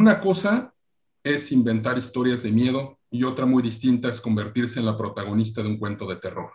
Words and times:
Una 0.00 0.18
cosa 0.18 0.72
es 1.22 1.52
inventar 1.52 1.98
historias 1.98 2.42
de 2.42 2.50
miedo 2.50 2.98
y 3.10 3.22
otra 3.24 3.44
muy 3.44 3.62
distinta 3.62 4.08
es 4.08 4.18
convertirse 4.18 4.80
en 4.80 4.86
la 4.86 4.96
protagonista 4.96 5.62
de 5.62 5.68
un 5.68 5.78
cuento 5.78 6.06
de 6.06 6.16
terror. 6.16 6.50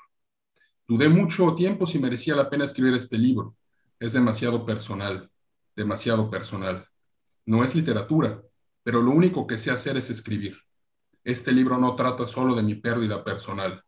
Dudé 0.88 1.10
mucho 1.10 1.54
tiempo 1.54 1.86
si 1.86 2.00
merecía 2.00 2.36
la 2.36 2.50
pena 2.50 2.66
escribir 2.66 2.96
este 2.96 3.20
libro. 3.20 3.56
Es 4.00 4.14
demasiado 4.14 4.66
personal, 4.66 5.30
demasiado 5.76 6.28
personal. 6.32 6.88
No 7.46 7.64
es 7.64 7.76
literatura, 7.76 8.42
pero 8.82 9.04
lo 9.04 9.12
único 9.12 9.46
que 9.46 9.60
sé 9.60 9.70
hacer 9.70 9.96
es 9.98 10.10
escribir. 10.10 10.58
Este 11.24 11.52
libro 11.52 11.78
no 11.78 11.96
trata 11.96 12.26
solo 12.26 12.56
de 12.56 12.64
mi 12.64 12.74
pérdida 12.74 13.24
personal. 13.24 13.84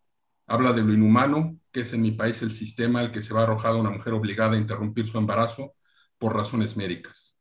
Habla 0.46 0.72
de 0.74 0.84
lo 0.84 0.94
inhumano, 0.94 1.58
que 1.72 1.80
es 1.80 1.94
en 1.94 2.04
mi 2.04 2.12
país 2.12 2.44
el 2.44 2.54
sistema 2.54 3.00
al 3.00 3.12
que 3.12 3.24
se 3.24 3.34
va 3.34 3.42
arrojada 3.42 3.78
una 3.78 3.90
mujer 3.90 4.14
obligada 4.14 4.54
a 4.54 4.60
interrumpir 4.60 5.08
su 5.08 5.18
embarazo 5.18 5.74
por 6.20 6.36
razones 6.36 6.78
médicas. 6.78 7.37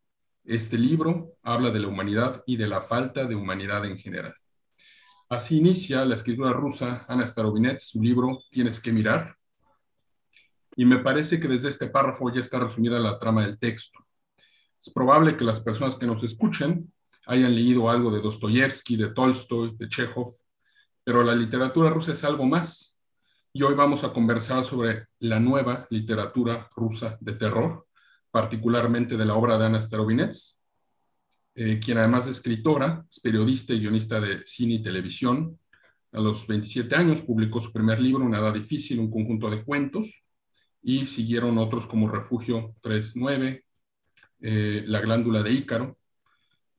Este 0.47 0.79
libro 0.79 1.33
habla 1.43 1.73
de 1.73 1.81
la 1.81 1.89
humanidad 1.89 2.45
y 2.47 2.57
de 2.57 2.69
la 2.69 2.83
falta 2.83 3.25
de 3.25 3.35
humanidad 3.35 3.85
en 3.85 3.99
general. 3.99 4.33
Así 5.29 5.59
inicia 5.59 6.05
la 6.05 6.15
escritura 6.15 6.53
rusa 6.53 7.05
Ana 7.09 7.27
Starobinet 7.27 7.81
su 7.81 8.01
libro 8.01 8.39
Tienes 8.49 8.81
que 8.81 8.93
mirar. 8.93 9.37
Y 10.77 10.85
me 10.85 10.99
parece 10.99 11.41
que 11.41 11.49
desde 11.49 11.71
este 11.71 11.89
párrafo 11.89 12.33
ya 12.33 12.41
está 12.41 12.61
resumida 12.61 13.01
la 13.01 13.19
trama 13.19 13.45
del 13.45 13.59
texto. 13.59 14.07
Es 14.81 14.93
probable 14.93 15.37
que 15.37 15.43
las 15.43 15.59
personas 15.59 15.97
que 15.97 16.07
nos 16.07 16.23
escuchen 16.23 16.93
hayan 17.27 17.53
leído 17.53 17.91
algo 17.91 18.13
de 18.13 18.21
Dostoyevsky, 18.21 18.97
de 18.97 19.13
Tolstoy, 19.13 19.75
de 19.77 19.89
Chekhov, 19.89 20.33
pero 21.03 21.25
la 21.25 21.35
literatura 21.35 21.91
rusa 21.91 22.13
es 22.13 22.23
algo 22.23 22.47
más. 22.47 23.01
Y 23.53 23.65
hoy 23.65 23.75
vamos 23.75 24.05
a 24.05 24.13
conversar 24.13 24.65
sobre 24.65 25.09
la 25.19 25.41
nueva 25.41 25.89
literatura 25.91 26.71
rusa 26.77 27.19
de 27.21 27.33
terror, 27.33 27.86
particularmente 28.37 29.17
de 29.17 29.25
la 29.25 29.35
obra 29.35 29.57
de 29.57 29.65
Ana 29.65 29.81
Starobinets, 29.81 30.61
eh, 31.55 31.81
quien 31.83 31.97
además 31.97 32.27
de 32.27 32.33
escritora, 32.33 33.03
es 33.11 33.19
periodista 33.19 33.73
y 33.73 33.81
guionista 33.81 34.21
de 34.21 34.43
cine 34.45 34.75
y 34.75 34.83
televisión. 34.83 35.59
A 36.13 36.21
los 36.21 36.47
27 36.47 36.95
años 36.95 37.23
publicó 37.23 37.63
su 37.63 37.73
primer 37.73 37.99
libro, 37.99 38.27
Una 38.27 38.41
edad 38.41 38.53
difícil, 38.53 38.99
un 38.99 39.11
conjunto 39.11 39.49
de 39.49 39.65
cuentos, 39.65 40.23
y 40.83 41.07
siguieron 41.07 41.57
otros 41.57 41.87
como 41.87 42.11
Refugio 42.11 42.75
39, 42.83 43.65
eh, 44.41 44.85
La 44.87 45.01
glándula 45.01 45.43
de 45.43 45.53
Ícaro. 45.53 45.97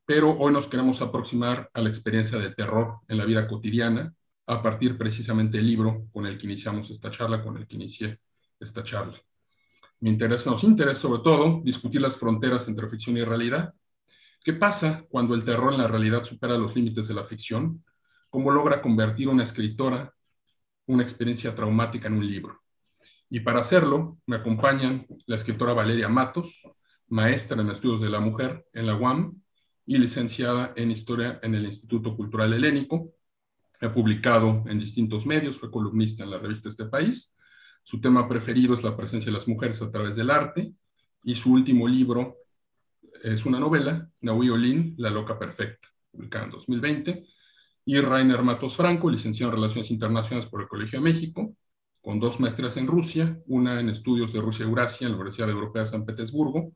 Pero 0.05 0.38
hoy 0.38 0.53
nos 0.53 0.67
queremos 0.67 1.02
aproximar 1.02 1.72
a 1.73 1.81
la 1.81 1.89
experiencia 1.89 2.38
de 2.38 2.53
terror 2.53 3.00
en 3.08 3.17
la 3.17 3.25
vida 3.25 3.47
cotidiana, 3.47 4.13
a 4.45 4.61
partir 4.61 4.95
precisamente 4.95 5.58
del 5.58 5.66
libro 5.66 6.05
con 6.13 6.28
el 6.28 6.38
que 6.38 6.45
iniciamos 6.45 6.91
esta 6.91 7.09
charla, 7.09 7.41
con 7.41 7.58
el 7.58 7.66
que 7.66 7.78
inicié 7.78 8.19
esta 8.59 8.83
charla. 8.83 9.19
Me 10.00 10.12
interesa, 10.12 10.52
nos 10.52 10.64
interesa 10.64 11.02
sobre 11.02 11.23
todo 11.23 11.62
discutir 11.64 12.02
las 12.02 12.17
fronteras 12.17 12.67
entre 12.67 12.88
ficción 12.88 13.17
y 13.17 13.23
realidad. 13.23 13.73
¿Qué 14.44 14.53
pasa 14.53 15.03
cuando 15.09 15.34
el 15.34 15.44
terror 15.44 15.73
en 15.73 15.80
la 15.80 15.88
realidad 15.88 16.23
supera 16.23 16.58
los 16.58 16.76
límites 16.76 17.08
de 17.08 17.16
la 17.16 17.23
ficción? 17.23 17.84
¿Cómo 18.30 18.52
logra 18.52 18.81
convertir 18.81 19.28
una 19.28 19.44
escritora 19.44 20.14
una 20.86 21.03
experiencia 21.03 21.53
traumática 21.53 22.08
en 22.08 22.14
un 22.14 22.28
libro? 22.28 22.62
Y 23.30 23.42
para 23.42 23.59
hacerlo, 23.59 24.20
me 24.25 24.38
acompañan 24.38 25.06
la 25.25 25.36
escritora 25.36 25.73
Valeria 25.73 26.08
Matos, 26.08 26.62
maestra 27.09 27.62
en 27.62 27.70
estudios 27.70 28.02
de 28.02 28.09
la 28.09 28.22
mujer 28.22 28.66
en 28.73 28.86
la 28.86 28.95
UAM 28.95 29.42
y 29.86 29.98
licenciada 29.98 30.73
en 30.75 30.92
historia 30.92 31.40
en 31.42 31.56
el 31.56 31.66
Instituto 31.66 32.16
Cultural 32.16 32.53
Helénico. 32.53 33.12
Ha 33.81 33.92
publicado 33.92 34.64
en 34.68 34.80
distintos 34.80 35.25
medios, 35.25 35.59
fue 35.59 35.72
columnista 35.72 36.23
en 36.23 36.31
la 36.31 36.40
revista 36.40 36.70
Este 36.70 36.86
País 36.86 37.34
su 37.88 38.02
tema 38.02 38.28
preferido 38.28 38.76
es 38.76 38.84
la 38.84 38.98
presencia 38.98 39.32
de 39.32 39.38
las 39.38 39.48
mujeres 39.48 39.82
a 39.82 39.90
través 39.90 40.18
del 40.18 40.30
arte 40.30 40.74
y 41.24 41.36
su 41.36 41.54
último 41.54 41.88
libro 41.88 42.36
es 43.24 43.46
una 43.46 43.62
novela, 43.62 44.10
Naui 44.20 44.50
Olin, 44.50 44.94
La 44.98 45.10
Loca 45.10 45.40
Perfecta, 45.40 45.88
publicada 46.12 46.44
en 46.44 46.52
2020, 46.52 47.26
y 47.86 48.02
Rainer 48.02 48.44
Matos 48.44 48.76
Franco, 48.76 49.09
licenciado 49.09 49.53
en 49.53 49.59
Relaciones 49.59 49.90
Internacionales 49.90 50.50
por 50.50 50.62
el 50.62 50.68
Colegio 50.68 51.00
de 51.00 51.06
México, 51.06 51.56
con 52.02 52.20
dos 52.20 52.42
maestrías 52.42 52.76
en 52.76 52.88
Rusia, 52.88 53.42
una 53.46 53.80
en 53.80 53.88
estudios 53.88 54.34
de 54.34 54.42
Rusia-Eurasia 54.42 55.06
en 55.06 55.14
la 55.14 55.20
Universidad 55.20 55.50
Europea 55.50 55.84
de 55.84 55.88
San 55.88 56.06
Petersburgo, 56.06 56.74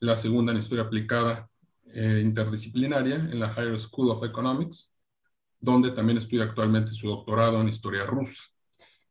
la 0.00 0.16
segunda 0.16 0.50
en 0.50 0.58
Historia 0.58 0.86
Aplicada 0.86 1.48
eh, 1.86 2.20
Interdisciplinaria 2.20 3.14
en 3.14 3.38
la 3.38 3.52
Higher 3.52 3.78
School 3.78 4.10
of 4.10 4.24
Economics, 4.24 4.92
donde 5.60 5.92
también 5.92 6.18
estudia 6.18 6.42
actualmente 6.42 6.94
su 6.94 7.06
doctorado 7.06 7.60
en 7.60 7.68
Historia 7.68 8.04
Rusa 8.04 8.42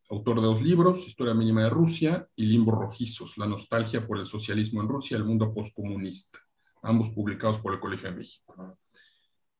autor 0.09 0.37
de 0.37 0.47
dos 0.47 0.61
libros, 0.61 1.07
Historia 1.07 1.33
Mínima 1.33 1.63
de 1.63 1.69
Rusia 1.69 2.27
y 2.35 2.45
Limbo 2.45 2.71
Rojizos, 2.71 3.37
La 3.37 3.45
nostalgia 3.45 4.05
por 4.05 4.19
el 4.19 4.27
socialismo 4.27 4.81
en 4.81 4.87
Rusia 4.87 5.15
y 5.15 5.19
el 5.19 5.25
mundo 5.25 5.53
postcomunista, 5.53 6.39
ambos 6.81 7.09
publicados 7.09 7.59
por 7.59 7.73
el 7.73 7.79
Colegio 7.79 8.09
de 8.09 8.17
México. 8.17 8.77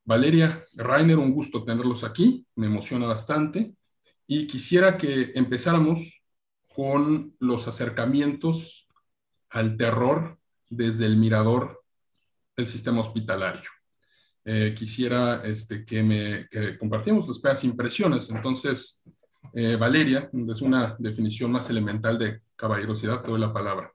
Valeria, 0.04 0.64
Rainer, 0.74 1.18
un 1.18 1.32
gusto 1.32 1.64
tenerlos 1.64 2.02
aquí, 2.02 2.46
me 2.56 2.66
emociona 2.66 3.06
bastante 3.06 3.74
y 4.26 4.46
quisiera 4.46 4.96
que 4.96 5.32
empezáramos 5.34 6.22
con 6.74 7.34
los 7.40 7.68
acercamientos 7.68 8.88
al 9.50 9.76
terror 9.76 10.38
desde 10.70 11.06
el 11.06 11.16
mirador 11.16 11.82
del 12.56 12.68
sistema 12.68 13.00
hospitalario. 13.00 13.70
Eh, 14.44 14.74
quisiera 14.74 15.42
este, 15.44 15.84
que 15.84 16.02
me 16.02 16.48
que 16.48 16.78
compartiéramos 16.78 17.28
las 17.28 17.38
primeras 17.38 17.64
impresiones. 17.64 18.30
Entonces, 18.30 19.02
eh, 19.54 19.76
Valeria, 19.76 20.28
es 20.32 20.62
una 20.62 20.96
definición 20.98 21.52
más 21.52 21.68
elemental 21.70 22.18
de 22.18 22.40
caballerosidad, 22.56 23.24
doy 23.24 23.40
la 23.40 23.52
palabra. 23.52 23.92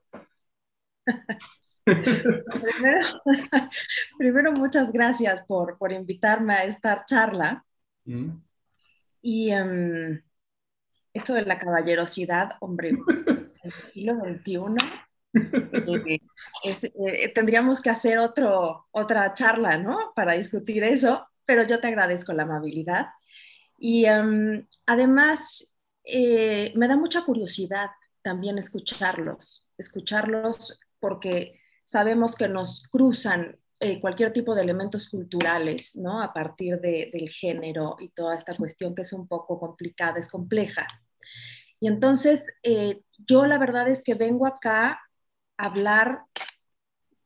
primero, 4.18 4.52
muchas 4.52 4.92
gracias 4.92 5.42
por, 5.46 5.76
por, 5.76 5.92
invitarme 5.92 6.54
a 6.54 6.64
esta 6.64 7.04
charla. 7.04 7.62
Mm. 8.04 8.30
Y 9.22 9.52
um, 9.54 10.20
eso 11.12 11.34
de 11.34 11.42
la 11.42 11.58
caballerosidad, 11.58 12.52
hombre, 12.60 12.90
en 13.08 13.52
el 13.62 13.72
siglo 13.84 14.14
XXI, 14.14 14.76
eh, 16.04 16.20
eh, 16.64 17.28
tendríamos 17.34 17.80
que 17.80 17.90
hacer 17.90 18.18
otro, 18.18 18.86
otra 18.90 19.32
charla, 19.34 19.78
¿no? 19.78 20.12
Para 20.14 20.34
discutir 20.34 20.84
eso, 20.84 21.26
pero 21.44 21.66
yo 21.66 21.80
te 21.80 21.88
agradezco 21.88 22.32
la 22.32 22.44
amabilidad 22.44 23.08
y 23.78 24.04
em, 24.06 24.66
además, 24.86 25.72
eh, 26.04 26.72
me 26.76 26.88
da 26.88 26.96
mucha 26.96 27.24
curiosidad 27.24 27.90
también 28.22 28.58
escucharlos, 28.58 29.68
escucharlos 29.76 30.80
porque 31.00 31.60
sabemos 31.84 32.34
que 32.34 32.48
nos 32.48 32.88
cruzan 32.88 33.58
eh, 33.80 34.00
cualquier 34.00 34.32
tipo 34.32 34.54
de 34.54 34.62
elementos 34.62 35.08
culturales, 35.08 35.96
¿no? 35.96 36.22
A 36.22 36.32
partir 36.32 36.80
del 36.80 37.28
género 37.28 37.96
y 37.98 38.08
toda 38.10 38.34
esta 38.34 38.56
cuestión 38.56 38.94
que 38.94 39.02
es 39.02 39.12
un 39.12 39.28
poco 39.28 39.58
complicada, 39.58 40.18
es 40.18 40.30
compleja. 40.30 40.86
Y 41.80 41.88
entonces, 41.88 42.46
eh, 42.62 43.02
yo 43.18 43.44
la 43.46 43.58
verdad 43.58 43.88
es 43.88 44.02
que 44.02 44.14
vengo 44.14 44.46
acá 44.46 44.92
a 45.58 45.64
hablar 45.66 46.22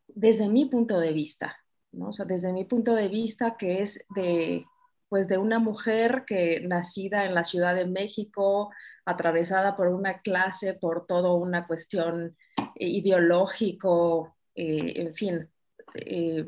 desde 0.09 0.49
mi 0.49 0.65
punto 0.65 0.99
de 0.99 1.13
vista, 1.13 1.57
¿no? 1.93 2.09
O 2.09 2.13
sea, 2.13 2.25
desde 2.25 2.53
mi 2.53 2.65
punto 2.65 2.95
de 2.95 3.09
vista 3.09 3.57
que 3.57 3.83
es 3.83 4.05
de 4.15 4.65
pues 5.09 5.29
de 5.29 5.39
una 5.39 5.59
mujer 5.59 6.25
que 6.27 6.61
nacida 6.61 7.25
en 7.25 7.35
la 7.35 7.45
Ciudad 7.45 7.75
de 7.75 7.87
México, 7.87 8.71
atravesada 9.05 9.77
por 9.77 9.89
una 9.89 10.21
clase, 10.21 10.75
por 10.75 11.07
toda 11.07 11.33
una 11.33 11.67
cuestión 11.67 12.37
eh, 12.59 12.87
ideológico, 12.89 14.37
eh, 14.55 14.93
en 14.97 15.15
fin. 15.15 15.51
Eh, 15.95 16.47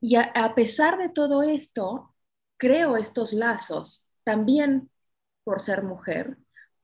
y 0.00 0.16
a, 0.16 0.54
pesar 0.54 0.98
de 0.98 1.08
todo 1.08 1.42
esto, 1.42 2.14
creo 2.56 2.96
estos 2.96 3.32
lazos, 3.32 4.08
también 4.24 4.90
por 5.42 5.60
ser 5.60 5.82
mujer, 5.82 6.36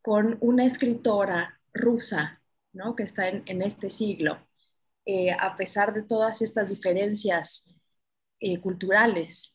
con 0.02 0.38
una 0.40 0.64
escritora 0.64 1.60
rusa, 1.72 2.42
¿no? 2.72 2.96
que 2.96 3.04
está 3.04 3.28
en, 3.28 3.42
en 3.46 3.62
este 3.62 3.90
siglo, 3.90 4.38
a 5.38 5.56
pesar 5.56 5.92
de 5.92 6.02
todas 6.02 6.42
estas 6.42 6.70
diferencias 6.70 7.72
culturales 8.62 9.53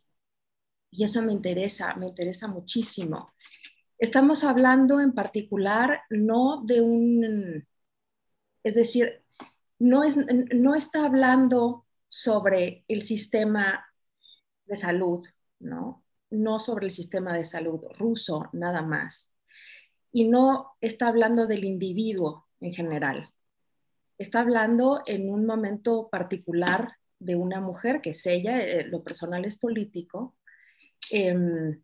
y 0.91 1.03
eso 1.03 1.21
me 1.21 1.31
interesa, 1.31 1.93
me 1.95 2.07
interesa 2.07 2.47
muchísimo. 2.47 3.33
Estamos 3.97 4.43
hablando 4.43 4.99
en 4.99 5.13
particular 5.13 6.01
no 6.09 6.63
de 6.65 6.81
un, 6.81 7.67
es 8.63 8.75
decir, 8.75 9.23
no, 9.77 10.03
es, 10.03 10.17
no 10.17 10.75
está 10.75 11.05
hablando 11.05 11.85
sobre 12.07 12.85
el 12.87 13.01
sistema 13.01 13.85
de 14.65 14.75
salud, 14.75 15.25
¿no? 15.59 16.03
No 16.29 16.59
sobre 16.59 16.85
el 16.85 16.91
sistema 16.91 17.35
de 17.35 17.43
salud 17.43 17.81
ruso, 17.97 18.49
nada 18.53 18.81
más. 18.81 19.33
Y 20.11 20.27
no 20.27 20.71
está 20.81 21.07
hablando 21.07 21.47
del 21.47 21.63
individuo 21.63 22.47
en 22.59 22.73
general. 22.73 23.29
Está 24.17 24.41
hablando 24.41 25.01
en 25.05 25.29
un 25.29 25.45
momento 25.45 26.09
particular 26.09 26.93
de 27.19 27.35
una 27.35 27.61
mujer, 27.61 28.01
que 28.01 28.11
es 28.11 28.25
ella, 28.25 28.61
eh, 28.61 28.85
lo 28.85 29.03
personal 29.03 29.45
es 29.45 29.57
político, 29.57 30.35
Em, 31.11 31.81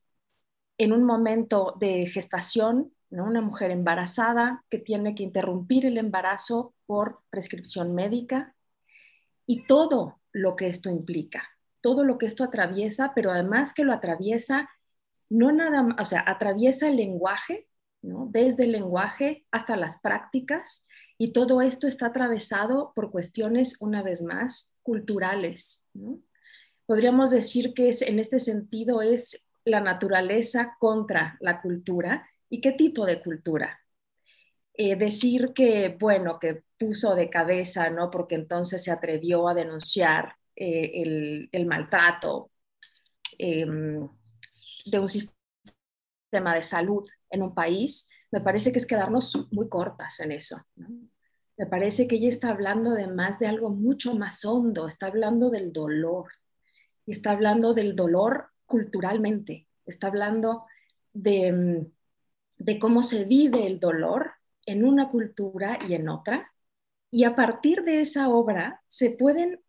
en 0.78 0.92
un 0.94 1.04
momento 1.04 1.76
de 1.80 2.06
gestación, 2.08 2.96
una 3.24 3.42
mujer 3.42 3.72
embarazada 3.72 4.64
que 4.70 4.80
tiene 4.80 5.16
que 5.16 5.24
interrumpir 5.24 5.86
el 5.86 5.98
embarazo 5.98 6.74
por 6.86 7.22
prescripción 7.30 7.94
médica 7.94 8.56
y 9.46 9.66
todo 9.66 10.20
lo 10.32 10.56
que 10.56 10.68
esto 10.68 10.90
implica, 10.90 11.44
todo 11.82 12.04
lo 12.04 12.18
que 12.18 12.26
esto 12.26 12.44
atraviesa, 12.44 13.14
pero 13.16 13.32
además 13.32 13.74
que 13.74 13.84
lo 13.84 13.94
atraviesa, 13.94 14.70
no 15.30 15.52
nada 15.52 15.84
más, 15.84 15.96
o 16.00 16.06
sea, 16.06 16.24
atraviesa 16.26 16.88
el 16.88 16.98
lenguaje, 16.98 17.68
¿no? 18.02 18.28
desde 18.30 18.66
el 18.66 18.74
lenguaje 18.74 19.46
hasta 19.52 19.78
las 19.78 20.00
prácticas, 20.00 20.86
y 21.18 21.32
todo 21.32 21.62
esto 21.62 21.88
está 21.88 22.08
atravesado 22.08 22.92
por 22.94 23.10
cuestiones, 23.10 23.78
una 23.80 24.04
vez 24.04 24.22
más, 24.22 24.74
culturales. 24.84 25.88
Podríamos 26.86 27.32
decir 27.32 27.74
que 27.74 27.90
es, 27.90 28.02
en 28.02 28.20
este 28.20 28.40
sentido 28.40 29.02
es 29.02 29.44
la 29.64 29.82
naturaleza 29.82 30.76
contra 30.80 31.38
la 31.40 31.62
cultura. 31.62 32.30
¿Y 32.50 32.62
qué 32.62 32.72
tipo 32.72 33.06
de 33.06 33.22
cultura? 33.22 33.80
Eh, 34.74 34.96
decir 34.96 35.52
que, 35.54 35.98
bueno, 36.00 36.40
que 36.40 36.64
puso 36.78 37.16
de 37.16 37.30
cabeza, 37.30 37.90
¿no? 37.90 38.12
Porque 38.12 38.36
entonces 38.36 38.84
se 38.84 38.92
atrevió 38.92 39.48
a 39.48 39.54
denunciar 39.54 40.36
eh, 40.56 41.50
el, 41.52 41.66
maltrato 41.66 42.52
em, 43.38 44.08
de 44.86 45.00
un 45.00 45.08
sistema 45.08 46.56
de 46.56 46.64
salud 46.64 47.08
en 47.30 47.42
un 47.44 47.54
país, 47.54 48.10
me 48.32 48.42
parece 48.42 48.72
que 48.72 48.80
es 48.80 48.86
quedarnos 48.86 49.48
muy 49.52 49.70
cortas 49.70 50.20
en 50.20 50.34
eso. 50.34 50.62
Me 51.58 51.66
parece 51.66 52.08
que 52.08 52.18
ella 52.18 52.30
está 52.30 52.50
hablando 52.50 52.92
de 52.92 53.08
más 53.08 53.40
de 53.40 53.48
algo 53.48 53.70
mucho 53.70 54.14
más 54.14 54.44
hondo, 54.44 54.88
está 54.88 55.08
hablando 55.08 55.50
del 55.50 55.72
dolor, 55.72 56.28
y 57.06 57.12
está 57.12 57.32
hablando 57.32 57.74
del 57.74 57.96
dolor 57.96 58.48
culturalmente, 58.66 59.68
está 59.86 60.08
hablando 60.08 60.66
de, 61.14 61.48
em, 61.48 61.92
de 62.58 62.80
cómo 62.80 63.02
se 63.02 63.26
vive 63.26 63.68
el 63.68 63.80
dolor 63.80 64.32
en 64.66 64.84
una 64.86 65.10
cultura 65.10 65.80
y 65.88 65.94
en 65.94 66.10
otra. 66.10 66.52
Y 67.12 67.24
a 67.24 67.36
partir 67.36 67.84
de 67.84 68.02
esa 68.02 68.30
obra 68.30 68.82
se 68.88 69.12
pueden 69.12 69.62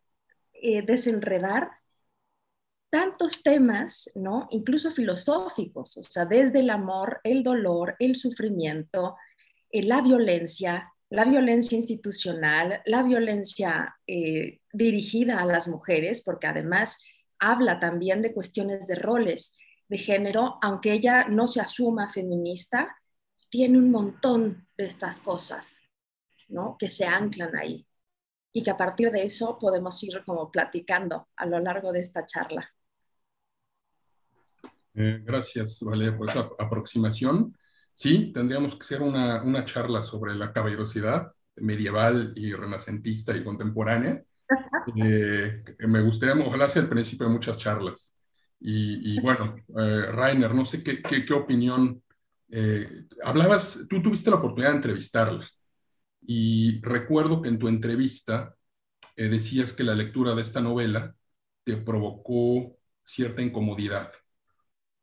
eh, 0.53 0.81
desenredar 0.81 1.71
tantos 2.89 3.43
temas, 3.43 4.11
¿no? 4.15 4.47
Incluso 4.51 4.91
filosóficos, 4.91 5.97
o 5.97 6.03
sea, 6.03 6.25
desde 6.25 6.59
el 6.59 6.69
amor, 6.69 7.19
el 7.23 7.43
dolor, 7.43 7.95
el 7.99 8.15
sufrimiento, 8.15 9.15
eh, 9.71 9.83
la 9.83 10.01
violencia, 10.01 10.91
la 11.09 11.25
violencia 11.25 11.75
institucional, 11.75 12.81
la 12.85 13.03
violencia 13.03 13.95
eh, 14.07 14.61
dirigida 14.73 15.39
a 15.41 15.45
las 15.45 15.67
mujeres, 15.67 16.21
porque 16.23 16.47
además 16.47 16.97
habla 17.39 17.79
también 17.79 18.21
de 18.21 18.33
cuestiones 18.33 18.87
de 18.87 18.95
roles 18.95 19.55
de 19.87 19.97
género, 19.97 20.57
aunque 20.61 20.93
ella 20.93 21.27
no 21.27 21.47
se 21.47 21.61
asuma 21.61 22.09
feminista, 22.09 22.95
tiene 23.49 23.77
un 23.77 23.91
montón 23.91 24.67
de 24.77 24.85
estas 24.85 25.19
cosas, 25.19 25.77
¿no? 26.49 26.75
Que 26.77 26.89
se 26.89 27.05
anclan 27.05 27.55
ahí 27.55 27.87
y 28.51 28.63
que 28.63 28.71
a 28.71 28.77
partir 28.77 29.11
de 29.11 29.23
eso 29.23 29.57
podemos 29.59 30.01
ir 30.03 30.23
como 30.25 30.51
platicando 30.51 31.27
a 31.35 31.45
lo 31.45 31.59
largo 31.59 31.91
de 31.91 32.01
esta 32.01 32.25
charla. 32.25 32.69
Eh, 34.95 35.21
gracias, 35.23 35.79
Valeria, 35.81 36.17
por 36.17 36.29
esa 36.29 36.49
aproximación. 36.57 37.55
Sí, 37.93 38.31
tendríamos 38.33 38.75
que 38.75 38.83
hacer 38.83 39.01
una, 39.01 39.43
una 39.43 39.63
charla 39.63 40.03
sobre 40.03 40.35
la 40.35 40.51
caballerosidad 40.51 41.31
medieval 41.57 42.33
y 42.35 42.53
renacentista 42.53 43.35
y 43.35 43.43
contemporánea. 43.43 44.23
Eh, 44.95 45.63
me 45.87 46.01
gustaría, 46.01 46.35
ojalá 46.45 46.69
sea 46.69 46.81
el 46.81 46.89
principio 46.89 47.27
de 47.27 47.33
muchas 47.33 47.57
charlas. 47.57 48.15
Y, 48.59 49.19
bueno, 49.21 49.55
eh, 49.77 50.07
Rainer, 50.11 50.53
no 50.53 50.65
sé 50.65 50.83
qué, 50.83 51.01
qué, 51.01 51.23
qué 51.25 51.33
opinión 51.33 52.01
eh, 52.49 53.05
hablabas, 53.23 53.85
tú 53.89 54.01
tuviste 54.01 54.31
la 54.31 54.37
oportunidad 54.37 54.71
de 54.71 54.77
entrevistarla 54.77 55.47
y 56.21 56.81
recuerdo 56.81 57.41
que 57.41 57.49
en 57.49 57.59
tu 57.59 57.67
entrevista 57.67 58.55
decías 59.15 59.73
que 59.73 59.83
la 59.83 59.95
lectura 59.95 60.35
de 60.35 60.43
esta 60.43 60.61
novela 60.61 61.15
te 61.63 61.77
provocó 61.77 62.77
cierta 63.03 63.41
incomodidad 63.41 64.11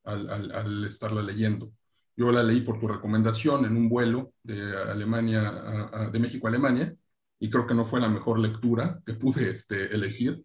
al, 0.05 0.85
estarla 0.87 1.23
leyendo. 1.23 1.73
Yo 2.17 2.31
la 2.31 2.43
leí 2.43 2.61
por 2.61 2.79
tu 2.81 2.89
recomendación 2.89 3.65
en 3.65 3.77
un 3.77 3.89
vuelo 3.89 4.33
de 4.43 4.77
Alemania, 4.77 6.11
de 6.13 6.19
México 6.19 6.47
a 6.47 6.51
Alemania, 6.51 6.95
y 7.44 7.50
creo 7.50 7.67
que 7.67 7.75
no 7.75 7.85
fue 7.85 8.00
la 8.00 8.08
mejor 8.08 8.38
lectura 8.38 9.02
que 9.05 9.12
pude 9.12 9.50
este, 9.50 9.94
elegir. 9.94 10.43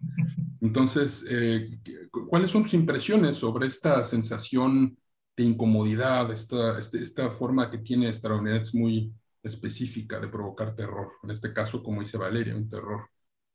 Entonces, 0.59 1.25
eh, 1.29 1.79
¿cuáles 2.27 2.51
son 2.51 2.63
tus 2.63 2.73
impresiones 2.73 3.37
sobre 3.37 3.67
esta 3.67 4.03
sensación 4.03 4.97
de 5.37 5.45
incomodidad, 5.45 6.29
esta, 6.33 6.77
este, 6.77 7.01
esta 7.01 7.31
forma 7.31 7.71
que 7.71 7.77
tiene 7.77 8.09
es 8.09 8.75
muy 8.75 9.13
específica 9.41 10.19
de 10.19 10.27
provocar 10.27 10.75
terror. 10.75 11.13
En 11.23 11.31
este 11.31 11.53
caso, 11.53 11.81
como 11.81 12.01
dice 12.01 12.17
Valeria, 12.17 12.53
un 12.53 12.67
terror 12.67 13.07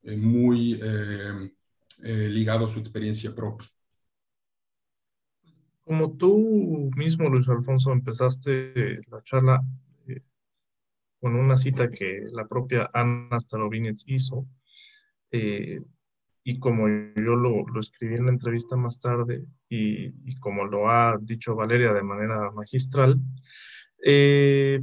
eh, 0.05 0.17
muy 0.17 0.81
eh, 0.83 1.51
eh, 2.03 2.29
ligado 2.31 2.67
a 2.67 2.71
su 2.71 2.79
experiencia 2.79 3.35
propia. 3.35 3.69
Como 5.85 6.17
tú 6.17 6.91
mismo, 6.97 7.29
Luis 7.29 7.51
Alfonso, 7.51 7.93
empezaste 7.93 9.03
la 9.11 9.23
charla 9.23 9.63
con 11.25 11.37
una 11.37 11.57
cita 11.57 11.91
que 11.91 12.27
la 12.35 12.47
propia 12.47 12.91
Ana 12.93 13.41
Starovinets 13.41 14.05
hizo, 14.09 14.47
y 15.31 16.59
como 16.59 16.87
yo 16.87 17.35
lo, 17.35 17.65
escribí 17.81 18.17
en 18.17 18.27
la 18.27 18.33
entrevista 18.33 18.77
más 18.77 19.01
tarde 19.01 19.43
y, 19.71 20.37
como 20.37 20.67
lo 20.67 20.91
ha 20.91 21.17
dicho 21.19 21.55
Valeria 21.55 21.95
de 21.95 22.03
manera 22.03 22.51
magistral, 22.51 23.19
eh, 24.05 24.83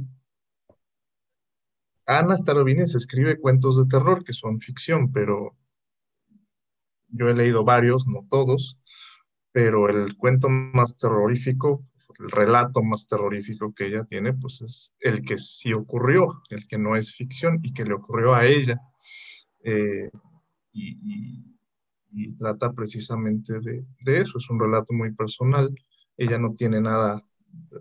Ana 2.06 2.36
Starovines 2.36 2.96
escribe 2.96 3.38
cuentos 3.38 3.76
de 3.76 3.86
terror 3.86 4.24
que 4.24 4.32
son 4.32 4.58
ficción, 4.58 5.12
pero 5.12 5.56
yo 7.06 7.28
he 7.28 7.34
leído 7.34 7.62
varios, 7.62 8.08
no 8.08 8.26
todos, 8.28 8.80
pero 9.52 9.88
el 9.88 10.16
cuento 10.16 10.48
más 10.48 10.98
terrorífico, 10.98 11.86
relato 12.30 12.82
más 12.82 13.06
terrorífico 13.06 13.72
que 13.74 13.86
ella 13.86 14.04
tiene, 14.04 14.32
pues 14.34 14.62
es 14.62 14.94
el 15.00 15.22
que 15.22 15.38
sí 15.38 15.72
ocurrió, 15.72 16.42
el 16.50 16.66
que 16.66 16.78
no 16.78 16.96
es 16.96 17.14
ficción 17.14 17.60
y 17.62 17.72
que 17.72 17.84
le 17.84 17.94
ocurrió 17.94 18.34
a 18.34 18.46
ella. 18.46 18.80
Eh, 19.64 20.10
y, 20.72 21.52
trata 22.38 22.72
precisamente 22.72 23.54
de, 23.60 24.20
eso. 24.20 24.38
Es 24.38 24.50
un 24.50 24.60
relato 24.60 24.92
muy 24.92 25.12
personal. 25.12 25.74
Ella 26.16 26.38
no 26.38 26.54
tiene 26.54 26.80
nada, 26.80 27.22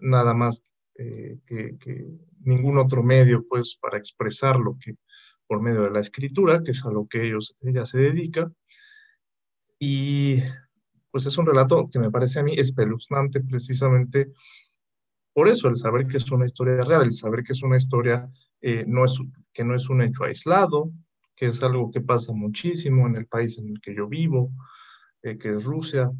nada 0.02 0.34
más 0.34 0.64
eh, 0.98 1.40
que, 1.46 1.78
ningún 2.40 2.78
otro 2.78 3.04
medio 3.04 3.46
pues, 3.48 3.78
para 3.82 3.98
expresarlo 3.98 4.78
que 4.80 4.96
por 5.48 5.62
medio 5.62 5.82
de 5.82 5.92
la 5.92 6.00
escritura, 6.00 6.64
que 6.64 6.72
es 6.72 6.86
a 6.86 6.92
lo 6.92 7.08
que 7.08 7.28
ellos, 7.28 7.58
ella 7.62 7.86
se 7.86 7.98
dedica. 7.98 8.52
Y 9.78 10.38
pues 11.12 11.26
es 11.26 11.38
un 11.38 11.46
relato 11.46 11.90
que 11.92 12.00
me 12.00 12.10
parece 12.10 12.40
a 12.40 12.44
mí 12.44 12.54
espeluznante 12.56 13.42
precisamente 13.42 14.32
por 15.34 15.48
eso, 15.48 15.70
el 15.70 15.78
saber 15.78 16.08
que 16.08 16.18
es 16.18 16.30
una 16.32 16.46
historia 16.46 16.82
real, 16.82 17.04
el 17.04 17.14
saber 17.14 17.44
que 17.44 17.54
es 17.54 17.64
una 17.64 17.78
historia 17.78 18.30
eh, 18.60 18.84
no 18.86 19.06
es, 19.06 19.18
que 19.54 19.64
no 19.64 19.76
es 19.76 19.90
un 19.90 20.02
hecho 20.02 20.26
aislado, 20.26 20.92
que 21.36 21.48
es 21.48 21.64
algo 21.64 21.90
que 21.90 22.02
pasa 22.02 22.34
muchísimo 22.34 23.08
en 23.08 23.16
el 23.16 23.28
país 23.28 23.58
en 23.58 23.70
el 23.70 23.82
que 23.82 23.96
yo 23.96 24.08
vivo, 24.08 24.52
eh, 25.22 25.38
que 25.38 25.56
es 25.56 25.64
Rusia. 25.64 26.12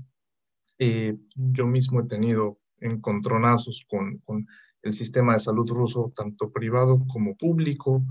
Eh, 0.80 1.18
yo 1.36 1.68
mismo 1.68 2.00
he 2.00 2.08
tenido 2.08 2.60
encontronazos 2.80 3.86
con, 3.88 4.18
con 4.20 4.48
el 4.82 4.94
sistema 4.94 5.34
de 5.34 5.42
salud 5.42 5.70
ruso, 5.70 6.12
tanto 6.16 6.50
privado 6.52 7.06
como 7.08 7.36
público, 7.36 8.02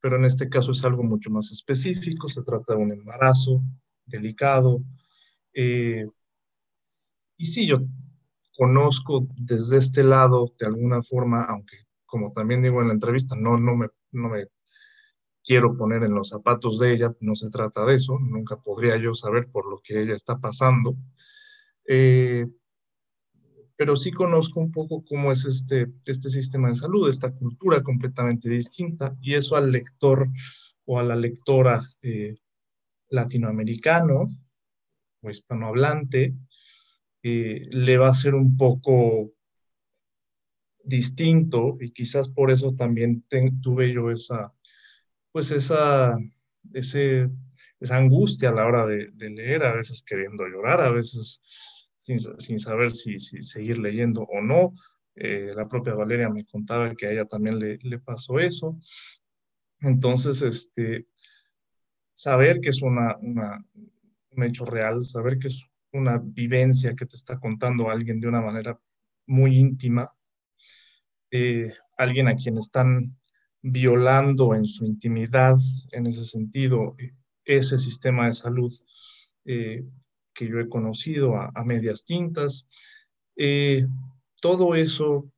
pero 0.00 0.16
en 0.16 0.24
este 0.24 0.48
caso 0.48 0.72
es 0.72 0.82
algo 0.82 1.02
mucho 1.02 1.30
más 1.30 1.52
específico, 1.52 2.28
se 2.28 2.42
trata 2.42 2.74
de 2.74 2.82
un 2.82 2.92
embarazo 2.92 3.62
delicado. 4.06 4.82
Eh, 5.52 6.06
y 7.38 7.46
sí, 7.46 7.66
yo 7.66 7.80
conozco 8.56 9.28
desde 9.36 9.78
este 9.78 10.02
lado, 10.02 10.52
de 10.58 10.66
alguna 10.66 11.02
forma, 11.02 11.44
aunque 11.44 11.86
como 12.04 12.32
también 12.32 12.62
digo 12.62 12.80
en 12.82 12.88
la 12.88 12.94
entrevista, 12.94 13.36
no, 13.36 13.56
no, 13.56 13.76
me, 13.76 13.88
no 14.12 14.30
me 14.30 14.48
quiero 15.44 15.76
poner 15.76 16.02
en 16.02 16.14
los 16.14 16.30
zapatos 16.30 16.78
de 16.78 16.92
ella, 16.92 17.14
no 17.20 17.34
se 17.34 17.50
trata 17.50 17.84
de 17.84 17.94
eso, 17.94 18.18
nunca 18.18 18.56
podría 18.56 18.96
yo 18.96 19.14
saber 19.14 19.48
por 19.48 19.70
lo 19.70 19.80
que 19.82 20.02
ella 20.02 20.14
está 20.14 20.38
pasando. 20.38 20.96
Eh, 21.86 22.46
pero 23.76 23.94
sí 23.94 24.10
conozco 24.10 24.58
un 24.58 24.72
poco 24.72 25.04
cómo 25.04 25.30
es 25.30 25.44
este, 25.44 25.86
este 26.04 26.30
sistema 26.30 26.68
de 26.68 26.74
salud, 26.74 27.08
esta 27.08 27.32
cultura 27.32 27.82
completamente 27.82 28.48
distinta, 28.48 29.14
y 29.20 29.34
eso 29.34 29.54
al 29.54 29.70
lector 29.70 30.28
o 30.84 30.98
a 30.98 31.04
la 31.04 31.14
lectora 31.14 31.82
eh, 32.02 32.34
latinoamericano 33.10 34.28
o 35.22 35.30
hispanohablante 35.30 36.34
eh, 37.22 37.68
le 37.70 37.98
va 37.98 38.08
a 38.08 38.14
ser 38.14 38.34
un 38.34 38.56
poco 38.56 39.32
distinto 40.88 41.76
y 41.80 41.90
quizás 41.92 42.28
por 42.28 42.50
eso 42.50 42.74
también 42.74 43.24
tuve 43.60 43.92
yo 43.92 44.10
esa, 44.10 44.52
pues 45.32 45.50
esa, 45.50 46.16
ese, 46.72 47.28
esa 47.80 47.96
angustia 47.96 48.48
a 48.48 48.52
la 48.52 48.66
hora 48.66 48.86
de, 48.86 49.12
leer, 49.30 49.64
a 49.64 49.74
veces 49.74 50.02
queriendo 50.02 50.46
llorar, 50.46 50.80
a 50.80 50.90
veces 50.90 51.42
sin, 51.98 52.18
sin 52.18 52.58
saber 52.58 52.92
si, 52.92 53.18
seguir 53.18 53.78
leyendo 53.78 54.22
o 54.22 54.40
no. 54.40 54.74
Eh, 55.14 55.52
la 55.54 55.68
propia 55.68 55.94
Valeria 55.94 56.30
me 56.30 56.44
contaba 56.44 56.94
que 56.94 57.06
a 57.06 57.12
ella 57.12 57.24
también 57.24 57.58
le, 57.58 57.98
pasó 57.98 58.38
eso. 58.38 58.78
Entonces, 59.80 60.42
este, 60.42 61.06
saber 62.12 62.60
que 62.60 62.70
es 62.70 62.82
una, 62.82 63.16
una, 63.18 63.64
un 64.30 64.42
hecho 64.44 64.64
real, 64.64 65.04
saber 65.04 65.38
que 65.38 65.48
es 65.48 65.68
una 65.92 66.18
vivencia 66.18 66.94
que 66.94 67.06
te 67.06 67.16
está 67.16 67.38
contando 67.38 67.90
alguien 67.90 68.20
de 68.20 68.28
una 68.28 68.40
manera 68.40 68.78
muy 69.26 69.56
íntima, 69.56 70.12
eh, 71.30 71.72
alguien 71.96 72.28
a 72.28 72.36
quien 72.36 72.58
están 72.58 73.16
violando 73.60 74.54
en 74.54 74.66
su 74.66 74.84
intimidad, 74.84 75.56
en 75.92 76.06
ese 76.06 76.24
sentido, 76.24 76.96
ese 77.44 77.78
sistema 77.78 78.26
de 78.26 78.32
salud 78.32 78.72
eh, 79.44 79.84
que 80.32 80.46
yo 80.46 80.60
he 80.60 80.68
conocido 80.68 81.36
a, 81.36 81.64
medias 81.64 82.04
tintas. 82.04 82.66
Eh, 83.36 83.86
todo 84.40 84.74
eso, 84.74 85.30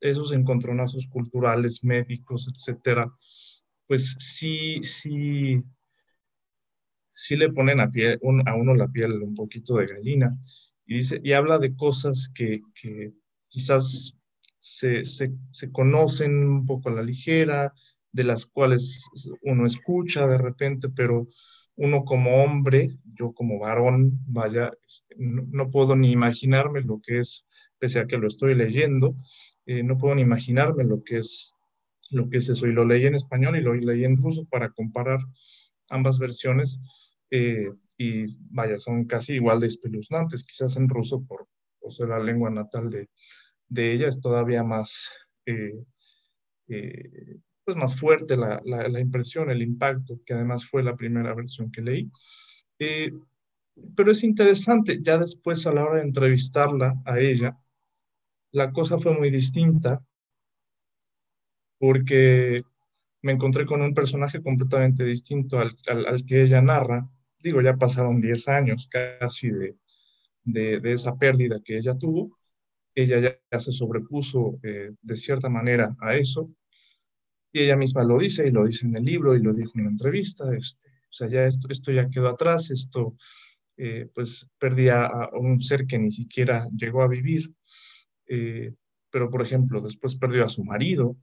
esos 0.00 0.32
encontronazos 0.32 1.06
culturales, 1.08 1.82
médicos, 1.82 2.48
etcétera, 2.52 3.12
pues 3.86 4.16
sí, 4.18 4.82
sí, 4.82 5.62
sí 7.14 7.36
le 7.36 7.50
ponen 7.50 7.80
a, 7.80 7.88
pie, 7.88 8.18
a 8.46 8.54
uno 8.54 8.74
la 8.74 8.88
piel 8.88 9.22
un 9.22 9.34
poquito 9.34 9.76
de 9.76 9.86
gallina 9.86 10.36
y, 10.86 10.96
dice, 10.96 11.20
y 11.22 11.32
habla 11.32 11.58
de 11.58 11.74
cosas 11.74 12.30
que, 12.34 12.60
que 12.74 13.12
quizás 13.48 14.14
se, 14.58 15.04
se, 15.04 15.32
se, 15.52 15.72
conocen 15.72 16.32
un 16.32 16.66
poco 16.66 16.88
a 16.88 16.92
la 16.92 17.02
ligera, 17.02 17.72
de 18.12 18.24
las 18.24 18.46
cuales 18.46 19.04
uno 19.42 19.66
escucha 19.66 20.26
de 20.26 20.38
repente, 20.38 20.88
pero 20.88 21.26
uno 21.76 22.04
como 22.04 22.42
hombre, 22.44 22.96
yo 23.04 23.32
como 23.32 23.58
varón, 23.58 24.20
vaya, 24.26 24.70
este, 24.86 25.16
no, 25.18 25.68
puedo 25.70 25.96
ni 25.96 26.12
imaginarme 26.12 26.80
lo 26.82 27.00
que 27.02 27.18
es, 27.18 27.44
pese 27.78 27.98
a 27.98 28.06
que 28.06 28.16
lo 28.16 28.28
estoy 28.28 28.54
leyendo, 28.54 29.16
eh, 29.66 29.82
no 29.82 29.98
puedo 29.98 30.14
ni 30.14 30.22
imaginarme 30.22 30.84
lo 30.84 31.02
que 31.02 31.18
es 31.18 31.54
lo 32.10 32.28
que 32.28 32.38
es 32.38 32.48
eso. 32.48 32.66
Y 32.66 32.72
lo 32.72 32.84
leí 32.84 33.06
en 33.06 33.14
español 33.14 33.56
y 33.56 33.60
lo 33.60 33.74
leí 33.74 34.04
en 34.04 34.16
ruso 34.16 34.44
para 34.44 34.70
comparar 34.70 35.18
ambas 35.90 36.18
versiones. 36.18 36.80
Eh, 37.36 37.68
y 37.98 38.26
vaya, 38.50 38.78
son 38.78 39.06
casi 39.06 39.34
igual 39.34 39.58
de 39.58 39.66
espeluznantes. 39.66 40.44
Quizás 40.44 40.76
en 40.76 40.88
ruso, 40.88 41.24
por, 41.24 41.48
por 41.80 41.92
ser 41.92 42.08
la 42.08 42.20
lengua 42.20 42.48
natal 42.48 42.88
de, 42.90 43.08
de 43.68 43.92
ella, 43.92 44.06
es 44.06 44.20
todavía 44.20 44.62
más, 44.62 45.10
eh, 45.44 45.74
eh, 46.68 47.38
pues 47.64 47.76
más 47.76 47.98
fuerte 47.98 48.36
la, 48.36 48.60
la, 48.64 49.00
impresión, 49.00 49.50
el 49.50 49.62
impacto, 49.62 50.20
que 50.24 50.34
además 50.34 50.64
fue 50.64 50.84
la 50.84 50.94
primera 50.94 51.34
versión 51.34 51.72
que 51.72 51.82
leí. 51.82 52.10
pero 53.96 54.12
es 54.12 54.22
interesante, 54.22 55.00
ya 55.02 55.18
después 55.18 55.66
a 55.66 55.72
la 55.72 55.84
hora 55.84 55.96
de 55.96 56.06
entrevistarla 56.06 56.94
a 57.04 57.18
ella, 57.18 57.58
la 58.52 58.70
cosa 58.70 58.98
fue 58.98 59.12
muy 59.18 59.30
distinta 59.30 60.00
porque 61.78 62.62
me 63.22 63.32
encontré 63.32 63.66
con 63.66 63.80
un 63.82 63.94
personaje 63.94 64.42
completamente 64.42 65.02
distinto 65.02 65.58
al, 65.58 65.76
al, 65.86 66.24
que 66.26 66.42
ella 66.42 66.60
narra. 66.60 67.08
Digo, 67.44 67.60
ya 67.60 67.76
pasaron 67.76 68.22
10 68.22 68.48
años 68.48 68.88
casi 68.90 69.50
de, 69.50 69.76
de, 70.44 70.92
esa 70.94 71.14
pérdida 71.14 71.60
que 71.62 71.76
ella 71.76 71.94
tuvo. 71.94 72.38
Ella 72.94 73.38
ya, 73.50 73.58
se 73.58 73.70
sobrepuso 73.70 74.58
eh, 74.62 74.92
de 75.02 75.16
cierta 75.18 75.50
manera 75.50 75.94
a 76.00 76.16
eso. 76.16 76.50
Y 77.52 77.60
ella 77.60 77.76
misma 77.76 78.02
lo 78.02 78.18
dice, 78.18 78.48
y 78.48 78.50
lo 78.50 78.64
dice 78.64 78.86
en 78.86 78.96
el 78.96 79.04
libro, 79.04 79.36
y 79.36 79.42
lo 79.42 79.52
dijo 79.52 79.72
en 79.74 79.84
la 79.84 79.90
entrevista. 79.90 80.44
Este, 80.56 80.88
o 80.88 81.12
sea, 81.12 81.28
ya 81.28 81.44
esto, 81.44 81.68
esto 81.68 81.92
ya 81.92 82.08
quedó 82.08 82.30
atrás, 82.30 82.70
esto, 82.70 83.14
eh, 83.76 84.08
pues 84.14 84.48
perdí 84.58 84.88
a, 84.88 85.28
un 85.34 85.60
ser 85.60 85.86
que 85.86 85.98
ni 85.98 86.12
siquiera 86.12 86.66
llegó 86.74 87.02
a 87.02 87.08
vivir. 87.08 87.52
Eh, 88.26 88.72
pero, 89.10 89.28
por 89.28 89.42
ejemplo, 89.42 89.82
después 89.82 90.16
perdió 90.16 90.46
a 90.46 90.48
su 90.48 90.64
marido, 90.64 91.18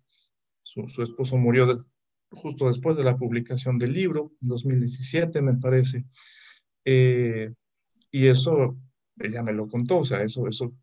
su, 0.62 1.02
esposo 1.02 1.36
murió 1.36 1.84
justo 2.32 2.68
después 2.68 2.98
de 2.98 3.04
la 3.04 3.18
publicación 3.18 3.78
del 3.78 3.94
libro, 3.94 4.32
en 4.42 4.50
2017 4.50 5.42
me 5.42 5.56
parece. 5.56 6.06
Eh, 6.86 7.54
y 8.10 8.28
eso, 8.28 8.78
ella 9.20 9.44
me 9.44 9.54
lo 9.54 9.68
contó, 9.68 10.00
o 10.00 10.06
sea, 10.06 10.22
eso, 10.24 10.48
eso 10.48 10.74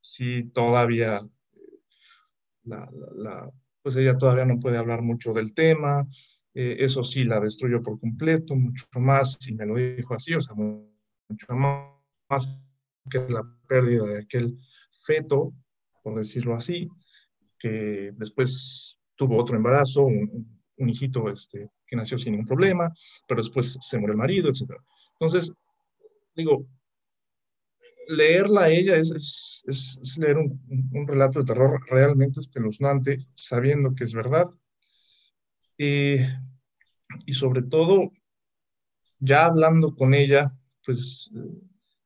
sí 0.00 0.44
todavía, 0.52 1.26
la, 2.64 3.50
pues 3.82 3.96
ella 3.96 4.16
todavía 4.16 4.44
no 4.44 4.60
puede 4.60 4.78
hablar 4.78 5.02
mucho 5.02 5.32
del 5.32 5.52
tema, 5.54 6.06
eh, 6.54 6.76
eso 6.78 7.02
sí 7.02 7.24
la 7.24 7.40
destruyó 7.40 7.82
por 7.82 7.98
completo, 8.00 8.54
mucho 8.54 8.86
más, 8.94 9.38
y 9.46 9.54
me 9.54 9.66
lo 9.66 9.76
dijo 9.76 10.14
así, 10.14 10.34
o 10.34 10.40
sea, 10.40 10.54
mucho 10.54 11.54
más 11.54 12.64
que 13.10 13.18
la 13.28 13.42
pérdida 13.68 14.04
de 14.04 14.18
aquel 14.20 14.58
feto, 15.04 15.52
por 16.02 16.16
decirlo 16.16 16.54
así, 16.54 16.88
que 17.58 18.12
después 18.16 18.98
tuvo 19.14 19.38
otro 19.38 19.56
embarazo, 19.56 20.04
un, 20.04 20.54
hijito 20.78 21.30
este, 21.30 21.70
que 21.86 21.96
nació 21.96 22.18
sin 22.18 22.32
ningún 22.32 22.46
problema, 22.46 22.92
pero 23.28 23.42
después 23.42 23.78
se 23.80 23.98
murió 23.98 24.12
el 24.12 24.18
marido, 24.18 24.48
etc. 24.48 24.72
Entonces, 25.12 25.52
digo, 26.34 26.66
leerla 28.08 28.62
a 28.62 28.70
ella 28.70 28.96
es, 28.96 29.62
es, 29.66 30.18
leer 30.18 30.38
un, 30.38 30.60
un, 30.92 31.06
relato 31.06 31.40
de 31.40 31.46
terror 31.46 31.80
realmente 31.88 32.40
espeluznante, 32.40 33.26
sabiendo 33.34 33.94
que 33.94 34.04
es 34.04 34.12
verdad. 34.12 34.46
y 35.78 37.32
sobre 37.32 37.62
todo, 37.62 38.12
ya 39.18 39.46
hablando 39.46 39.94
con 39.94 40.14
ella, 40.14 40.52
pues 40.84 41.30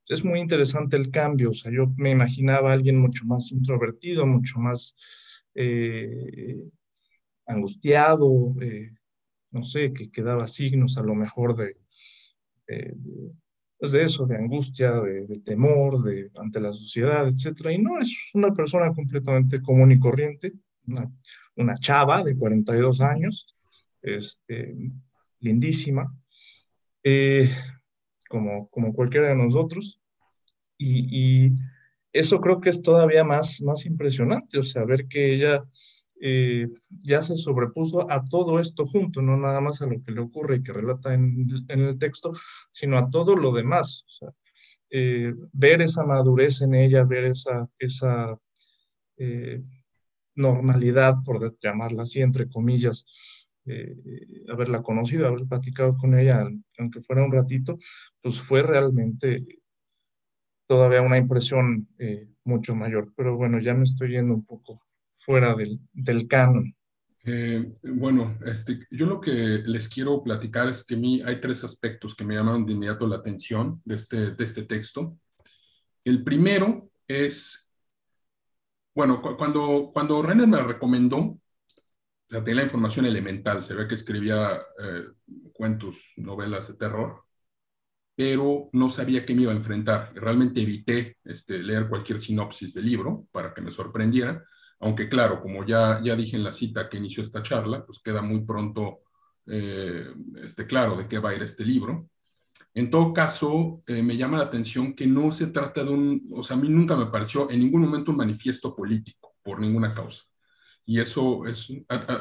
es 0.09 0.25
muy 0.25 0.41
interesante 0.41 0.97
el 0.97 1.11
cambio. 1.11 1.51
O 1.51 1.55
sea, 1.55 1.71
yo 1.71 1.93
me 1.97 2.11
imaginaba 2.11 2.71
a 2.71 2.75
alguien 2.75 2.99
mucho 2.99 3.25
más 3.27 3.53
introvertido, 3.53 4.27
mucho 4.27 4.59
más 4.59 4.97
eh, 5.55 6.63
angustiado, 7.49 8.55
eh, 8.61 8.93
no 9.51 9.65
sé, 9.65 9.93
que, 9.93 10.11
que, 10.11 10.23
daba 10.23 10.47
signos 10.47 10.99
a 10.99 11.03
lo 11.03 11.15
mejor 11.15 11.57
de, 11.57 11.77
pues 13.79 13.93
de 13.93 14.03
eso, 14.03 14.27
de 14.27 14.37
angustia, 14.37 14.93
de, 15.01 15.41
temor, 15.45 16.03
de, 16.03 16.31
ante 16.37 16.61
la 16.61 16.73
sociedad, 16.73 17.27
etc. 17.29 17.71
Y 17.71 17.79
no, 17.79 18.01
es 18.01 18.13
una 18.35 18.53
persona 18.53 18.93
completamente 18.93 19.63
común 19.63 19.93
y 19.93 20.01
corriente, 20.01 20.53
una, 20.87 21.11
una 21.57 21.77
chava 21.77 22.25
de 22.25 22.37
42 22.37 23.01
años, 23.01 23.55
este, 24.03 24.75
lindísima, 25.39 26.13
eh, 27.05 27.49
como, 28.29 28.69
como 28.69 28.93
cualquiera 28.93 29.29
de 29.29 29.37
nosotros. 29.37 30.01
Y, 30.77 31.47
y, 31.47 31.57
eso 32.11 32.41
creo 32.41 32.61
que 32.61 32.71
es 32.71 32.83
todavía 32.83 33.23
más, 33.23 33.61
más 33.61 33.85
impresionante, 33.85 34.59
o 34.59 34.63
sea, 34.63 34.85
ver 34.85 35.07
que 35.07 35.33
ella 35.35 35.63
eh, 36.21 36.69
ya 36.89 37.23
se 37.23 37.37
sobrepuso 37.39 38.11
a 38.11 38.25
todo 38.25 38.59
esto 38.59 38.85
junto, 38.85 39.23
no 39.23 39.37
nada 39.37 39.61
más 39.61 39.81
a 39.83 39.87
lo 39.87 40.03
que 40.03 40.13
le 40.13 40.21
ocurre 40.21 40.57
y 40.57 40.63
que 40.63 40.73
relata 40.73 41.15
en, 41.15 41.49
el 41.69 41.99
texto, 41.99 42.33
sino 42.73 42.99
a 42.99 43.11
todo 43.11 43.37
lo 43.37 43.53
demás. 43.53 44.05
Eh, 44.91 45.35
ver 45.53 45.83
esa 45.83 46.05
madurez 46.05 46.63
en 46.63 46.75
ella, 46.75 47.05
ver 47.05 47.27
esa, 47.27 47.69
esa 47.79 48.37
eh, 49.17 49.63
normalidad, 50.35 51.17
por 51.25 51.57
llamarla 51.61 52.03
así, 52.03 52.21
entre 52.21 52.49
comillas, 52.49 53.05
haberla 54.51 54.83
conocido, 54.83 55.29
haber 55.29 55.47
platicado 55.47 55.95
con 55.99 56.19
ella, 56.19 56.49
aunque 56.79 57.03
fuera 57.03 57.23
un 57.23 57.33
ratito, 57.33 57.77
pues 58.23 58.41
fue 58.41 58.63
realmente 58.63 59.45
todavía 60.67 61.03
una 61.03 61.19
impresión 61.19 61.87
mucho 62.45 62.75
mayor. 62.75 63.13
Pero 63.15 63.37
bueno, 63.37 63.61
ya 63.61 63.75
me 63.75 63.85
estoy 63.85 64.13
yendo 64.13 64.33
un 64.33 64.47
poco 64.47 64.88
fuera 65.29 65.55
del, 65.55 65.79
del 65.93 66.27
canon? 66.27 66.75
Eh, 67.23 67.75
bueno, 67.83 68.39
este, 68.47 68.87
yo 68.91 69.05
lo 69.05 69.21
que 69.21 69.31
les 69.31 69.87
quiero 69.87 70.23
platicar 70.23 70.71
es 70.71 70.83
que 70.83 70.95
a 70.95 70.99
mí 70.99 71.21
hay 71.23 71.39
tres 71.39 71.65
aspectos 71.65 72.15
que 72.15 72.25
me 72.25 72.35
llaman 72.35 72.65
de 72.65 72.73
inmediato 72.73 73.07
la 73.07 73.17
atención 73.17 73.83
de 73.85 73.97
este, 73.97 74.31
de 74.35 74.43
este 74.43 74.63
texto. 74.63 75.19
El 76.03 76.25
primero 76.25 76.89
es, 77.07 77.71
bueno, 78.95 79.21
cuando, 79.21 79.91
cuando 79.93 80.23
Renner 80.23 80.49
me 80.49 80.63
recomendó, 80.63 81.19
o 81.19 81.41
sea, 82.31 82.43
tenía 82.43 82.63
la 82.63 82.63
información 82.63 83.05
elemental, 83.05 83.63
se 83.63 83.75
ve 83.75 83.87
que 83.87 83.97
escribía 83.97 84.63
eh, 84.83 85.05
cuentos, 85.53 85.97
novelas 86.17 86.69
de 86.69 86.75
terror, 86.75 87.25
pero 88.17 88.71
no 88.73 88.89
sabía 88.89 89.27
qué 89.27 89.35
me 89.35 89.43
iba 89.43 89.53
a 89.53 89.57
enfrentar. 89.57 90.11
Realmente 90.15 90.63
evité 90.63 91.19
este, 91.23 91.63
leer 91.63 91.87
cualquier 91.87 92.23
sinopsis 92.23 92.73
del 92.73 92.87
libro 92.87 93.27
para 93.31 93.53
que 93.53 93.61
me 93.61 93.73
sorprendiera 93.73 94.43
aunque 94.81 95.09
claro, 95.09 95.41
como 95.41 95.65
ya, 95.65 96.01
ya 96.03 96.15
dije 96.15 96.37
en 96.37 96.45
la 96.45 96.53
cita 96.53 96.89
que 96.89 96.99
inició 96.99 97.23
esta 97.23 97.43
charla, 97.43 97.85
pues 97.85 97.99
queda 97.99 98.23
muy 98.23 98.41
pronto 98.45 99.01
eh, 99.47 100.07
este, 100.43 100.67
claro 100.67 100.97
de 100.97 101.09
qué 101.09 101.19
va 101.19 101.31
a 101.31 101.35
ir 101.35 101.43
este 101.43 101.65
libro. 101.65 102.09
En 102.75 102.91
todo 102.91 103.13
caso, 103.13 103.83
eh, 103.87 104.03
me 104.03 104.17
llama 104.17 104.39
la 104.39 104.45
atención 104.45 104.95
que 104.95 105.07
no 105.07 105.33
se 105.33 105.49
trata 105.49 105.83
de 105.83 105.91
un, 105.91 106.29
o 106.33 106.45
sea, 106.45 106.57
a 106.57 106.61
mí 106.61 106.69
nunca 106.69 106.97
me 106.97 107.07
pareció 107.07 107.51
en 107.51 107.61
ningún 107.61 107.83
momento 107.83 108.11
un 108.11 108.19
manifiesto 108.19 108.75
político 108.77 109.35
por 109.43 109.59
ninguna 109.59 109.95
causa. 109.95 110.23
Y 110.85 111.01
eso 111.01 111.45
es, 111.47 111.69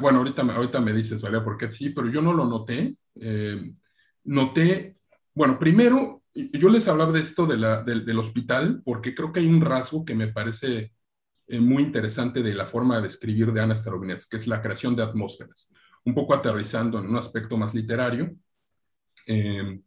bueno, 0.02 0.20
ahorita, 0.20 0.42
ahorita 0.42 0.82
me 0.82 0.94
dices, 0.94 1.22
¿vale? 1.22 1.40
Porque 1.42 1.72
sí, 1.72 1.92
pero 1.92 2.10
yo 2.10 2.22
no 2.22 2.34
lo 2.34 2.46
noté. 2.46 2.98
Eh, 3.16 3.74
noté, 4.26 4.98
bueno, 5.34 5.58
primero, 5.58 6.24
yo 6.34 6.70
les 6.70 6.88
hablaba 6.88 7.14
de 7.14 7.22
esto 7.22 7.46
de 7.46 7.58
la, 7.58 7.84
del 7.84 8.20
hospital, 8.20 8.82
porque 8.84 9.16
creo 9.16 9.32
que 9.32 9.40
hay 9.40 9.48
un 9.48 9.62
rasgo 9.62 10.04
que 10.04 10.16
me 10.16 10.28
parece 10.28 10.94
eh, 11.48 11.60
muy 11.60 11.84
interesante 11.84 12.42
de 12.44 12.54
la 12.54 12.66
forma 12.66 13.02
de 13.02 13.08
escribir 13.08 13.52
de 13.52 13.62
Ana 13.62 13.76
Starobinets, 13.76 14.28
que 14.28 14.38
es 14.38 14.48
la 14.48 14.62
creación 14.62 14.96
de 14.96 15.04
atmósferas, 15.04 15.72
un 16.06 16.14
poco 16.14 16.34
aterrizando 16.34 17.00
en 17.00 17.08
un 17.08 17.18
aspecto 17.18 17.58
más 17.58 17.74
literario. 17.74 18.36
Eh, 19.26 19.82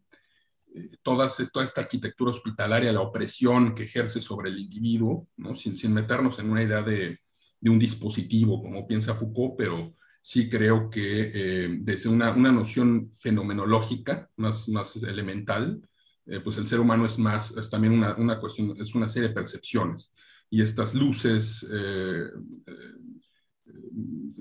toda 1.02 1.26
esta 1.26 1.81
arquitectura 1.81 2.31
hospitalaria, 2.31 2.93
la 2.93 3.00
opresión 3.00 3.75
que 3.75 3.85
ejerce 3.85 4.21
sobre 4.21 4.50
el 4.50 4.59
individuo, 4.59 5.29
¿no? 5.37 5.57
sin, 5.57 5.76
sin 5.76 5.93
meternos 5.93 6.38
en 6.38 6.50
una 6.50 6.62
idea 6.62 6.83
de, 6.83 7.19
de, 7.61 7.71
un 7.71 7.79
dispositivo, 7.79 8.62
como 8.62 8.87
piensa 8.87 9.14
Foucault, 9.14 9.55
pero 9.59 9.95
sí 10.21 10.49
creo 10.49 10.90
que 10.90 11.33
eh, 11.35 11.69
desde 11.81 12.09
una, 12.09 12.33
una, 12.33 12.52
noción 12.52 13.11
fenomenológica 13.21 14.31
más, 14.37 14.69
más 14.69 14.97
elemental, 14.97 15.81
eh, 16.26 16.40
pues 16.40 16.57
el 16.59 16.67
ser 16.67 16.81
humano 16.81 17.07
es 17.07 17.19
más, 17.19 17.50
es 17.57 17.71
también 17.71 17.95
una, 17.95 18.14
una, 18.14 18.38
cuestión, 18.38 18.76
es 18.81 18.95
una 18.95 19.09
serie 19.09 19.29
de 19.29 19.35
percepciones. 19.35 20.14
Y 20.50 20.62
estas 20.62 20.95
luces, 20.95 21.66
eh, 21.73 22.25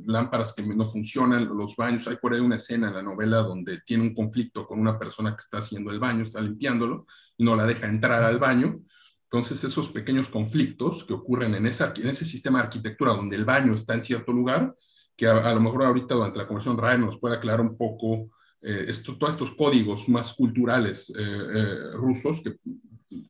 lámparas 0.05 0.53
que 0.53 0.63
no 0.63 0.85
funcionan, 0.85 1.45
los 1.55 1.75
baños. 1.75 2.07
Hay 2.07 2.17
por 2.17 2.33
ahí 2.33 2.39
una 2.39 2.55
escena 2.55 2.89
en 2.89 2.95
la 2.95 3.01
novela 3.03 3.37
donde 3.37 3.81
tiene 3.85 4.03
un 4.03 4.13
conflicto 4.13 4.65
con 4.65 4.79
una 4.79 4.97
persona 4.97 5.35
que 5.35 5.41
está 5.41 5.59
haciendo 5.59 5.91
el 5.91 5.99
baño, 5.99 6.23
está 6.23 6.41
limpiándolo 6.41 7.05
y 7.37 7.43
no 7.43 7.55
la 7.55 7.65
deja 7.65 7.87
entrar 7.87 8.23
al 8.23 8.39
baño. 8.39 8.81
Entonces, 9.23 9.63
esos 9.63 9.89
pequeños 9.89 10.27
conflictos 10.27 11.03
que 11.03 11.13
ocurren 11.13 11.53
en, 11.53 11.67
esa, 11.67 11.93
en 11.95 12.07
ese 12.07 12.25
sistema 12.25 12.59
de 12.59 12.65
arquitectura 12.65 13.13
donde 13.13 13.35
el 13.35 13.45
baño 13.45 13.75
está 13.75 13.93
en 13.93 14.03
cierto 14.03 14.31
lugar, 14.31 14.75
que 15.15 15.27
a, 15.27 15.53
lo 15.53 15.59
mejor 15.59 15.83
ahorita 15.83 16.15
durante 16.15 16.39
la 16.39 16.47
conversación 16.47 16.77
RAE 16.77 16.97
nos 16.97 17.19
puede 17.19 17.35
aclarar 17.35 17.61
un 17.61 17.77
poco 17.77 18.29
eh, 18.61 18.85
esto, 18.87 19.17
todos 19.17 19.33
estos 19.33 19.51
códigos 19.51 20.09
más 20.09 20.33
culturales 20.33 21.09
eh, 21.11 21.13
eh, 21.17 21.91
rusos, 21.93 22.41
que 22.41 22.55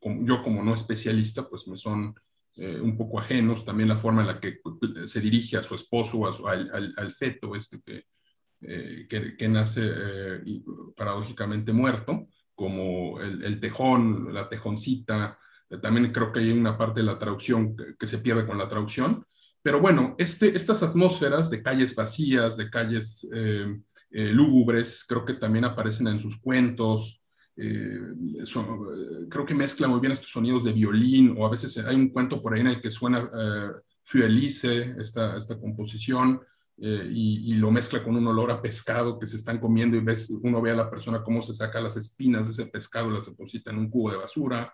yo 0.01 0.43
como 0.43 0.63
no 0.63 0.73
especialista, 0.73 1.47
pues 1.49 1.67
me 1.67 1.75
son 1.75 2.15
eh, 2.61 2.77
un 2.81 2.97
poco 2.97 3.21
ajenos, 3.21 3.63
también 3.63 3.87
la 3.87 3.95
forma 3.95 4.19
en 4.19 4.27
la 4.27 4.39
que 4.41 4.59
se 5.05 5.21
dirige 5.21 5.55
a 5.55 5.63
su 5.63 5.75
esposo 5.75 6.17
o 6.17 6.47
al, 6.49 6.93
al, 6.97 7.13
feto 7.13 7.55
este 7.55 7.79
que, 7.81 8.03
eh, 8.59 9.07
que, 9.37 9.47
nace 9.47 9.81
eh, 9.85 10.61
paradójicamente 10.93 11.71
muerto, 11.71 12.27
como 12.53 13.21
el, 13.21 13.61
tejón, 13.61 14.33
la 14.33 14.49
tejoncita, 14.49 15.39
también 15.81 16.11
creo 16.11 16.33
que 16.33 16.41
hay 16.41 16.51
una 16.51 16.77
parte 16.77 16.99
de 16.99 17.05
la 17.05 17.17
traducción 17.17 17.77
que, 17.97 18.07
se 18.07 18.17
pierde 18.17 18.45
con 18.45 18.57
la 18.57 18.67
traducción, 18.67 19.25
pero 19.61 19.79
bueno, 19.79 20.15
este, 20.17 20.53
estas 20.53 20.83
atmósferas 20.83 21.49
de 21.49 21.63
calles 21.63 21.95
vacías, 21.95 22.57
de 22.57 22.69
calles 22.69 23.25
lúgubres, 24.11 25.05
creo 25.07 25.23
que 25.23 25.35
también 25.35 25.63
aparecen 25.63 26.09
en 26.09 26.19
sus 26.19 26.41
cuentos, 26.41 27.21
eh, 27.61 27.99
creo 29.29 29.45
que 29.45 29.53
mezcla 29.53 29.87
muy 29.87 29.99
bien 29.99 30.13
estos 30.13 30.31
sonidos 30.31 30.63
de 30.63 30.71
violín, 30.71 31.35
o 31.37 31.45
a 31.45 31.49
veces 31.49 31.77
hay 31.77 31.95
un 31.95 32.09
cuento 32.09 32.41
por 32.41 32.53
ahí 32.53 32.61
en 32.61 32.67
el 32.67 32.81
que 32.81 32.89
suena 32.89 33.29
eh, 33.37 34.95
esta, 34.97 35.37
esta 35.37 35.59
composición, 35.59 36.41
eh, 36.81 37.09
y, 37.11 37.55
lo 37.55 37.71
mezcla 37.71 38.01
con 38.01 38.15
un 38.15 38.25
olor 38.27 38.51
a 38.51 38.61
pescado 38.61 39.19
que 39.19 39.27
se 39.27 39.35
están 39.35 39.59
comiendo 39.59 39.97
y 39.97 39.99
ves, 39.99 40.29
uno 40.29 40.61
ve 40.61 40.71
a 40.71 40.75
la 40.75 40.89
persona 40.89 41.21
cómo 41.21 41.43
se 41.43 41.53
saca 41.53 41.81
las 41.81 41.97
espinas 41.97 42.47
de 42.47 42.53
ese 42.53 42.65
pescado, 42.67 43.11
las 43.11 43.25
deposita 43.25 43.71
en 43.71 43.79
un 43.79 43.89
cubo 43.89 44.11
de 44.11 44.17
basura, 44.17 44.73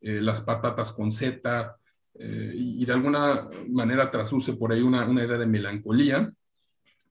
eh, 0.00 0.20
las 0.20 0.40
patatas 0.40 0.92
con 0.92 1.12
seta, 1.12 1.76
y, 2.16 2.84
de 2.84 2.92
alguna 2.92 3.48
manera 3.70 4.08
trasluce 4.08 4.52
por 4.52 4.70
ahí 4.72 4.82
una, 4.82 5.04
una 5.04 5.24
idea 5.24 5.36
de 5.36 5.46
melancolía, 5.46 6.32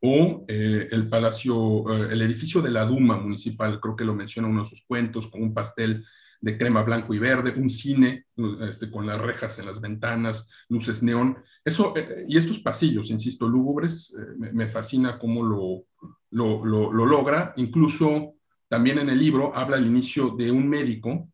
o 0.05 0.43
eh, 0.49 0.89
el 0.91 1.07
palacio, 1.07 1.85
eh, 1.89 2.09
el 2.11 2.21
edificio 2.21 2.61
de 2.61 2.71
la 2.71 2.85
Duma 2.85 3.15
municipal, 3.15 3.79
creo 3.79 3.95
que 3.95 4.03
lo 4.03 4.13
menciona 4.13 4.49
uno 4.49 4.63
de 4.63 4.69
sus 4.69 4.83
cuentos, 4.85 5.29
con 5.29 5.41
un 5.41 5.53
pastel 5.53 6.05
de 6.41 6.57
crema 6.57 6.83
blanco 6.83 7.13
y 7.13 7.19
verde, 7.19 7.53
un 7.55 7.69
cine 7.69 8.25
este, 8.69 8.91
con 8.91 9.07
las 9.07 9.21
rejas 9.21 9.59
en 9.59 9.65
las 9.65 9.79
ventanas, 9.79 10.49
luces 10.67 11.01
neón. 11.03 11.37
Eso, 11.63 11.93
eh, 11.95 12.25
y 12.27 12.37
estos 12.37 12.59
pasillos, 12.59 13.11
insisto, 13.11 13.47
lúgubres, 13.47 14.13
me, 14.37 14.67
fascina 14.67 15.17
cómo 15.17 15.41
lo, 15.41 15.85
lo, 16.31 16.65
lo, 16.65 17.05
logra. 17.05 17.53
Incluso 17.55 18.33
también 18.67 18.99
en 18.99 19.09
el 19.09 19.19
libro 19.19 19.55
habla 19.55 19.77
al 19.77 19.87
inicio 19.87 20.31
de 20.31 20.51
un 20.51 20.67
médico 20.67 21.29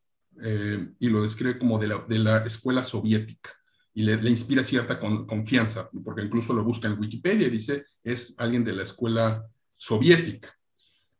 y 0.99 1.09
lo 1.09 1.23
describe 1.23 1.57
como 1.57 1.79
de 1.79 1.87
la, 1.87 2.05
de 2.07 2.19
la 2.19 2.45
escuela 2.45 2.83
soviética 2.83 3.58
y 3.99 4.03
le, 4.03 4.29
inspira 4.29 4.63
cierta 4.63 4.97
confianza, 4.97 5.89
porque 6.05 6.21
incluso 6.21 6.53
lo 6.53 6.63
busca 6.63 6.87
en 6.87 6.97
Wikipedia 6.97 7.47
y 7.47 7.49
dice, 7.49 7.83
es 8.01 8.33
alguien 8.37 8.63
de 8.63 8.71
la 8.71 8.83
escuela 8.83 9.45
soviética. 9.75 10.55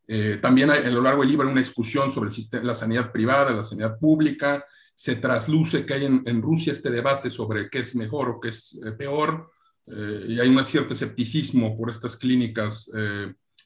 Eh, 0.07 0.39
también 0.41 0.69
hay, 0.69 0.85
a 0.85 0.89
lo 0.89 1.01
largo 1.01 1.19
del 1.19 1.29
libro 1.29 1.45
hay 1.45 1.51
una 1.51 1.59
discusión 1.59 2.09
sobre 2.09 2.29
el 2.29 2.33
sistema, 2.33 2.63
la 2.63 2.75
sanidad 2.75 3.11
privada, 3.11 3.51
la 3.51 3.65
sanidad 3.65 3.99
pública. 3.99 4.63
Se 4.95 5.17
trasluce 5.17 5.85
que 5.85 5.93
hay 5.93 6.05
en, 6.05 6.41
Rusia 6.41 6.71
este 6.71 6.89
debate 6.89 7.29
sobre 7.29 7.69
qué 7.69 7.79
es 7.79 7.97
mejor 7.97 8.29
o 8.29 8.39
qué 8.39 8.47
es 8.47 8.79
eh, 8.85 8.93
peor. 8.93 9.51
Eh, 9.85 10.27
y 10.29 10.39
hay 10.39 10.47
un 10.47 10.63
cierto 10.63 10.93
escepticismo 10.93 11.77
por 11.77 11.89
estas 11.89 12.15
clínicas 12.15 12.89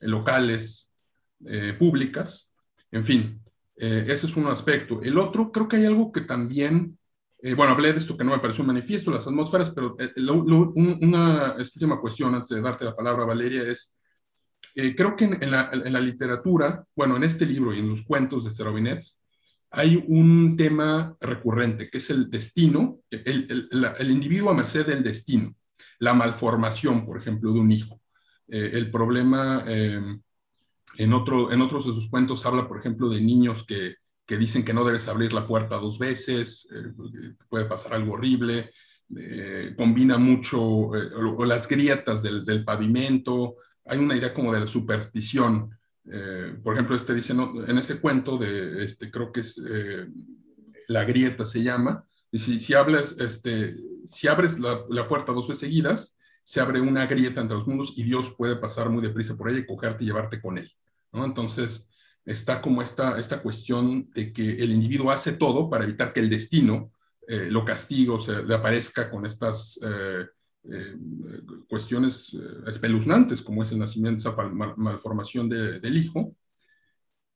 locales 0.02 0.91
públicas. 1.78 2.52
En 2.89 3.06
fin, 3.06 3.39
ese 3.78 4.26
es 4.26 4.36
un 4.36 4.47
aspecto. 4.47 5.04
El 5.04 5.19
otro, 5.19 5.52
creo 5.52 5.67
que 5.67 5.76
hay 5.76 5.86
algo 5.86 6.12
que 6.12 6.21
también 6.21 6.97
eh, 7.45 7.56
bueno, 7.56 7.73
hablé 7.73 7.91
de 7.91 7.99
esto 7.99 8.15
que 8.15 8.23
no 8.23 8.32
me 8.32 8.39
pareció 8.39 8.62
un 8.62 8.67
manifiesto, 8.67 9.12
las 9.12 9.27
atmósferas, 9.27 9.71
pero 9.71 9.97
eh, 9.99 10.13
una 10.15 11.56
última 11.58 11.99
cuestión 11.99 12.34
antes 12.34 12.56
de 12.56 12.62
darte 12.62 12.86
la 12.86 12.95
palabra, 12.95 13.25
Valeria, 13.25 13.63
es, 13.63 13.99
eh, 14.75 14.95
creo 14.95 15.13
que 15.17 15.25
en, 15.25 15.51
la, 15.51 15.69
en, 15.73 15.91
la, 15.91 15.99
literatura, 15.99 16.86
bueno, 16.95 17.17
en 17.17 17.23
este 17.23 17.45
libro 17.45 17.73
y 17.73 17.79
en 17.79 17.89
los 17.89 18.03
cuentos 18.03 18.45
de 18.45 18.51
Sterobinets, 18.51 19.21
hay 19.71 20.01
un 20.08 20.56
tema 20.56 21.17
recurrente, 21.19 21.89
que 21.89 21.97
es 21.97 22.10
el 22.12 22.29
destino, 22.29 22.99
el, 23.10 23.69
el, 23.71 23.93
el, 23.97 24.12
individuo 24.12 24.51
a 24.51 24.53
merced 24.53 24.86
del 24.86 25.03
destino, 25.03 25.53
la 25.99 26.13
malformación, 26.13 27.06
por 27.06 27.17
ejemplo, 27.17 27.51
de 27.51 27.60
un 27.60 27.71
hijo. 27.71 27.99
el 28.47 28.89
problema, 28.89 29.65
en, 29.67 31.13
otro, 31.13 31.51
en 31.51 31.62
otros 31.62 31.88
de 31.88 31.93
sus 31.93 32.10
cuentos 32.10 32.45
habla, 32.45 32.69
por 32.69 32.79
ejemplo, 32.79 33.10
de 33.10 33.19
niños 33.19 33.65
que 33.65 33.95
que 34.25 34.38
dicen 34.38 34.63
que 34.63 34.73
no 34.73 34.86
debes 34.86 35.07
abrir 35.07 35.33
la 35.33 35.47
puerta 35.47 35.77
dos 35.77 35.99
veces, 35.99 36.67
eh, 36.73 37.33
puede 37.49 37.65
pasar 37.65 37.93
algo 37.93 38.13
horrible, 38.13 38.71
eh, 39.15 39.73
combina 39.77 40.17
mucho 40.17 40.95
eh, 40.95 41.13
o, 41.13 41.45
las 41.45 41.67
grietas 41.67 42.23
del, 42.23 42.45
del, 42.45 42.63
pavimento, 42.63 43.57
hay 43.86 43.99
una 43.99 44.15
idea 44.15 44.33
como 44.33 44.53
de 44.53 44.62
la 44.62 44.67
superstición. 44.67 45.69
por 46.63 46.73
ejemplo, 46.73 46.95
este 46.95 47.13
dice, 47.13 47.33
en 47.33 47.77
ese 47.77 47.99
cuento 47.99 48.38
de, 48.38 48.86
este, 48.86 49.09
creo 49.12 49.31
que 49.31 49.41
es 49.41 49.62
La 50.88 51.05
grieta 51.05 51.45
se 51.45 51.63
llama, 51.63 52.05
y 52.31 52.39
si, 52.39 52.59
si, 52.59 52.73
hablas, 52.73 53.15
este, 53.19 53.75
si 54.07 54.27
abres 54.27 54.59
la, 54.59 54.83
la, 54.89 55.07
puerta 55.07 55.33
dos 55.33 55.47
veces 55.47 55.62
seguidas, 55.62 56.17
se 56.43 56.59
abre 56.62 56.81
una 56.81 57.05
grieta 57.05 57.41
entre 57.41 57.55
los 57.55 57.67
mundos 57.67 57.93
y 57.95 58.03
Dios 58.03 58.33
puede 58.38 58.55
pasar 58.55 58.89
muy 58.89 59.01
deprisa 59.01 59.36
por 59.36 59.49
ella 59.49 59.59
y 59.59 59.65
cogerte 59.65 60.03
y 60.03 60.07
llevarte 60.07 60.41
con 60.41 60.57
él. 60.57 60.71
¿no? 61.12 61.25
Entonces, 61.25 61.89
está 62.25 62.62
como 62.62 62.81
esta, 62.81 63.19
esta 63.19 63.41
cuestión 63.41 64.09
de 64.12 64.31
que 64.31 64.51
el 64.63 64.71
individuo 64.71 65.12
hace 65.12 65.33
todo 65.33 65.69
para 65.69 65.83
evitar 65.83 66.13
que 66.13 66.21
el 66.21 66.29
destino 66.29 66.91
eh, 67.27 67.49
lo 67.49 67.63
castigue 67.63 68.12
o 68.12 68.19
se 68.19 68.43
le 68.43 68.53
aparezca 68.53 69.09
con 69.09 69.25
estas 69.25 69.79
eh, 69.83 70.25
eh, 70.71 70.95
cuestiones 71.67 72.36
espeluznantes, 72.67 73.41
como 73.41 73.63
es 73.63 73.71
el 73.71 73.79
nacimiento, 73.79 74.29
esa 74.29 74.43
malformación 74.75 75.49
del 75.49 75.97
hijo. 75.97 76.36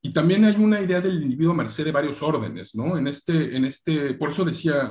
Y 0.02 0.13
también 0.13 0.45
hay 0.45 0.56
una 0.56 0.82
idea 0.82 1.02
del 1.02 1.21
individuo 1.23 1.54
a 1.54 1.58
merced 1.58 1.84
de 1.84 1.91
varios 1.91 2.21
órdenes, 2.21 2.76
¿no? 2.76 2.97
En 2.97 3.08
este, 3.08 3.58
en 3.58 3.65
este, 3.65 4.13
por 4.13 4.30
eso 4.30 4.45
decía 4.45 4.89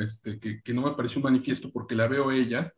este, 0.00 0.38
que, 0.38 0.62
que, 0.62 0.72
no 0.72 0.82
me 0.82 0.92
pareció 0.92 1.18
un 1.18 1.24
manifiesto, 1.24 1.70
porque 1.70 1.94
la 1.94 2.08
veo 2.08 2.30
ella 2.30 2.72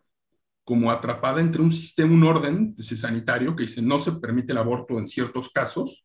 como 0.64 0.90
atrapada 0.90 1.40
entre 1.40 1.62
un 1.62 1.72
sistema, 1.72 2.12
un 2.12 2.24
orden 2.24 2.74
sanitario 2.78 3.54
que 3.54 3.64
dice 3.64 3.80
no 3.82 4.00
se 4.00 4.12
permite 4.12 4.52
el 4.52 4.58
aborto 4.58 4.98
en 4.98 5.06
ciertos 5.06 5.50
casos, 5.50 6.04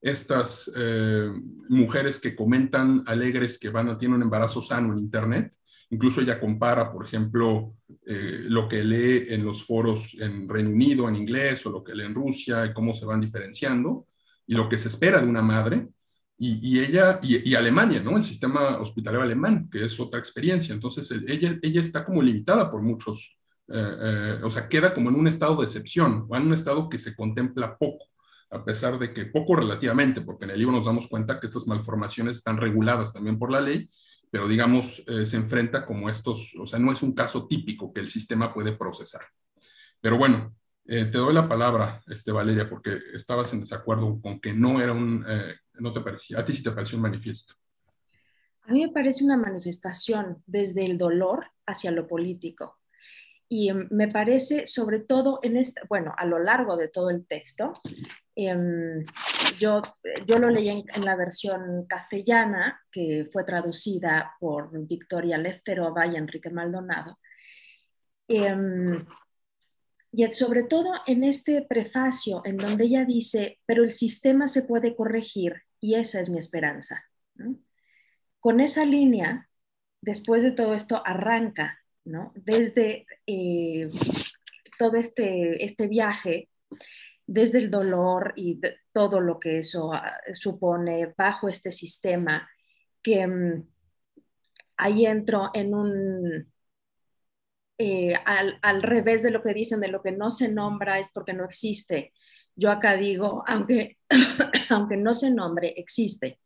estas 0.00 0.70
eh, 0.76 1.30
mujeres 1.68 2.20
que 2.20 2.36
comentan 2.36 3.02
alegres 3.06 3.58
que 3.58 3.70
van 3.70 3.88
a 3.88 3.98
tener 3.98 4.14
un 4.14 4.22
embarazo 4.22 4.60
sano 4.62 4.92
en 4.92 4.98
Internet. 4.98 5.54
Incluso 5.90 6.20
ella 6.20 6.40
compara, 6.40 6.92
por 6.92 7.04
ejemplo, 7.04 7.74
eh, 8.04 8.40
lo 8.48 8.68
que 8.68 8.84
lee 8.84 9.26
en 9.34 9.44
los 9.44 9.64
foros 9.64 10.16
en 10.18 10.48
Reino 10.48 10.70
Unido 10.70 11.08
en 11.08 11.16
inglés 11.16 11.64
o 11.66 11.70
lo 11.70 11.82
que 11.82 11.94
lee 11.94 12.04
en 12.04 12.14
Rusia 12.14 12.66
y 12.66 12.72
cómo 12.72 12.94
se 12.94 13.06
van 13.06 13.20
diferenciando 13.20 14.06
y 14.46 14.54
lo 14.54 14.68
que 14.68 14.78
se 14.78 14.88
espera 14.88 15.20
de 15.20 15.28
una 15.28 15.42
madre. 15.42 15.88
Y, 16.38 16.80
ella, 16.80 17.18
y, 17.22 17.54
Alemania, 17.54 18.02
¿no? 18.02 18.18
El 18.18 18.22
sistema 18.22 18.76
hospitalario 18.78 19.22
alemán, 19.24 19.70
que 19.70 19.86
es 19.86 19.98
otra 19.98 20.20
experiencia. 20.20 20.74
Entonces, 20.74 21.10
ella, 21.26 21.58
ella 21.62 21.80
está 21.80 22.04
como 22.04 22.20
limitada 22.20 22.70
por 22.70 22.82
muchos, 22.82 23.38
eh, 23.68 24.38
o 24.42 24.50
sea, 24.50 24.68
queda 24.68 24.92
como 24.92 25.08
en 25.08 25.16
un 25.16 25.28
estado 25.28 25.56
de 25.56 25.64
excepción 25.64 26.26
o 26.28 26.36
en 26.36 26.42
un 26.42 26.52
estado 26.52 26.90
que 26.90 26.98
se 26.98 27.16
contempla 27.16 27.78
poco 27.78 28.04
a 28.50 28.64
pesar 28.64 28.98
de 28.98 29.12
que 29.12 29.26
poco 29.26 29.56
relativamente, 29.56 30.20
porque 30.20 30.44
en 30.44 30.52
el 30.52 30.58
libro 30.58 30.76
nos 30.76 30.86
damos 30.86 31.08
cuenta 31.08 31.40
que 31.40 31.48
estas 31.48 31.66
malformaciones 31.66 32.36
están 32.36 32.56
reguladas 32.56 33.12
también 33.12 33.38
por 33.38 33.50
la 33.50 33.60
ley, 33.60 33.90
pero 34.30 34.48
digamos, 34.48 35.02
eh, 35.06 35.26
se 35.26 35.36
enfrenta 35.36 35.84
como 35.84 36.10
estos, 36.10 36.54
o 36.58 36.66
sea, 36.66 36.78
no 36.78 36.92
es 36.92 37.02
un 37.02 37.14
caso 37.14 37.46
típico 37.46 37.92
que 37.92 38.00
el 38.00 38.08
sistema 38.08 38.52
puede 38.52 38.72
procesar. 38.72 39.22
Pero 40.00 40.18
bueno, 40.18 40.54
eh, 40.84 41.06
te 41.06 41.18
doy 41.18 41.34
la 41.34 41.48
palabra, 41.48 42.02
este, 42.06 42.30
Valeria, 42.30 42.68
porque 42.68 42.98
estabas 43.12 43.52
en 43.52 43.60
desacuerdo 43.60 44.20
con 44.20 44.40
que 44.40 44.52
no 44.52 44.80
era 44.80 44.92
un, 44.92 45.24
eh, 45.28 45.54
no 45.74 45.92
te 45.92 46.00
parecía, 46.00 46.38
a 46.38 46.44
ti 46.44 46.52
sí 46.52 46.62
te 46.62 46.70
pareció 46.70 46.96
un 46.96 47.02
manifiesto. 47.02 47.54
A 48.62 48.72
mí 48.72 48.84
me 48.84 48.92
parece 48.92 49.24
una 49.24 49.36
manifestación 49.36 50.42
desde 50.46 50.84
el 50.84 50.98
dolor 50.98 51.46
hacia 51.66 51.90
lo 51.90 52.06
político. 52.06 52.78
Y 53.48 53.68
em, 53.70 53.88
me 53.90 54.08
parece, 54.08 54.66
sobre 54.66 55.00
todo 55.00 55.38
en 55.42 55.56
este, 55.56 55.80
bueno, 55.88 56.12
a 56.16 56.24
lo 56.24 56.38
largo 56.38 56.76
de 56.76 56.88
todo 56.88 57.10
el 57.10 57.26
texto, 57.26 57.72
Em, 58.38 59.02
yo, 59.58 59.80
yo 60.26 60.38
lo 60.38 60.50
leí 60.50 60.68
en, 60.68 61.04
la 61.04 61.16
versión 61.16 61.86
castellana, 61.86 62.78
que 62.92 63.26
fue 63.32 63.44
traducida 63.44 64.34
por 64.38 64.70
Victoria 64.86 65.38
Lefterova 65.38 66.06
y 66.06 66.16
Enrique 66.16 66.50
Maldonado. 66.50 67.18
Em, 68.28 69.06
y 70.12 70.30
sobre 70.30 70.64
todo 70.64 70.92
en 71.06 71.24
este 71.24 71.62
prefacio, 71.62 72.42
en 72.44 72.58
donde 72.58 72.84
ella 72.84 73.06
dice, 73.06 73.58
pero 73.64 73.84
el 73.84 73.90
sistema 73.90 74.46
se 74.48 74.64
puede 74.64 74.94
corregir 74.94 75.62
y 75.80 75.94
esa 75.94 76.20
es 76.20 76.28
mi 76.28 76.38
esperanza. 76.38 77.04
Con 78.38 78.60
esa 78.60 78.84
línea, 78.84 79.48
después 80.02 80.42
de 80.42 80.52
todo 80.52 80.74
esto, 80.74 81.02
arranca, 81.04 81.78
¿no? 82.04 82.32
desde 82.34 83.06
eh, 83.26 83.90
todo 84.78 84.96
este, 84.96 85.64
este 85.64 85.88
viaje 85.88 86.50
desde 87.26 87.58
el 87.58 87.70
dolor 87.70 88.32
y 88.36 88.60
todo 88.92 89.20
lo 89.20 89.40
que 89.40 89.58
eso 89.58 89.92
ah, 89.92 90.18
supone 90.32 91.14
bajo 91.16 91.48
este 91.48 91.70
sistema, 91.70 92.48
que 93.02 93.26
mm, 93.26 93.68
ahí 94.76 95.06
entro 95.06 95.50
en 95.54 95.74
un, 95.74 96.52
eh, 97.78 98.14
al, 98.24 98.82
revés 98.82 99.22
de 99.22 99.30
lo 99.30 99.42
que 99.42 99.54
dicen, 99.54 99.80
de 99.80 99.88
lo 99.88 100.02
que 100.02 100.12
no 100.12 100.30
se 100.30 100.50
nombra 100.50 100.98
es 100.98 101.10
porque 101.12 101.32
no 101.32 101.44
existe. 101.44 102.12
Yo 102.54 102.70
acá 102.70 102.96
digo, 102.96 103.42
aunque, 103.46 103.98
aunque 104.70 104.96
no 104.96 105.14
se 105.14 105.30
nombre, 105.30 105.74
existe. 105.76 106.40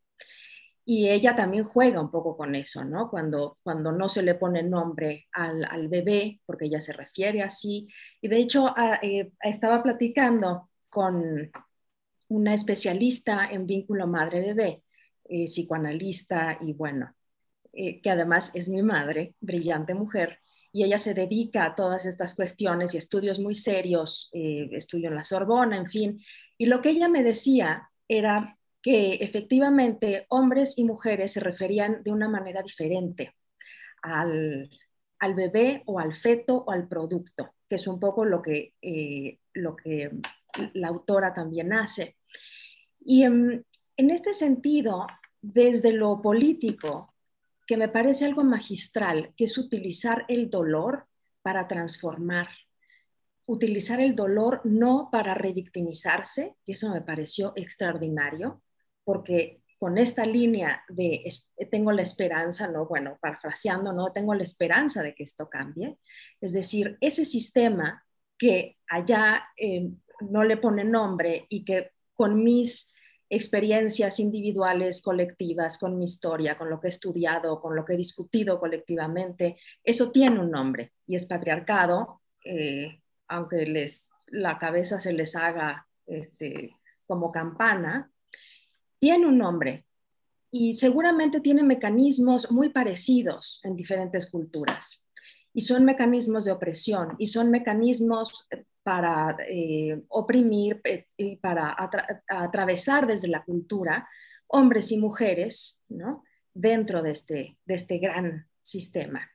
Y 0.84 1.08
ella 1.08 1.36
también 1.36 1.64
juega 1.64 2.00
un 2.00 2.10
poco 2.10 2.36
con 2.36 2.54
eso, 2.56 2.84
¿no? 2.84 3.10
Cuando, 3.10 3.58
cuando 3.62 3.92
no 3.92 4.08
se 4.08 4.22
le 4.22 4.34
pone 4.34 4.62
nombre 4.62 5.28
al, 5.32 5.88
bebé, 5.88 6.40
porque 6.46 6.66
ella 6.66 6.80
se 6.80 6.92
refiere 6.92 7.42
así. 7.42 7.86
Y 8.20 8.28
de 8.28 8.38
hecho, 8.38 8.72
ah, 8.76 8.98
eh, 9.02 9.30
estaba 9.40 9.82
platicando 9.82 10.69
con 10.90 11.50
una 12.28 12.54
especialista 12.54 13.48
en 13.50 13.66
vínculo 13.66 14.06
madre-bebé, 14.06 14.82
eh, 15.28 15.44
psicoanalista 15.44 16.58
y 16.60 16.72
bueno, 16.72 17.14
eh, 17.72 18.00
que 18.00 18.10
además 18.10 18.54
es 18.54 18.68
mi 18.68 18.82
madre, 18.82 19.34
brillante 19.40 19.94
mujer, 19.94 20.40
y 20.72 20.84
ella 20.84 20.98
se 20.98 21.14
dedica 21.14 21.64
a 21.64 21.74
todas 21.74 22.06
estas 22.06 22.36
cuestiones 22.36 22.94
y 22.94 22.98
estudios 22.98 23.40
muy 23.40 23.54
serios, 23.54 24.28
eh, 24.32 24.68
estudio 24.72 25.08
en 25.08 25.16
la 25.16 25.24
Sorbona, 25.24 25.76
en 25.76 25.88
fin, 25.88 26.20
y 26.56 26.66
lo 26.66 26.80
que 26.80 26.90
ella 26.90 27.08
me 27.08 27.24
decía 27.24 27.90
era 28.08 28.58
que 28.82 29.14
efectivamente 29.14 30.26
hombres 30.28 30.78
y 30.78 30.84
mujeres 30.84 31.32
se 31.32 31.40
referían 31.40 32.02
de 32.02 32.12
una 32.12 32.28
manera 32.28 32.62
diferente 32.62 33.34
al, 34.02 34.70
al 35.18 35.34
bebé 35.34 35.82
o 35.86 35.98
al 35.98 36.14
feto 36.14 36.64
o 36.66 36.70
al 36.70 36.88
producto, 36.88 37.54
que 37.68 37.74
es 37.74 37.86
un 37.86 38.00
poco 38.00 38.24
lo 38.24 38.40
que, 38.40 38.74
lo 39.52 39.76
que 39.76 40.10
la 40.74 40.88
autora 40.88 41.34
también 41.34 41.72
hace. 41.72 42.16
Y 43.00 43.24
en, 43.24 43.64
este 43.96 44.34
sentido, 44.34 45.06
desde 45.40 45.92
lo 45.92 46.20
político, 46.20 47.14
que 47.66 47.76
me 47.76 47.88
parece 47.88 48.24
algo 48.24 48.44
magistral, 48.44 49.32
que 49.36 49.44
es 49.44 49.56
utilizar 49.56 50.24
el 50.28 50.50
dolor 50.50 51.06
para 51.42 51.68
transformar, 51.68 52.48
utilizar 53.46 54.00
el 54.00 54.14
dolor 54.14 54.60
no 54.64 55.08
para 55.10 55.34
revictimizarse, 55.34 56.56
y 56.66 56.72
eso 56.72 56.90
me 56.90 57.00
pareció 57.00 57.52
extraordinario, 57.56 58.62
porque 59.04 59.62
con 59.78 59.96
esta 59.96 60.26
línea 60.26 60.84
de 60.88 61.24
tengo 61.70 61.90
la 61.90 62.02
esperanza, 62.02 62.68
no, 62.68 62.86
bueno, 62.86 63.16
parafraseando, 63.20 63.94
no, 63.94 64.12
tengo 64.12 64.34
la 64.34 64.42
esperanza 64.42 65.02
de 65.02 65.14
que 65.14 65.22
esto 65.22 65.48
cambie, 65.48 65.96
es 66.40 66.52
decir, 66.52 66.98
ese 67.00 67.24
sistema 67.24 68.04
que 68.36 68.76
allá 68.88 69.42
no 70.20 70.44
le 70.44 70.56
pone 70.56 70.84
nombre 70.84 71.46
y 71.48 71.64
que 71.64 71.90
con 72.14 72.42
mis 72.42 72.92
experiencias 73.30 74.18
individuales, 74.18 75.00
colectivas, 75.00 75.78
con 75.78 75.96
mi 75.96 76.04
historia, 76.04 76.58
con 76.58 76.68
lo 76.68 76.80
que 76.80 76.88
he 76.88 76.90
estudiado, 76.90 77.60
con 77.60 77.76
lo 77.76 77.84
que 77.84 77.94
he 77.94 77.96
discutido 77.96 78.58
colectivamente, 78.58 79.56
eso 79.84 80.10
tiene 80.10 80.40
un 80.40 80.50
nombre 80.50 80.92
y 81.06 81.14
es 81.14 81.26
patriarcado, 81.26 82.20
eh, 82.44 83.00
aunque 83.28 83.66
les, 83.66 84.10
la 84.26 84.58
cabeza 84.58 84.98
se 84.98 85.12
les 85.12 85.36
haga 85.36 85.86
este, 86.06 86.76
como 87.06 87.30
campana, 87.30 88.10
tiene 88.98 89.26
un 89.26 89.38
nombre 89.38 89.86
y 90.50 90.74
seguramente 90.74 91.40
tiene 91.40 91.62
mecanismos 91.62 92.50
muy 92.50 92.70
parecidos 92.70 93.60
en 93.62 93.76
diferentes 93.76 94.28
culturas. 94.28 95.04
Y 95.52 95.62
son 95.62 95.84
mecanismos 95.84 96.44
de 96.44 96.52
opresión 96.52 97.16
y 97.18 97.26
son 97.26 97.50
mecanismos 97.50 98.46
para 98.82 99.36
eh, 99.48 100.02
oprimir 100.08 100.80
eh, 100.84 101.06
y 101.16 101.36
para 101.36 101.76
atravesar 102.28 103.06
desde 103.06 103.28
la 103.28 103.44
cultura 103.44 104.08
hombres 104.46 104.90
y 104.92 104.98
mujeres 104.98 105.80
¿no? 105.88 106.24
dentro 106.54 107.02
de 107.02 107.12
este, 107.12 107.58
de 107.64 107.74
este 107.74 107.98
gran 107.98 108.46
sistema. 108.60 109.30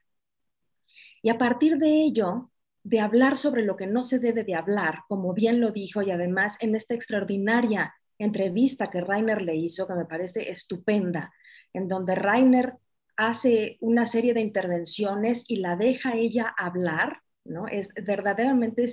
Y 1.22 1.30
a 1.30 1.38
partir 1.38 1.78
de 1.78 1.88
ello, 1.88 2.50
de 2.82 3.00
hablar 3.00 3.36
sobre 3.36 3.64
lo 3.64 3.76
que 3.76 3.86
no 3.86 4.02
se 4.04 4.20
debe 4.20 4.44
de 4.44 4.54
hablar, 4.54 5.00
como 5.08 5.34
bien 5.34 5.60
lo 5.60 5.72
dijo, 5.72 6.02
y 6.02 6.12
además 6.12 6.56
en 6.60 6.76
esta 6.76 6.94
extraordinaria 6.94 7.94
entrevista 8.18 8.90
que 8.90 9.00
Rainer 9.00 9.42
le 9.42 9.56
hizo, 9.56 9.88
que 9.88 9.94
me 9.94 10.04
parece 10.04 10.50
estupenda, 10.50 11.32
en 11.72 11.88
donde 11.88 12.14
Rainer 12.14 12.74
hace 13.16 13.78
una 13.80 14.06
serie 14.06 14.34
de 14.34 14.40
intervenciones 14.40 15.44
y 15.48 15.56
la 15.56 15.76
deja 15.76 16.14
ella 16.14 16.54
hablar 16.56 17.22
¿no? 17.48 17.66
Es 17.68 17.92
verdaderamente 17.94 18.86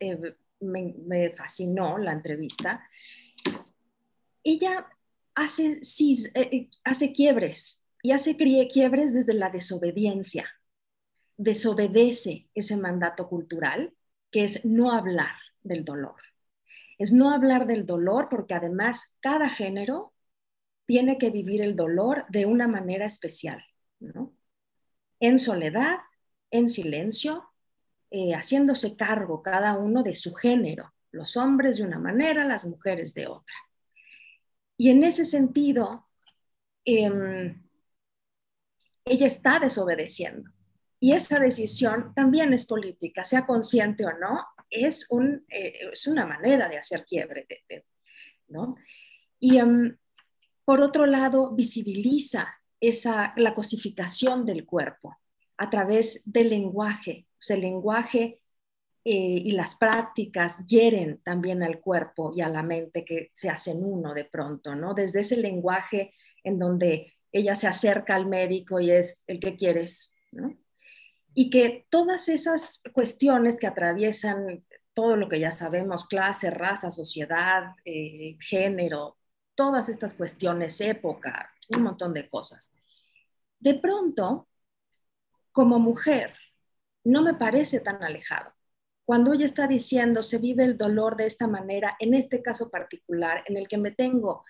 eh, 0.00 0.36
me, 0.60 1.30
fascinó 1.36 1.98
la 1.98 2.12
entrevista. 2.12 2.82
Ella 4.42 4.86
hace, 5.34 5.80
eh, 5.80 6.30
eh, 6.34 6.70
hace 6.84 7.12
quiebres 7.12 7.82
y 8.02 8.12
hace 8.12 8.36
quiebres 8.36 9.14
desde 9.14 9.34
la 9.34 9.50
desobediencia. 9.50 10.46
Desobedece 11.36 12.48
ese 12.54 12.76
mandato 12.76 13.28
cultural 13.28 13.94
que 14.30 14.44
es 14.44 14.64
no 14.64 14.92
hablar 14.92 15.36
del 15.62 15.84
dolor. 15.84 16.16
Es 16.98 17.12
no 17.12 17.30
hablar 17.30 17.66
del 17.66 17.86
dolor 17.86 18.28
porque 18.30 18.54
además 18.54 19.16
cada 19.20 19.48
género 19.48 20.12
tiene 20.86 21.18
que 21.18 21.30
vivir 21.30 21.62
el 21.62 21.76
dolor 21.76 22.24
de 22.28 22.46
una 22.46 22.68
manera 22.68 23.06
especial, 23.06 23.64
En 25.20 25.38
soledad, 25.38 25.98
en 26.50 26.68
silencio, 26.68 27.50
eh, 28.10 28.32
haciéndose 28.32 28.96
cargo 28.96 29.42
cada 29.42 29.76
uno 29.78 30.02
de 30.02 30.14
su 30.14 30.34
género, 30.34 30.92
los 31.10 31.36
hombres 31.36 31.78
de 31.78 31.84
una 31.84 31.98
manera, 31.98 32.44
las 32.44 32.66
mujeres 32.66 33.14
de 33.14 33.26
otra. 33.26 33.54
Y 34.76 34.90
en 34.90 35.04
ese 35.04 35.24
sentido, 35.24 36.06
em, 36.84 37.62
ella 39.04 39.26
está 39.26 39.58
desobedeciendo. 39.58 40.50
Y 41.00 41.12
esa 41.12 41.38
decisión 41.38 42.14
también 42.14 42.52
es 42.52 42.66
política, 42.66 43.24
sea 43.24 43.46
consciente 43.46 44.04
o 44.06 44.12
no, 44.18 44.44
es, 44.70 45.10
un, 45.10 45.44
eh, 45.48 45.90
es 45.92 46.06
una 46.06 46.26
manera 46.26 46.68
de 46.68 46.78
hacer 46.78 47.04
quiebre. 47.04 47.46
¿no? 48.48 48.76
Y 49.38 49.58
em, 49.58 49.96
por 50.64 50.80
otro 50.80 51.06
lado, 51.06 51.54
visibiliza 51.54 52.48
esa, 52.80 53.32
la 53.36 53.54
cosificación 53.54 54.44
del 54.44 54.66
cuerpo 54.66 55.16
a 55.56 55.70
través 55.70 56.22
del 56.24 56.50
lenguaje, 56.50 57.26
el 57.48 57.60
lenguaje 57.60 58.40
eh, 59.04 59.42
y 59.44 59.52
las 59.52 59.74
prácticas 59.74 60.64
hieren 60.66 61.20
también 61.22 61.62
al 61.62 61.80
cuerpo 61.80 62.32
y 62.34 62.40
a 62.40 62.48
la 62.48 62.62
mente 62.62 63.04
que 63.04 63.30
se 63.34 63.50
hacen 63.50 63.84
uno 63.84 64.14
de 64.14 64.24
pronto, 64.24 64.74
¿no? 64.74 64.94
Desde 64.94 65.20
ese 65.20 65.36
lenguaje 65.36 66.14
en 66.42 66.58
donde 66.58 67.12
ella 67.30 67.54
se 67.54 67.66
acerca 67.66 68.14
al 68.14 68.26
médico 68.26 68.80
y 68.80 68.90
es 68.90 69.22
el 69.26 69.40
que 69.40 69.56
quieres, 69.56 70.14
¿no? 70.32 70.56
Y 71.34 71.50
que 71.50 71.86
todas 71.90 72.28
esas 72.28 72.82
cuestiones 72.92 73.58
que 73.58 73.66
atraviesan 73.66 74.64
todo 74.94 75.16
lo 75.16 75.28
que 75.28 75.40
ya 75.40 75.50
sabemos, 75.50 76.06
clase, 76.06 76.50
raza, 76.50 76.90
sociedad, 76.90 77.74
eh, 77.84 78.36
género, 78.40 79.18
todas 79.54 79.88
estas 79.88 80.14
cuestiones, 80.14 80.80
época, 80.80 81.50
un 81.74 81.82
montón 81.82 82.12
de 82.14 82.28
cosas. 82.28 82.74
De 83.58 83.74
pronto, 83.74 84.48
como 85.52 85.78
mujer, 85.78 86.34
no 87.04 87.22
me 87.22 87.34
parece 87.34 87.80
tan 87.80 88.02
alejado. 88.02 88.52
Cuando 89.04 89.32
ella 89.32 89.44
está 89.44 89.66
diciendo 89.66 90.22
se 90.22 90.38
vive 90.38 90.64
el 90.64 90.78
dolor 90.78 91.16
de 91.16 91.26
esta 91.26 91.46
manera, 91.46 91.96
en 92.00 92.14
este 92.14 92.42
caso 92.42 92.70
particular, 92.70 93.44
en 93.46 93.56
el 93.56 93.68
que 93.68 93.78
me 93.78 93.90
tengo 93.90 94.44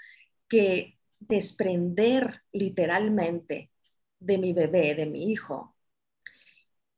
que 0.48 0.98
desprender 1.18 2.42
literalmente 2.52 3.70
de 4.18 4.38
mi 4.38 4.52
bebé, 4.52 4.94
de 4.94 5.06
mi 5.06 5.30
hijo, 5.30 5.74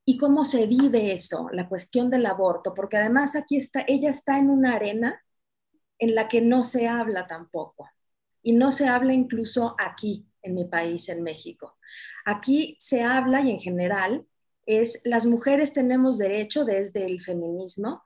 y 0.04 0.18
cómo 0.18 0.44
se 0.44 0.66
vive 0.66 1.12
eso, 1.12 1.48
la 1.50 1.68
cuestión 1.68 2.10
del 2.10 2.26
aborto, 2.26 2.72
porque 2.74 2.96
además 2.96 3.34
aquí 3.34 3.56
está, 3.56 3.84
ella 3.88 4.10
está 4.10 4.38
en 4.38 4.50
una 4.50 4.74
arena 4.74 5.20
en 5.98 6.14
la 6.14 6.28
que 6.28 6.40
no 6.40 6.62
se 6.62 6.86
habla 6.86 7.26
tampoco, 7.26 7.90
y 8.46 8.52
no 8.52 8.70
se 8.70 8.86
habla 8.86 9.12
incluso 9.12 9.74
aquí, 9.76 10.24
en 10.40 10.54
mi 10.54 10.66
país, 10.66 11.08
en 11.08 11.24
México. 11.24 11.76
Aquí 12.24 12.76
se 12.78 13.02
habla 13.02 13.40
y 13.40 13.50
en 13.50 13.58
general 13.58 14.24
es 14.66 15.02
las 15.04 15.26
mujeres 15.26 15.72
tenemos 15.72 16.16
derecho 16.16 16.64
desde 16.64 17.06
el 17.06 17.20
feminismo, 17.20 18.04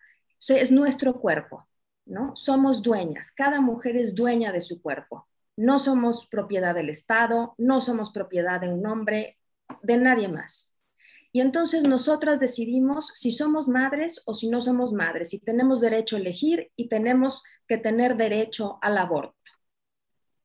es 0.48 0.72
nuestro 0.72 1.20
cuerpo, 1.20 1.68
¿no? 2.06 2.34
Somos 2.36 2.80
dueñas, 2.80 3.32
cada 3.32 3.60
mujer 3.60 3.98
es 3.98 4.14
dueña 4.14 4.50
de 4.50 4.62
su 4.62 4.80
cuerpo. 4.80 5.28
No 5.58 5.78
somos 5.78 6.26
propiedad 6.26 6.74
del 6.74 6.88
Estado, 6.88 7.54
no 7.58 7.82
somos 7.82 8.10
propiedad 8.10 8.62
de 8.62 8.72
un 8.72 8.86
hombre, 8.86 9.36
de 9.82 9.98
nadie 9.98 10.28
más. 10.28 10.74
Y 11.32 11.42
entonces 11.42 11.86
nosotras 11.86 12.40
decidimos 12.40 13.12
si 13.14 13.30
somos 13.30 13.68
madres 13.68 14.22
o 14.24 14.32
si 14.32 14.48
no 14.48 14.62
somos 14.62 14.94
madres, 14.94 15.28
si 15.28 15.38
tenemos 15.38 15.82
derecho 15.82 16.16
a 16.16 16.20
elegir 16.20 16.72
y 16.76 16.88
tenemos 16.88 17.42
que 17.68 17.76
tener 17.76 18.16
derecho 18.16 18.78
al 18.80 18.96
aborto. 18.96 19.39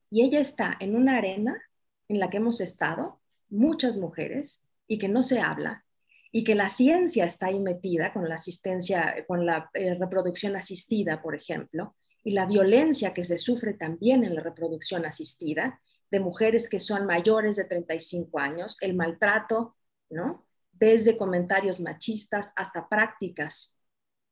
Y 0.09 0.23
ella 0.23 0.39
está 0.39 0.75
en 0.79 0.95
una 0.95 1.17
arena 1.17 1.61
en 2.07 2.19
la 2.19 2.29
que 2.29 2.37
hemos 2.37 2.61
estado 2.61 3.19
muchas 3.49 3.97
mujeres 3.97 4.63
y 4.87 4.97
que 4.97 5.09
no 5.09 5.21
se 5.21 5.39
habla 5.39 5.85
y 6.31 6.43
que 6.43 6.53
la 6.53 6.67
ciencia 6.67 7.23
está 7.23 7.47
ahí 7.47 7.61
metida 7.61 8.11
con 8.11 8.27
la 8.27 8.35
asistencia, 8.35 9.25
con 9.25 9.45
la 9.45 9.69
eh, 9.73 9.95
reproducción 9.95 10.57
asistida, 10.57 11.21
por 11.21 11.33
ejemplo, 11.33 11.95
y 12.25 12.31
la 12.31 12.45
violencia 12.45 13.13
que 13.13 13.23
se 13.23 13.37
sufre 13.37 13.73
también 13.73 14.23
en 14.25 14.35
la 14.35 14.41
reproducción 14.41 15.05
asistida 15.05 15.79
de 16.11 16.19
mujeres 16.19 16.67
que 16.67 16.79
son 16.79 17.05
mayores 17.05 17.55
de 17.55 17.63
35 17.63 18.37
años, 18.37 18.77
el 18.81 18.95
maltrato, 18.95 19.77
¿no? 20.09 20.45
Desde 20.73 21.17
comentarios 21.17 21.79
machistas 21.79 22.51
hasta 22.57 22.89
prácticas 22.89 23.77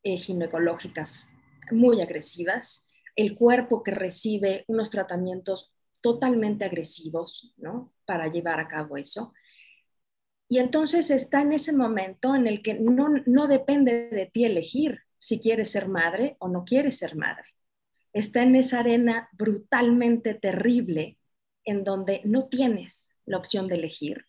eh, 0.04 0.18
ginecológicas 0.18 1.32
muy 1.72 2.02
agresivas, 2.02 2.86
el 3.16 3.36
cuerpo 3.36 3.84
que 3.84 3.92
recibe 3.92 4.66
unos 4.68 4.90
tratamientos 4.90 5.74
totalmente 6.02 6.66
agresivos, 6.66 7.54
¿no? 7.58 7.94
Para 8.06 8.28
llevar 8.28 8.60
a 8.60 8.68
cabo 8.68 8.98
eso. 8.98 9.34
Y 10.50 10.60
entonces 10.60 11.10
está 11.10 11.42
en 11.42 11.54
ese 11.54 11.74
momento 11.74 12.36
en 12.36 12.48
el 12.48 12.62
que 12.62 12.76
no, 12.76 13.10
no 13.26 13.48
depende 13.48 14.10
de 14.10 14.26
ti 14.26 14.46
elegir 14.46 15.00
si 15.18 15.40
quieres 15.40 15.72
ser 15.72 15.88
madre 15.88 16.36
o 16.40 16.50
no 16.50 16.66
quieres 16.66 16.98
ser 16.98 17.16
madre. 17.16 17.46
Está 18.12 18.44
en 18.44 18.56
esa 18.56 18.82
arena 18.82 19.30
brutalmente 19.32 20.34
terrible 20.34 21.18
en 21.64 21.84
donde 21.84 22.22
no 22.26 22.48
tienes 22.48 23.12
la 23.26 23.38
opción 23.38 23.68
de 23.68 23.76
elegir. 23.76 24.26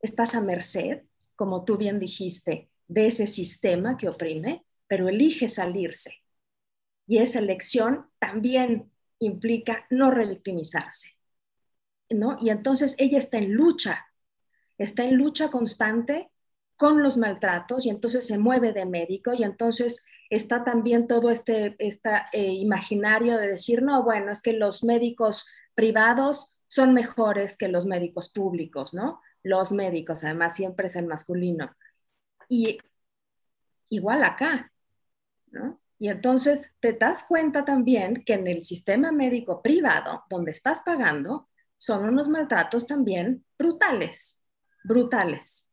Estás 0.00 0.34
a 0.34 0.42
merced, 0.42 1.02
como 1.34 1.64
tú 1.64 1.78
bien 1.78 1.98
dijiste, 1.98 2.68
de 2.86 3.06
ese 3.06 3.26
sistema 3.26 3.96
que 3.96 4.08
oprime, 4.08 4.64
pero 4.86 5.08
elige 5.08 5.48
salirse. 5.48 6.22
Y 7.06 7.18
esa 7.18 7.38
elección 7.38 8.06
también 8.18 8.90
implica 9.18 9.86
no 9.90 10.10
revictimizarse. 10.10 11.16
¿no? 12.10 12.36
Y 12.40 12.50
entonces 12.50 12.94
ella 12.98 13.18
está 13.18 13.38
en 13.38 13.52
lucha, 13.52 14.06
está 14.78 15.04
en 15.04 15.16
lucha 15.16 15.50
constante 15.50 16.30
con 16.76 17.02
los 17.02 17.16
maltratos 17.16 17.86
y 17.86 17.90
entonces 17.90 18.26
se 18.26 18.38
mueve 18.38 18.72
de 18.72 18.84
médico 18.84 19.32
y 19.32 19.44
entonces 19.44 20.04
está 20.28 20.64
también 20.64 21.06
todo 21.06 21.30
este, 21.30 21.76
eh, 21.78 22.52
imaginario 22.52 23.38
de 23.38 23.48
decir, 23.48 23.82
no, 23.82 24.02
bueno, 24.02 24.30
es 24.30 24.42
que 24.42 24.52
los 24.52 24.84
médicos 24.84 25.46
privados 25.74 26.54
son 26.66 26.92
mejores 26.92 27.56
que 27.56 27.68
los 27.68 27.86
médicos 27.86 28.28
públicos, 28.28 28.92
¿no? 28.92 29.20
Los 29.42 29.72
médicos, 29.72 30.24
además, 30.24 30.56
siempre 30.56 30.88
es 30.88 30.96
el 30.96 31.06
masculino. 31.06 31.74
Y 32.48 32.78
igual 33.88 34.24
acá, 34.24 34.72
¿no? 35.52 35.80
Y 35.98 36.08
entonces 36.08 36.70
te 36.80 36.92
das 36.92 37.24
cuenta 37.26 37.64
también 37.64 38.22
que 38.24 38.34
en 38.34 38.46
el 38.46 38.62
sistema 38.62 39.12
médico 39.12 39.62
privado, 39.62 40.24
donde 40.28 40.50
estás 40.50 40.82
pagando, 40.84 41.48
son 41.76 42.08
unos 42.08 42.28
maltratos 42.28 42.86
también 42.86 43.44
brutales, 43.58 44.40
brutales, 44.84 45.68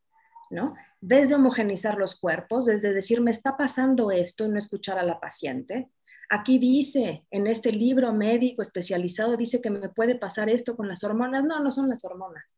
¿no? 0.49 0.75
Desde 1.01 1.35
homogenizar 1.35 1.97
los 1.97 2.19
cuerpos, 2.19 2.65
desde 2.65 2.93
decir, 2.93 3.21
me 3.21 3.31
está 3.31 3.57
pasando 3.57 4.11
esto 4.11 4.45
y 4.45 4.49
no 4.49 4.57
escuchar 4.57 4.97
a 4.97 5.03
la 5.03 5.19
paciente, 5.19 5.89
Aquí 6.29 6.57
dice, 6.57 7.27
en 7.29 7.45
este 7.45 7.71
libro 7.71 8.11
médico 8.11 8.63
especializado, 8.63 9.37
dice 9.37 9.61
que 9.61 9.69
me 9.69 9.89
puede 9.89 10.15
pasar 10.15 10.49
esto 10.49 10.75
con 10.75 10.87
las 10.87 11.03
hormonas. 11.03 11.45
No, 11.45 11.59
no 11.59 11.69
son 11.69 11.87
las 11.87 12.03
hormonas. 12.05 12.57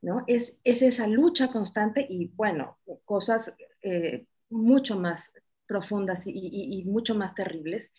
¿no? 0.00 0.24
Es, 0.26 0.60
es 0.64 0.80
esa 0.80 1.06
lucha 1.06 1.48
constante 1.48 2.06
y, 2.08 2.28
bueno, 2.28 2.78
cosas 3.04 3.52
eh, 3.82 4.26
mucho 4.48 4.98
más 4.98 5.32
profundas 5.66 6.22
y, 6.26 6.82
mucho 6.86 7.14
más 7.14 7.34
terribles. 7.34 7.94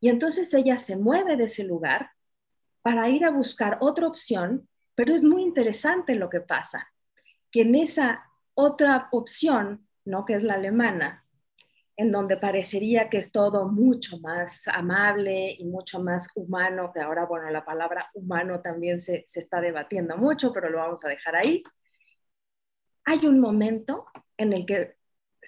Y 0.00 0.08
entonces 0.08 0.52
ella 0.54 0.78
se 0.78 0.96
mueve 0.96 1.36
de 1.36 1.44
ese 1.44 1.64
lugar 1.64 2.10
para 2.82 3.08
ir 3.08 3.24
a 3.24 3.30
buscar 3.30 3.78
otra 3.80 4.06
opción, 4.06 4.68
pero 4.94 5.14
es 5.14 5.22
muy 5.22 5.42
interesante 5.42 6.14
lo 6.14 6.30
que 6.30 6.40
pasa, 6.40 6.88
que 7.50 7.62
en 7.62 7.74
esa 7.74 8.24
otra 8.54 9.08
opción, 9.12 9.88
¿no? 10.04 10.24
que 10.24 10.34
es 10.34 10.42
la 10.42 10.54
alemana, 10.54 11.24
en 11.98 12.12
donde 12.12 12.36
parecería 12.36 13.10
que 13.10 13.18
es 13.18 13.32
todo 13.32 13.68
mucho 13.68 14.20
más 14.20 14.68
amable 14.68 15.56
y 15.58 15.64
mucho 15.64 16.00
más 16.00 16.30
humano, 16.36 16.92
que 16.94 17.00
ahora, 17.00 17.26
bueno, 17.26 17.50
la 17.50 17.64
palabra 17.64 18.08
humano 18.14 18.60
también 18.60 19.00
se, 19.00 19.24
está 19.34 19.60
debatiendo 19.60 20.16
mucho, 20.16 20.52
pero 20.52 20.70
lo 20.70 20.78
vamos 20.78 21.04
a 21.04 21.08
dejar 21.08 21.34
ahí. 21.34 21.64
Hay 23.04 23.26
un 23.26 23.40
momento 23.40 24.06
en 24.36 24.52
el 24.52 24.64
que 24.64 24.97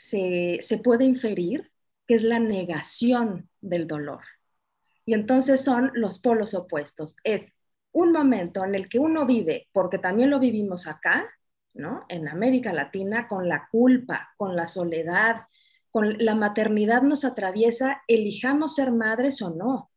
se, 0.01 0.59
se 0.63 0.79
puede 0.79 1.05
inferir 1.05 1.71
que 2.07 2.15
es 2.15 2.23
la 2.23 2.39
negación 2.39 3.49
del 3.61 3.87
dolor. 3.87 4.23
Y 5.05 5.13
entonces 5.13 5.63
son 5.63 5.91
los 5.95 6.19
polos 6.19 6.55
opuestos. 6.55 7.17
Es 7.23 7.53
un 7.93 8.13
momento 8.13 8.65
en 8.65 8.75
el 8.75 8.89
que 8.89 8.99
uno 8.99 9.27
vive, 9.27 9.69
porque 9.73 9.99
también 9.99 10.31
lo 10.31 10.39
vivimos 10.39 10.87
acá, 10.87 11.29
¿no? 11.75 12.07
En 12.09 12.29
América 12.29 12.73
Latina, 12.73 13.29
con 13.29 13.49
la 13.49 13.69
culpa, 13.71 14.31
con 14.39 14.57
la 14.57 14.67
soledad, 14.67 15.43
con 15.91 16.17
la 16.19 16.35
maternidad 16.35 17.03
nos 17.03 17.25
atraviesa, 17.25 18.03
elijamos 18.09 18.77
ser 18.77 18.93
madres 18.93 19.43
o 19.43 19.51
no. 19.51 19.91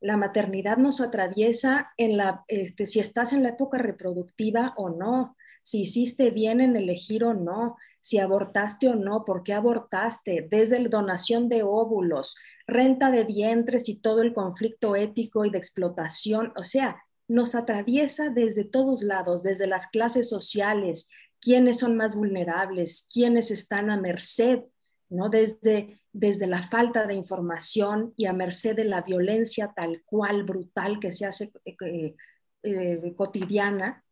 La 0.00 0.16
maternidad 0.16 0.78
nos 0.78 1.00
atraviesa 1.00 1.92
en 1.96 2.16
la, 2.16 2.44
este, 2.48 2.86
si 2.86 3.00
estás 3.00 3.32
en 3.32 3.42
la 3.42 3.50
época 3.50 3.78
reproductiva 3.78 4.72
o 4.76 4.88
no, 4.88 5.36
si 5.62 5.82
hiciste 5.82 6.30
bien 6.30 6.60
en 6.60 6.76
elegir 6.76 7.24
o 7.24 7.34
no, 7.34 7.76
si 8.02 8.18
abortaste 8.18 8.88
o 8.88 8.96
no, 8.96 9.24
por 9.24 9.44
qué 9.44 9.54
abortaste, 9.54 10.46
desde 10.50 10.80
la 10.80 10.88
donación 10.88 11.48
de 11.48 11.62
óvulos, 11.62 12.36
renta 12.66 13.10
de 13.10 13.24
vientres 13.24 13.88
y 13.88 14.00
todo 14.00 14.22
el 14.22 14.34
conflicto 14.34 14.96
ético 14.96 15.44
y 15.44 15.50
de 15.50 15.58
explotación. 15.58 16.52
O 16.56 16.64
sea, 16.64 17.02
nos 17.28 17.54
atraviesa 17.54 18.28
desde 18.28 18.64
todos 18.64 19.02
lados, 19.02 19.42
desde 19.42 19.66
las 19.66 19.86
clases 19.86 20.28
sociales, 20.28 21.08
quiénes 21.40 21.78
son 21.78 21.96
más 21.96 22.16
vulnerables, 22.16 23.08
quiénes 23.12 23.50
están 23.50 23.90
a 23.90 23.96
merced 23.96 24.64
¿no? 25.12 25.28
Desde, 25.28 26.00
desde 26.12 26.46
la 26.46 26.62
falta 26.62 27.06
de 27.06 27.14
información 27.14 28.14
y 28.16 28.26
a 28.26 28.32
merced 28.32 28.74
de 28.74 28.84
la 28.84 29.02
violencia 29.02 29.72
tal 29.76 30.02
cual, 30.04 30.42
brutal, 30.42 30.98
que 30.98 31.12
se 31.12 31.26
hace 31.26 31.52
eh, 31.64 32.16
eh, 32.62 33.14
cotidiana. 33.14 34.04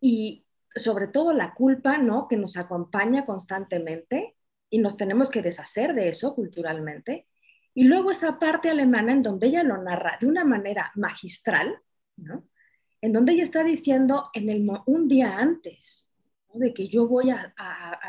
Y 0.00 0.41
sobre 0.74 1.08
todo 1.08 1.32
la 1.32 1.54
culpa, 1.54 1.98
¿no? 1.98 2.28
Que 2.28 2.36
nos 2.36 2.56
acompaña 2.56 3.24
constantemente 3.24 4.36
y 4.70 4.78
nos 4.78 4.96
tenemos 4.96 5.30
que 5.30 5.42
deshacer 5.42 5.94
de 5.94 6.08
eso 6.08 6.34
culturalmente. 6.34 7.26
Y 7.74 7.84
luego 7.84 8.10
esa 8.10 8.38
parte 8.38 8.70
alemana 8.70 9.12
en 9.12 9.22
donde 9.22 9.46
ella 9.48 9.62
lo 9.62 9.82
narra 9.82 10.18
de 10.20 10.26
una 10.26 10.44
manera 10.44 10.92
magistral, 10.94 11.78
¿no? 12.16 12.48
En 13.00 13.12
donde 13.12 13.32
ella 13.32 13.44
está 13.44 13.64
diciendo 13.64 14.30
en 14.34 14.48
el, 14.48 14.68
un 14.86 15.08
día 15.08 15.38
antes, 15.38 16.12
de 16.54 16.74
que 16.74 16.88
yo 16.88 17.06
voy 17.06 17.30
a, 17.30 17.54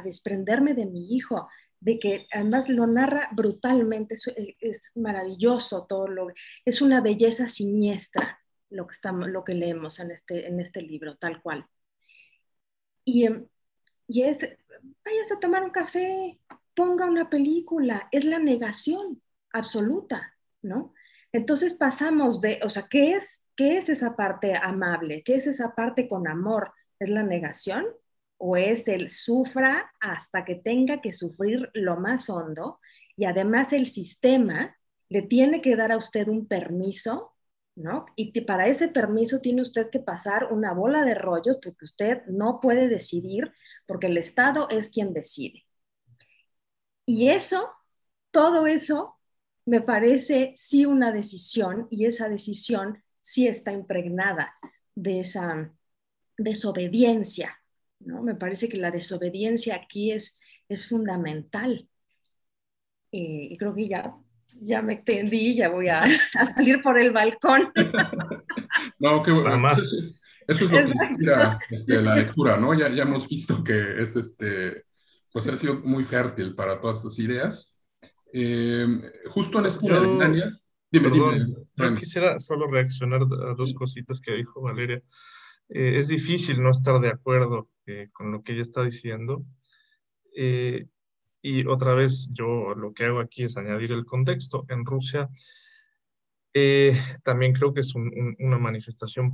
desprenderme 0.03 0.73
de 0.73 0.85
mi 0.85 1.15
hijo, 1.15 1.47
de 1.79 1.99
que 1.99 2.27
además 2.31 2.69
lo 2.69 2.87
narra 2.87 3.29
brutalmente, 3.31 4.15
es, 4.59 4.91
maravilloso 4.95 5.85
todo 5.87 6.07
lo, 6.07 6.27
es 6.65 6.81
una 6.81 7.01
belleza 7.01 7.47
siniestra 7.47 8.39
lo 8.69 8.87
que, 8.87 8.93
estamos, 8.93 9.29
lo 9.29 9.43
que 9.43 9.53
leemos 9.53 9.99
en 9.99 10.11
este, 10.11 10.47
en 10.47 10.59
este 10.59 10.81
libro, 10.81 11.15
tal 11.15 11.41
cual. 11.41 11.65
Y, 13.05 13.25
em, 13.25 13.47
y 14.07 14.23
es, 14.23 14.39
vayas 15.05 15.31
a 15.31 15.39
tomar 15.39 15.63
un 15.63 15.71
café, 15.71 16.39
ponga 16.73 17.05
una 17.05 17.29
película, 17.29 18.07
es 18.11 18.25
la 18.25 18.39
negación 18.39 19.21
absoluta, 19.51 20.35
¿no? 20.61 20.93
Entonces 21.31 21.75
pasamos 21.75 22.41
de, 22.41 22.59
o 22.63 22.69
sea, 22.69 22.87
¿qué 22.89 23.13
es, 23.13 23.45
qué 23.55 23.77
es 23.77 23.89
esa 23.89 24.15
parte 24.15 24.55
amable? 24.55 25.23
¿Qué 25.23 25.35
es 25.35 25.47
esa 25.47 25.75
parte 25.75 26.07
con 26.07 26.27
amor? 26.27 26.73
¿Es 26.99 27.09
la 27.09 27.23
negación? 27.23 27.85
o 28.45 28.57
es 28.57 28.89
el 28.89 29.07
sufra 29.07 29.89
hasta 30.01 30.43
que 30.43 30.55
tenga 30.55 30.99
que 30.99 31.13
sufrir 31.13 31.69
lo 31.73 31.95
más 31.95 32.29
hondo 32.29 32.81
y 33.15 33.23
además 33.23 33.71
el 33.71 33.85
sistema 33.85 34.75
le 35.07 35.21
tiene 35.21 35.61
que 35.61 35.77
dar 35.77 35.93
a 35.93 35.97
usted 35.97 36.27
un 36.27 36.45
permiso, 36.45 37.32
¿no? 37.75 38.05
Y 38.15 38.39
para 38.41 38.67
ese 38.67 38.87
permiso 38.87 39.39
tiene 39.39 39.61
usted 39.61 39.89
que 39.89 39.99
pasar 39.99 40.51
una 40.51 40.73
bola 40.73 41.03
de 41.03 41.15
rollos 41.15 41.59
porque 41.61 41.85
usted 41.85 42.23
no 42.27 42.59
puede 42.61 42.87
decidir 42.87 43.51
porque 43.87 44.07
el 44.07 44.17
Estado 44.17 44.69
es 44.69 44.89
quien 44.89 45.13
decide. 45.13 45.65
Y 47.05 47.29
eso, 47.29 47.69
todo 48.31 48.67
eso, 48.67 49.17
me 49.65 49.81
parece 49.81 50.53
sí 50.55 50.85
una 50.85 51.11
decisión 51.11 51.87
y 51.89 52.05
esa 52.05 52.29
decisión 52.29 53.03
sí 53.21 53.47
está 53.47 53.71
impregnada 53.71 54.53
de 54.95 55.21
esa 55.21 55.73
desobediencia 56.37 57.57
me 58.05 58.35
parece 58.35 58.69
que 58.69 58.77
la 58.77 58.91
desobediencia 58.91 59.75
aquí 59.75 60.11
es, 60.11 60.39
es 60.69 60.87
fundamental. 60.87 61.89
Eh, 63.11 63.47
y 63.51 63.57
creo 63.57 63.75
que 63.75 63.87
ya 63.87 64.15
ya 64.63 64.81
me 64.81 64.93
extendí, 64.93 65.55
ya 65.55 65.69
voy 65.69 65.89
a, 65.89 66.05
salir 66.55 66.81
por 66.81 66.99
el 66.99 67.11
balcón. 67.11 67.71
no, 68.99 69.21
qué 69.23 69.31
bueno. 69.31 69.71
Eso, 70.45 70.65
es 70.65 70.71
lo 70.71 70.77
que 70.77 70.81
inspira 70.81 71.57
este, 71.69 72.01
la 72.01 72.15
lectura, 72.15 72.57
¿no? 72.57 72.77
Ya, 72.77 72.89
ya 72.89 73.03
hemos 73.03 73.27
visto 73.29 73.63
que 73.63 74.03
es 74.03 74.15
este, 74.17 74.83
pues 75.31 75.47
ha 75.47 75.55
sido 75.55 75.75
muy 75.79 76.03
fértil 76.03 76.53
para 76.53 76.81
todas 76.81 76.97
estas 76.97 77.17
ideas. 77.19 77.77
Eh, 78.33 78.85
justo 79.29 79.59
en 79.59 79.67
esta. 79.67 79.79
Dime, 80.91 81.09
dime. 81.09 81.55
Yo 81.75 81.95
quisiera 81.95 82.39
solo 82.39 82.67
reaccionar 82.67 83.21
a 83.21 83.53
dos 83.55 83.73
cositas 83.73 84.19
que 84.19 84.33
dijo 84.33 84.61
Valeria. 84.61 85.01
Eh, 85.69 85.97
es 85.97 86.09
difícil 86.09 86.61
no 86.61 86.71
estar 86.71 86.99
de 86.99 87.09
acuerdo 87.09 87.69
eh, 87.85 88.09
con 88.11 88.31
lo 88.31 88.43
que 88.43 88.53
ella 88.53 88.61
está 88.61 88.83
diciendo. 88.83 89.45
Y 91.43 91.65
otra 91.67 91.93
vez, 91.93 92.29
yo 92.31 92.73
lo 92.73 92.93
que 92.93 93.05
hago 93.05 93.19
aquí 93.19 93.43
es 93.43 93.57
añadir 93.57 93.91
el 93.91 94.05
contexto. 94.05 94.65
En 94.69 94.85
Rusia 94.85 95.29
también 97.23 97.53
creo 97.53 97.73
que 97.73 97.81
es 97.81 97.93
una 97.93 98.57
manifestación 98.57 99.33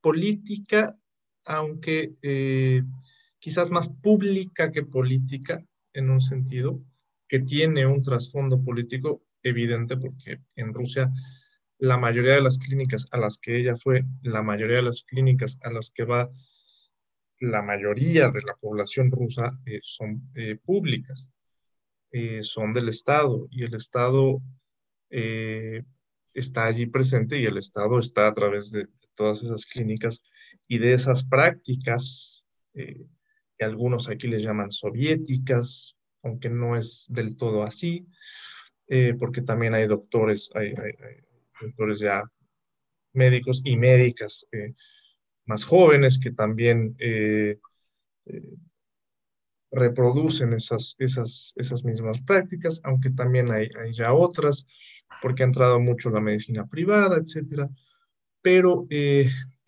política, 0.00 0.96
aunque 1.44 2.84
quizás 3.38 3.70
más 3.70 3.90
pública 3.90 4.72
que 4.72 4.82
política 4.82 5.62
en 5.92 6.08
un 6.08 6.20
sentido, 6.20 6.80
que 7.28 7.40
tiene 7.40 7.86
un 7.86 8.02
trasfondo 8.02 8.62
político 8.64 9.22
evidente 9.42 9.96
porque 9.96 10.40
en 10.56 10.72
Rusia 10.72 11.10
la 11.78 11.96
mayoría 11.96 12.34
de 12.34 12.42
las 12.42 12.58
clínicas 12.58 13.06
a 13.10 13.18
las 13.18 13.38
que 13.38 13.58
ella 13.58 13.76
fue, 13.76 14.04
la 14.22 14.42
mayoría 14.42 14.76
de 14.76 14.82
las 14.82 15.02
clínicas 15.02 15.58
a 15.62 15.70
las 15.70 15.90
que 15.90 16.04
va 16.04 16.30
la 17.40 17.62
mayoría 17.62 18.28
de 18.30 18.42
la 18.46 18.54
población 18.54 19.10
rusa 19.10 19.58
eh, 19.64 19.80
son 19.82 20.30
eh, 20.34 20.56
públicas, 20.56 21.32
eh, 22.12 22.40
son 22.42 22.72
del 22.72 22.90
Estado 22.90 23.48
y 23.50 23.64
el 23.64 23.74
Estado 23.74 24.40
está 26.32 26.66
allí 26.66 26.86
presente 26.86 27.36
y 27.36 27.44
el 27.44 27.56
Estado 27.56 27.98
está 27.98 28.28
a 28.28 28.32
través 28.32 28.70
de, 28.70 28.86
todas 29.14 29.42
esas 29.42 29.66
clínicas 29.66 30.22
y 30.68 30.78
de 30.78 30.92
esas 30.92 31.24
prácticas 31.24 32.44
que 32.72 33.64
algunos 33.64 34.08
aquí 34.08 34.28
les 34.28 34.44
llaman 34.44 34.70
soviéticas, 34.70 35.96
aunque 36.22 36.48
no 36.48 36.76
es 36.76 37.06
del 37.08 37.36
todo 37.36 37.64
así, 37.64 38.06
porque 39.18 39.42
también 39.42 39.74
hay 39.74 39.88
doctores, 39.88 40.48
hay, 40.54 40.74
doctores 41.60 41.98
ya 41.98 42.22
médicos 43.12 43.60
y 43.64 43.76
médicas 43.76 44.46
más 45.50 45.64
jóvenes 45.64 46.18
que 46.18 46.30
también 46.30 46.96
eh, 46.98 47.58
reproducen 49.72 50.52
esas, 50.52 50.94
esas, 50.98 51.52
esas 51.56 51.84
mismas 51.84 52.22
prácticas, 52.22 52.80
aunque 52.84 53.10
también 53.10 53.50
hay, 53.50 53.68
hay, 53.80 53.92
ya 53.92 54.12
otras, 54.12 54.66
porque 55.20 55.42
ha 55.42 55.46
entrado 55.46 55.80
mucho 55.80 56.10
la 56.10 56.20
medicina 56.20 56.66
privada, 56.66 57.16
etcétera. 57.16 57.68
Pero 58.42 58.86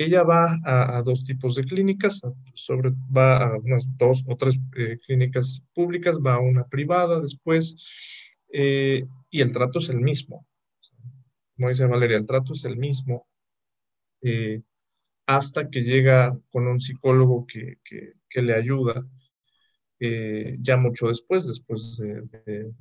ella 0.02 0.22
va 0.22 0.58
a, 0.64 1.02
dos 1.02 1.24
tipos 1.24 1.54
de 1.54 1.64
clínicas, 1.64 2.20
sobre, 2.54 2.90
va 3.14 3.36
a 3.36 3.58
unas 3.58 3.84
dos 3.98 4.24
o 4.26 4.36
tres 4.36 4.58
eh, 4.76 4.98
clínicas 5.04 5.62
públicas, 5.74 6.18
va 6.18 6.34
a 6.34 6.40
una 6.40 6.64
privada 6.64 7.20
después, 7.20 7.76
eh, 8.52 9.04
y 9.30 9.40
el 9.40 9.52
trato 9.52 9.78
es 9.78 9.88
el 9.88 10.00
mismo. 10.00 10.46
Como 11.56 11.68
dice 11.68 11.86
Valeria, 11.86 12.16
el 12.16 12.26
trato 12.26 12.54
es 12.54 12.64
el 12.64 12.76
mismo 12.76 13.26
eh, 14.22 14.62
hasta 15.26 15.70
que 15.70 15.80
llega 15.82 16.36
con 16.50 16.66
un 16.66 16.80
psicólogo 16.80 17.46
que, 17.46 17.78
que, 17.84 18.42
le 18.42 18.54
ayuda, 18.54 19.06
ya 19.98 20.76
mucho 20.76 21.08
después, 21.08 21.46
después 21.46 21.96
de, 21.98 22.72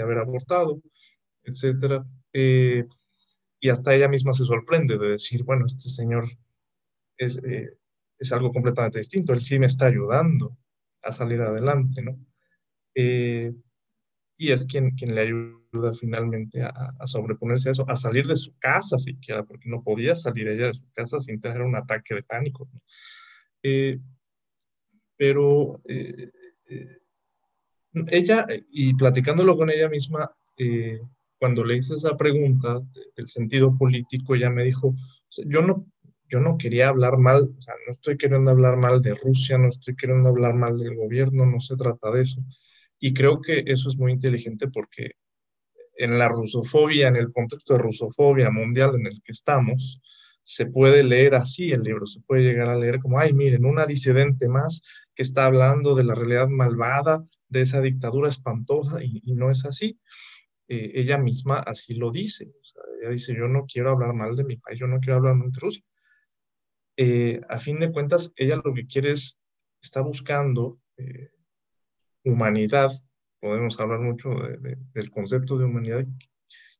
haber 0.00 0.18
abortado, 0.18 0.80
etcétera 1.44 2.04
y 3.60 3.68
hasta 3.70 3.94
ella 3.94 4.08
misma 4.08 4.32
se 4.32 4.44
sorprende 4.44 4.98
de 4.98 5.08
decir, 5.10 5.42
bueno, 5.44 5.66
este 5.66 5.88
señor 5.88 6.28
es, 7.16 7.38
eh, 7.44 7.76
es 8.18 8.32
algo 8.32 8.52
completamente 8.52 8.98
distinto, 8.98 9.32
él 9.32 9.40
sí 9.40 9.58
me 9.58 9.66
está 9.66 9.86
ayudando 9.86 10.56
a 11.02 11.12
salir 11.12 11.40
adelante, 11.40 12.02
¿no? 12.02 12.18
Eh, 12.94 13.52
y 14.36 14.52
es 14.52 14.66
quien, 14.66 14.92
quien 14.92 15.14
le 15.14 15.22
ayuda 15.22 15.57
finalmente 15.98 16.62
a, 16.62 16.94
a, 16.98 17.06
sobreponerse 17.06 17.68
a 17.68 17.72
eso, 17.72 17.84
a 17.88 17.96
salir 17.96 18.26
de 18.26 18.36
su 18.36 18.56
casa 18.58 18.98
siquiera, 18.98 19.44
porque 19.44 19.68
no 19.68 19.82
podía 19.82 20.14
salir 20.14 20.48
ella 20.48 20.66
de 20.66 20.74
su 20.74 20.90
casa 20.92 21.20
sin 21.20 21.40
tener 21.40 21.62
un 21.62 21.76
ataque 21.76 22.14
de 22.14 22.22
pánico. 22.22 22.68
¿no? 22.72 22.80
Eh, 23.62 23.98
pero 25.16 25.80
ella, 28.06 28.46
y 28.70 28.94
platicándolo 28.94 29.56
con 29.56 29.70
ella 29.70 29.88
misma, 29.88 30.30
cuando 31.38 31.64
le 31.64 31.76
hice 31.76 31.94
esa 31.94 32.16
pregunta 32.16 32.80
del 33.16 33.28
sentido 33.28 33.76
político, 33.76 34.34
ella 34.34 34.50
me 34.50 34.64
dijo, 34.64 34.94
yo 35.46 35.62
no, 35.62 35.86
yo 36.28 36.40
no 36.40 36.58
quería 36.58 36.88
hablar 36.88 37.16
mal, 37.16 37.54
o 37.56 37.62
sea, 37.62 37.74
no 37.86 37.92
estoy 37.92 38.16
queriendo 38.16 38.50
hablar 38.50 38.76
mal 38.76 39.00
de 39.00 39.14
Rusia, 39.14 39.56
no 39.56 39.68
estoy 39.68 39.96
queriendo 39.96 40.28
hablar 40.28 40.54
mal 40.54 40.76
del 40.76 40.94
gobierno, 40.94 41.46
no 41.46 41.60
se 41.60 41.76
trata 41.76 42.10
de 42.10 42.22
eso. 42.22 42.42
Y 43.00 43.14
creo 43.14 43.40
que 43.40 43.62
eso 43.66 43.88
es 43.88 43.96
muy 43.96 44.12
inteligente 44.12 44.68
porque 44.68 45.12
en 45.98 46.18
la 46.18 46.28
rusofobia, 46.28 47.08
en 47.08 47.16
el 47.16 47.30
contexto 47.32 47.74
de 47.74 47.80
rusofobia 47.80 48.50
mundial 48.50 48.94
en 48.94 49.06
el 49.06 49.22
que 49.22 49.32
estamos, 49.32 50.00
se 50.42 50.64
puede 50.66 51.02
leer 51.02 51.34
así 51.34 51.72
el 51.72 51.82
libro, 51.82 52.06
se 52.06 52.22
puede 52.22 52.42
llegar 52.42 52.70
a 52.70 52.76
leer 52.76 52.98
como, 53.00 53.18
ay, 53.18 53.34
miren, 53.34 53.66
una 53.66 53.84
disidente 53.84 54.48
más 54.48 54.80
que 55.14 55.22
está 55.22 55.44
hablando 55.44 55.94
de 55.94 56.04
la 56.04 56.14
realidad 56.14 56.48
malvada, 56.48 57.22
de 57.48 57.62
esa 57.62 57.80
dictadura 57.80 58.28
espantosa, 58.28 59.02
y, 59.02 59.20
y 59.24 59.34
no 59.34 59.50
es 59.50 59.64
así. 59.66 59.98
Eh, 60.68 60.92
ella 60.94 61.18
misma 61.18 61.58
así 61.60 61.94
lo 61.94 62.10
dice. 62.10 62.52
ella 63.00 63.10
dice, 63.10 63.34
yo 63.34 63.48
no 63.48 63.64
quiero 63.66 63.90
hablar 63.90 64.14
mal 64.14 64.36
de 64.36 64.44
mi 64.44 64.56
país, 64.56 64.78
yo 64.78 64.86
no 64.86 65.00
quiero 65.00 65.16
hablar 65.16 65.34
mal 65.34 65.50
de 65.50 65.60
Rusia. 65.60 65.82
Eh, 66.96 67.40
a 67.48 67.58
fin 67.58 67.80
de 67.80 67.90
cuentas, 67.90 68.32
ella 68.36 68.60
lo 68.62 68.74
que 68.74 68.86
quiere 68.86 69.12
es, 69.12 69.38
está 69.80 70.00
buscando 70.00 70.78
eh, 70.96 71.30
humanidad, 72.24 72.90
podemos 73.40 73.78
hablar 73.80 74.00
mucho 74.00 74.30
del 74.92 75.10
concepto 75.10 75.58
de 75.58 75.64
humanidad, 75.64 76.04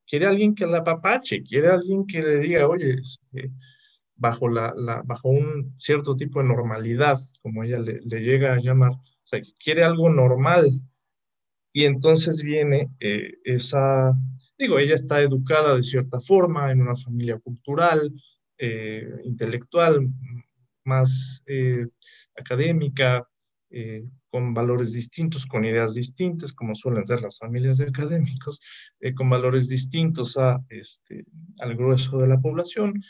quiere 0.06 0.26
alguien 0.26 0.54
que 0.54 0.66
la 0.66 0.82
papache, 0.82 1.42
quiere 1.42 1.68
alguien 1.68 2.06
que 2.06 2.22
le 2.22 2.38
diga, 2.38 2.66
oye, 2.66 2.94
este, 2.94 3.50
bajo, 4.16 4.48
la, 4.48 4.74
bajo 5.04 5.28
un 5.28 5.74
cierto 5.76 6.16
tipo 6.16 6.40
de 6.40 6.48
normalidad, 6.48 7.18
como 7.42 7.64
ella 7.64 7.78
le, 7.78 8.00
le 8.00 8.20
llega 8.20 8.54
a 8.54 8.60
llamar, 8.60 8.92
o 8.92 9.26
sea, 9.26 9.40
quiere 9.62 9.84
algo 9.84 10.10
normal, 10.10 10.70
y 11.72 11.84
entonces 11.84 12.42
viene 12.42 12.90
eh, 12.98 13.34
esa, 13.44 14.12
digo, 14.58 14.78
ella 14.78 14.94
está 14.94 15.20
educada 15.20 15.76
de 15.76 15.82
cierta 15.82 16.18
forma 16.18 16.72
en 16.72 16.80
una 16.80 16.96
familia 16.96 17.38
cultural, 17.38 18.12
eh, 18.58 19.08
intelectual, 19.24 20.08
más 20.84 21.42
eh, 23.70 24.04
con 24.30 24.54
valores 24.54 24.92
distintos, 24.92 25.46
con 25.46 25.64
ideas 25.64 25.94
distintas, 25.94 26.52
como 26.52 26.74
suelen 26.74 27.06
ser 27.06 27.22
las 27.22 27.38
familias 27.38 27.78
de 27.78 27.84
académicos, 27.84 28.60
con 29.14 29.30
valores 29.30 29.68
distintos 29.68 30.36
a, 30.38 30.62
este, 30.68 31.24
al 31.60 31.76
grueso 31.76 32.18
de 32.18 32.28
la 32.28 32.40
población, 32.40 33.02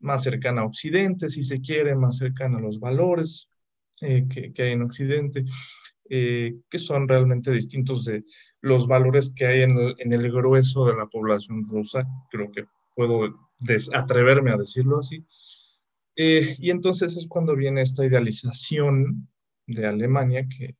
más 0.00 0.22
cercana 0.22 0.62
a 0.62 0.66
Occidente, 0.66 1.30
si 1.30 1.44
se 1.44 1.60
quiere, 1.60 1.94
más 1.94 2.16
cercana 2.16 2.58
a 2.58 2.60
los 2.60 2.80
valores 2.80 3.48
que, 4.00 4.52
que 4.52 4.62
hay 4.62 4.72
en 4.72 4.82
Occidente. 4.82 5.44
Eh, 6.14 6.56
que 6.68 6.76
son 6.76 7.08
realmente 7.08 7.50
distintos 7.50 8.04
de 8.04 8.24
los 8.60 8.86
valores 8.86 9.32
que 9.34 9.46
hay 9.46 9.62
en 9.62 10.12
el, 10.12 10.30
grueso 10.30 10.84
de 10.84 10.94
la 10.94 11.06
población 11.06 11.64
rusa, 11.64 12.06
creo 12.30 12.52
que 12.52 12.66
puedo 12.94 13.34
atreverme 13.94 14.50
a 14.50 14.58
decirlo 14.58 14.98
así. 14.98 15.24
Eh, 16.14 16.54
y 16.58 16.68
entonces 16.68 17.16
es 17.16 17.26
cuando 17.26 17.56
viene 17.56 17.80
esta 17.80 18.04
idealización 18.04 19.26
de 19.74 19.86
Alemania, 19.86 20.46
que 20.48 20.76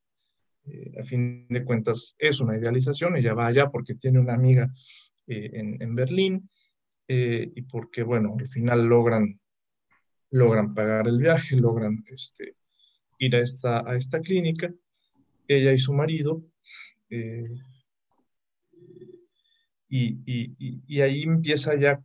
eh, 0.64 0.92
a 1.00 1.04
fin 1.04 1.46
de 1.48 1.64
cuentas 1.64 2.14
es 2.18 2.40
una 2.40 2.56
idealización, 2.56 3.16
ella 3.16 3.34
va 3.34 3.46
allá 3.46 3.70
porque 3.70 3.94
tiene 3.94 4.20
una 4.20 4.34
amiga 4.34 4.72
en, 5.26 5.80
en, 5.80 5.94
Berlín 5.94 6.50
y 7.08 7.62
porque, 7.62 8.02
bueno, 8.02 8.36
al 8.38 8.48
final 8.48 8.84
logran, 8.84 9.40
logran 10.30 10.74
pagar 10.74 11.08
el 11.08 11.18
viaje, 11.18 11.56
logran 11.56 12.04
este, 12.10 12.56
ir 13.18 13.36
a 13.36 13.40
esta, 13.40 13.88
a 13.88 13.96
esta 13.96 14.20
clínica 14.20 14.72
ella 15.48 15.72
y 15.72 15.78
su 15.78 15.92
marido. 15.92 16.42
Eh, 17.10 17.48
y, 19.88 21.00
ahí 21.00 21.22
empieza 21.22 21.74
ya 21.78 22.02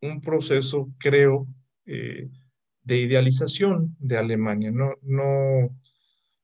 un 0.00 0.20
proceso, 0.20 0.90
creo, 0.98 1.46
eh, 1.84 2.28
de 2.82 2.98
idealización 2.98 3.96
de 3.98 4.16
Alemania. 4.16 4.70
No, 4.70 4.94
no, 5.02 5.76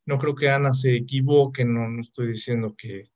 no 0.07 0.19
creo 0.19 0.35
que 0.35 0.51
Ana 0.51 0.75
se 0.75 0.95
equivoque, 0.97 1.65
no, 1.65 1.89
no 1.89 2.01
estoy 2.01 2.29
diciendo 2.29 2.75
que, 2.77 3.11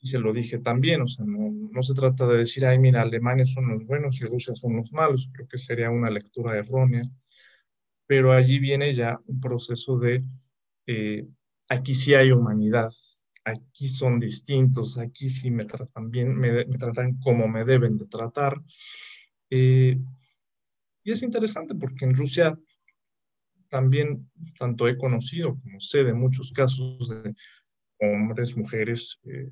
y 0.00 0.06
se 0.06 0.18
lo 0.18 0.32
dije 0.32 0.58
también, 0.58 1.02
o 1.02 1.08
sea, 1.08 1.24
no, 1.24 1.50
no, 1.72 1.82
se 1.82 1.94
trata 1.94 2.26
de 2.26 2.38
decir, 2.38 2.64
ay, 2.66 2.78
mira, 2.78 3.02
Alemania 3.02 3.46
son 3.46 3.68
los 3.68 3.84
buenos 3.86 4.20
y 4.20 4.24
Rusia 4.24 4.54
son 4.54 4.76
los 4.76 4.92
malos, 4.92 5.28
creo 5.32 5.48
que 5.48 5.58
sería 5.58 5.90
una 5.90 6.10
lectura 6.10 6.56
errónea, 6.56 7.02
pero 8.06 8.32
allí 8.32 8.58
viene 8.58 8.94
ya 8.94 9.18
un 9.26 9.40
proceso 9.40 9.98
de 9.98 10.22
eh, 10.86 11.26
aquí 11.68 11.94
sí 11.94 12.14
hay 12.14 12.30
humanidad, 12.30 12.92
aquí 13.44 13.88
son 13.88 14.20
distintos, 14.20 14.98
aquí 14.98 15.28
sí 15.30 15.50
me 15.50 15.64
tratan 15.64 16.10
bien, 16.10 16.36
me, 16.36 16.64
tratan 16.64 17.18
como 17.18 17.48
me 17.48 17.64
deben 17.64 17.96
de 17.98 18.06
tratar. 18.06 18.60
Eh, 19.50 19.98
y 21.04 21.10
es 21.10 21.22
interesante 21.22 21.74
porque 21.74 22.04
en 22.04 22.14
Rusia 22.14 22.58
también 23.76 24.30
tanto 24.58 24.88
he 24.88 24.96
conocido 24.96 25.58
como 25.60 25.80
sé 25.80 26.02
de 26.02 26.14
muchos 26.14 26.50
casos 26.50 27.10
de 27.10 27.34
hombres, 28.00 28.56
mujeres 28.56 29.20
eh, 29.24 29.50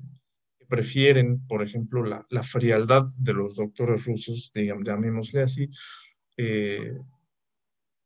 que 0.57 0.65
prefieren, 0.65 1.45
por 1.45 1.61
ejemplo, 1.61 2.03
la, 2.03 2.25
la, 2.31 2.41
frialdad 2.41 3.03
de 3.19 3.33
los 3.33 3.55
doctores 3.55 4.03
rusos, 4.07 4.51
digamos, 4.51 4.83
llamémosle 4.83 5.43
así, 5.43 5.69
eh, 6.37 6.97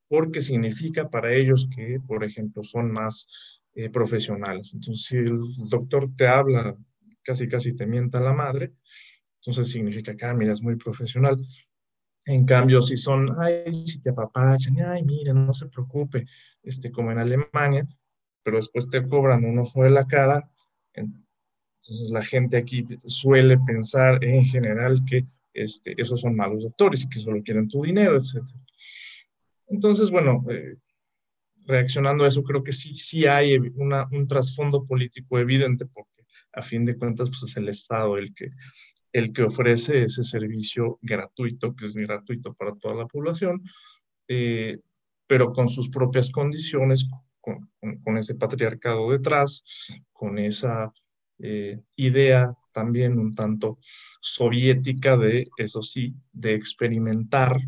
porque 0.10 0.42
significa 0.42 1.10
para 1.10 1.34
ellos 1.34 1.70
que, 1.74 2.02
por 2.06 2.26
ejemplo, 2.26 2.64
son 2.64 2.92
más 2.92 3.62
eh, 3.76 3.90
profesionales. 3.90 4.72
Entonces, 4.74 5.06
si 5.06 5.16
el 5.16 5.40
doctor 5.70 6.14
te 6.18 6.28
habla, 6.28 6.76
casi 7.24 7.48
casi 7.48 7.74
te 7.74 7.88
mienta 7.88 8.20
la 8.20 8.34
madre, 8.34 8.74
entonces 9.40 9.72
significa 9.72 10.18
que, 10.18 10.26
ah, 10.26 10.34
mira, 10.34 10.52
es 10.52 10.62
muy 10.62 10.76
profesional. 10.76 11.38
En 12.30 12.46
cambio, 12.46 12.80
si 12.84 12.96
son, 12.96 13.28
ay, 13.42 13.74
si 13.74 14.04
te 14.04 14.12
apapachan, 14.12 14.80
ay, 14.82 15.02
mira, 15.02 15.34
no 15.34 15.52
se 15.52 15.66
preocupe, 15.66 16.28
este, 16.62 16.92
como 16.92 17.12
en 17.12 17.18
Alemania, 17.18 17.88
pero 18.44 18.58
después 18.58 18.88
te 18.88 19.02
cobran 19.02 19.44
un 19.46 19.58
ojo 19.58 19.84
de 19.84 19.90
la 19.90 20.06
cara, 20.06 20.48
entonces 20.94 22.12
la 22.12 22.22
gente 22.22 22.58
aquí 22.58 22.86
suele 23.08 23.58
pensar 23.58 24.24
en 24.24 24.46
general 24.46 25.04
que 25.10 25.26
este, 25.56 26.00
esos 26.00 26.22
son 26.22 26.36
malos 26.36 26.62
doctores 26.62 27.04
y 27.04 27.10
que 27.10 27.20
solo 27.20 27.42
quieren 27.42 27.68
tu 27.68 27.82
dinero, 27.82 28.16
etc. 28.16 28.46
Entonces, 29.66 30.12
bueno, 30.12 30.46
eh, 30.52 30.76
reaccionando 31.66 32.26
a 32.26 32.28
eso, 32.28 32.44
creo 32.44 32.64
que 32.64 32.74
sí, 32.74 32.94
sí 32.94 33.26
hay 33.26 33.58
un 33.58 34.28
trasfondo 34.28 34.86
político 34.86 35.40
evidente, 35.40 35.88
porque 35.88 36.26
a 36.54 36.62
fin 36.62 36.86
de 36.86 36.96
cuentas 36.96 37.30
pues, 37.30 37.42
es 37.42 37.58
el 37.58 37.70
Estado 37.70 38.20
el 38.20 38.36
que, 38.36 38.52
el 39.12 39.34
que 39.34 39.44
ofrece 39.44 40.04
ese 40.04 40.24
servicio 40.24 41.00
gratuito, 41.02 41.76
que 41.76 41.86
es 41.86 41.96
gratuito 41.96 42.54
para 42.54 42.76
toda 42.76 42.96
la 42.96 43.08
población, 43.08 43.64
eh, 44.28 44.80
pero 45.28 45.52
con 45.52 45.70
sus 45.70 45.90
propias 45.90 46.32
condiciones, 46.32 47.08
con, 47.42 48.18
ese 48.18 48.36
patriarcado 48.36 49.12
detrás, 49.12 49.64
con 50.12 50.38
esa 50.38 50.92
eh, 51.40 51.80
idea 51.96 52.50
también 52.72 53.18
un 53.18 53.34
tanto 53.34 53.80
soviética 54.22 55.18
de, 55.18 55.48
eso 55.58 55.82
sí, 55.82 56.14
de 56.32 56.54
experimentar. 56.54 57.60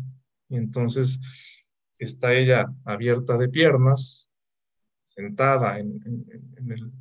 Y 0.48 0.56
entonces, 0.56 1.20
está 1.98 2.34
ella 2.34 2.66
abierta 2.84 3.36
de 3.36 3.48
piernas, 3.48 4.28
sentada 5.04 5.78
en, 5.78 6.00
el 6.68 6.92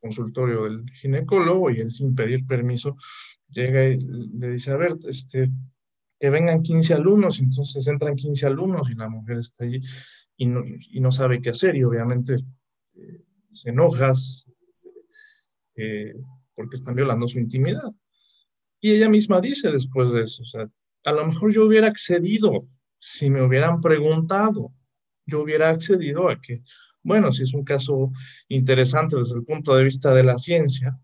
consultorio 0.00 0.64
del 0.64 0.90
ginecólogo 0.90 1.70
y 1.70 1.76
él 1.76 1.90
sin 1.90 2.14
pedir 2.14 2.44
permiso 2.46 2.96
llega 3.52 3.84
y 3.84 3.98
le 3.98 4.50
dice, 4.50 4.70
a 4.70 4.76
ver, 4.76 4.96
este, 5.08 5.50
que 6.18 6.30
vengan 6.30 6.62
15 6.62 6.94
alumnos, 6.94 7.40
entonces 7.40 7.86
entran 7.86 8.16
15 8.16 8.46
alumnos 8.46 8.88
y 8.90 8.94
la 8.94 9.08
mujer 9.08 9.38
está 9.38 9.64
allí 9.64 9.80
y 10.36 10.46
no, 10.46 10.62
y 10.64 11.00
no 11.00 11.10
sabe 11.10 11.40
qué 11.40 11.50
hacer 11.50 11.76
y 11.76 11.84
obviamente 11.84 12.36
eh, 12.94 13.24
se 13.52 13.70
enoja 13.70 14.12
eh, 15.76 16.14
porque 16.54 16.76
están 16.76 16.94
violando 16.94 17.28
su 17.28 17.38
intimidad. 17.38 17.90
Y 18.80 18.92
ella 18.92 19.08
misma 19.08 19.40
dice 19.40 19.70
después 19.70 20.12
de 20.12 20.22
eso, 20.22 20.42
o 20.42 20.46
sea, 20.46 20.68
a 21.04 21.12
lo 21.12 21.26
mejor 21.26 21.52
yo 21.52 21.66
hubiera 21.66 21.88
accedido 21.88 22.68
si 22.98 23.28
me 23.30 23.42
hubieran 23.42 23.80
preguntado, 23.80 24.72
yo 25.26 25.42
hubiera 25.42 25.70
accedido 25.70 26.28
a 26.28 26.40
que, 26.40 26.62
bueno, 27.02 27.32
si 27.32 27.42
es 27.42 27.52
un 27.52 27.64
caso 27.64 28.12
interesante 28.48 29.16
desde 29.16 29.36
el 29.36 29.44
punto 29.44 29.74
de 29.74 29.82
vista 29.82 30.14
de 30.14 30.22
la 30.22 30.38
ciencia, 30.38 30.96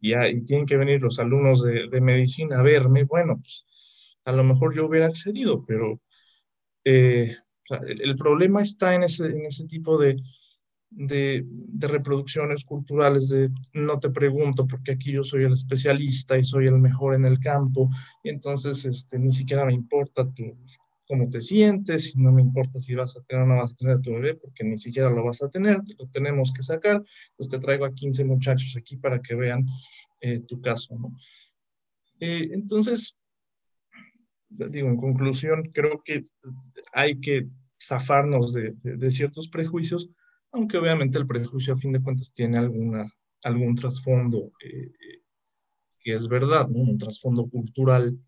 y, 0.00 0.14
y 0.14 0.44
tienen 0.44 0.66
que 0.66 0.76
venir 0.76 1.00
los 1.00 1.18
alumnos 1.18 1.62
de, 1.62 2.00
medicina 2.00 2.60
a 2.60 2.62
verme, 2.62 3.04
bueno, 3.04 3.36
pues 3.36 3.64
a 4.24 4.32
lo 4.32 4.44
mejor 4.44 4.74
yo 4.74 4.86
hubiera 4.86 5.06
accedido, 5.06 5.64
pero 5.66 6.00
eh, 6.84 7.34
el, 7.86 8.16
problema 8.16 8.62
está 8.62 8.94
en 8.94 9.04
ese, 9.04 9.26
en 9.26 9.46
ese 9.46 9.66
tipo 9.66 9.98
de, 9.98 10.16
de, 10.90 11.44
reproducciones 11.80 12.64
culturales 12.64 13.28
de 13.28 13.50
no 13.74 13.98
te 13.98 14.10
pregunto 14.10 14.66
porque 14.66 14.92
aquí 14.92 15.12
yo 15.12 15.22
soy 15.22 15.44
el 15.44 15.52
especialista 15.52 16.38
y 16.38 16.44
soy 16.44 16.66
el 16.66 16.78
mejor 16.78 17.14
en 17.14 17.24
el 17.24 17.38
campo 17.38 17.90
y 18.22 18.30
entonces 18.30 18.84
este, 18.84 19.18
ni 19.18 19.32
siquiera 19.32 19.64
me 19.64 19.74
importa 19.74 20.26
tu, 20.32 20.56
cómo 21.08 21.28
te 21.30 21.40
sientes 21.40 22.14
no 22.14 22.30
me 22.30 22.42
importa 22.42 22.78
si 22.78 22.94
vas 22.94 23.16
a 23.16 23.22
tener 23.22 23.42
o 23.42 23.46
no 23.46 23.56
vas 23.56 23.72
a 23.72 23.76
tener 23.76 23.96
a 23.96 24.00
tu 24.00 24.12
bebé 24.12 24.34
porque 24.34 24.62
ni 24.62 24.76
siquiera 24.76 25.10
lo 25.10 25.24
vas 25.24 25.42
a 25.42 25.48
tener, 25.48 25.80
lo 25.98 26.06
tenemos 26.08 26.52
que 26.52 26.62
sacar, 26.62 27.02
entonces 27.30 27.48
te 27.48 27.58
traigo 27.58 27.86
a 27.86 27.94
15 27.94 28.24
muchachos 28.24 28.76
aquí 28.76 28.96
para 28.96 29.20
que 29.20 29.34
vean 29.34 29.64
eh, 30.20 30.40
tu 30.40 30.60
caso. 30.60 30.96
Eh, 32.20 32.50
entonces, 32.52 33.16
digo, 34.48 34.88
en 34.88 34.96
conclusión, 34.96 35.70
creo 35.72 36.02
que 36.04 36.22
hay 36.92 37.18
que 37.18 37.48
zafarnos 37.80 38.52
de, 38.52 38.74
ciertos 39.10 39.48
prejuicios 39.48 40.10
aunque 40.50 40.78
obviamente 40.78 41.18
el 41.18 41.26
prejuicio 41.26 41.74
a 41.74 41.76
fin 41.76 41.92
de 41.92 42.00
cuentas 42.00 42.32
tiene 42.32 42.56
alguna, 42.56 43.06
algún 43.44 43.74
trasfondo 43.74 44.50
eh, 44.64 44.90
que 46.00 46.14
es 46.14 46.26
verdad, 46.26 46.66
un 46.70 46.96
trasfondo 46.96 47.46
cultural 47.48 48.18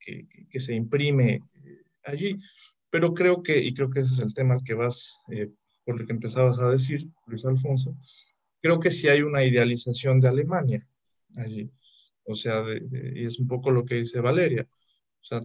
que, 0.00 0.60
se 0.60 0.74
imprime 0.74 1.40
allí. 2.04 2.36
Pero 2.90 3.14
creo 3.14 3.42
que, 3.42 3.58
y 3.58 3.72
creo 3.74 3.90
que 3.90 4.00
ese 4.00 4.14
es 4.14 4.20
el 4.20 4.34
tema 4.34 4.58
que 4.64 4.74
vas, 4.74 5.16
por 5.84 5.98
lo 5.98 6.06
que 6.06 6.12
empezabas 6.12 6.60
a 6.60 6.68
decir, 6.68 7.08
Luis 7.26 7.44
Alfonso, 7.44 7.96
creo 8.60 8.78
que 8.78 8.90
sí 8.90 9.08
hay 9.08 9.22
una 9.22 9.44
idealización 9.44 10.20
de 10.20 10.28
Alemania 10.28 10.86
allí. 11.36 11.70
O 12.24 12.34
sea, 12.34 12.62
y 13.14 13.24
es 13.24 13.38
un 13.38 13.48
poco 13.48 13.70
lo 13.70 13.84
que 13.84 13.96
dice 13.96 14.20
Valeria. 14.20 14.68
O 14.70 15.24
sea, 15.24 15.40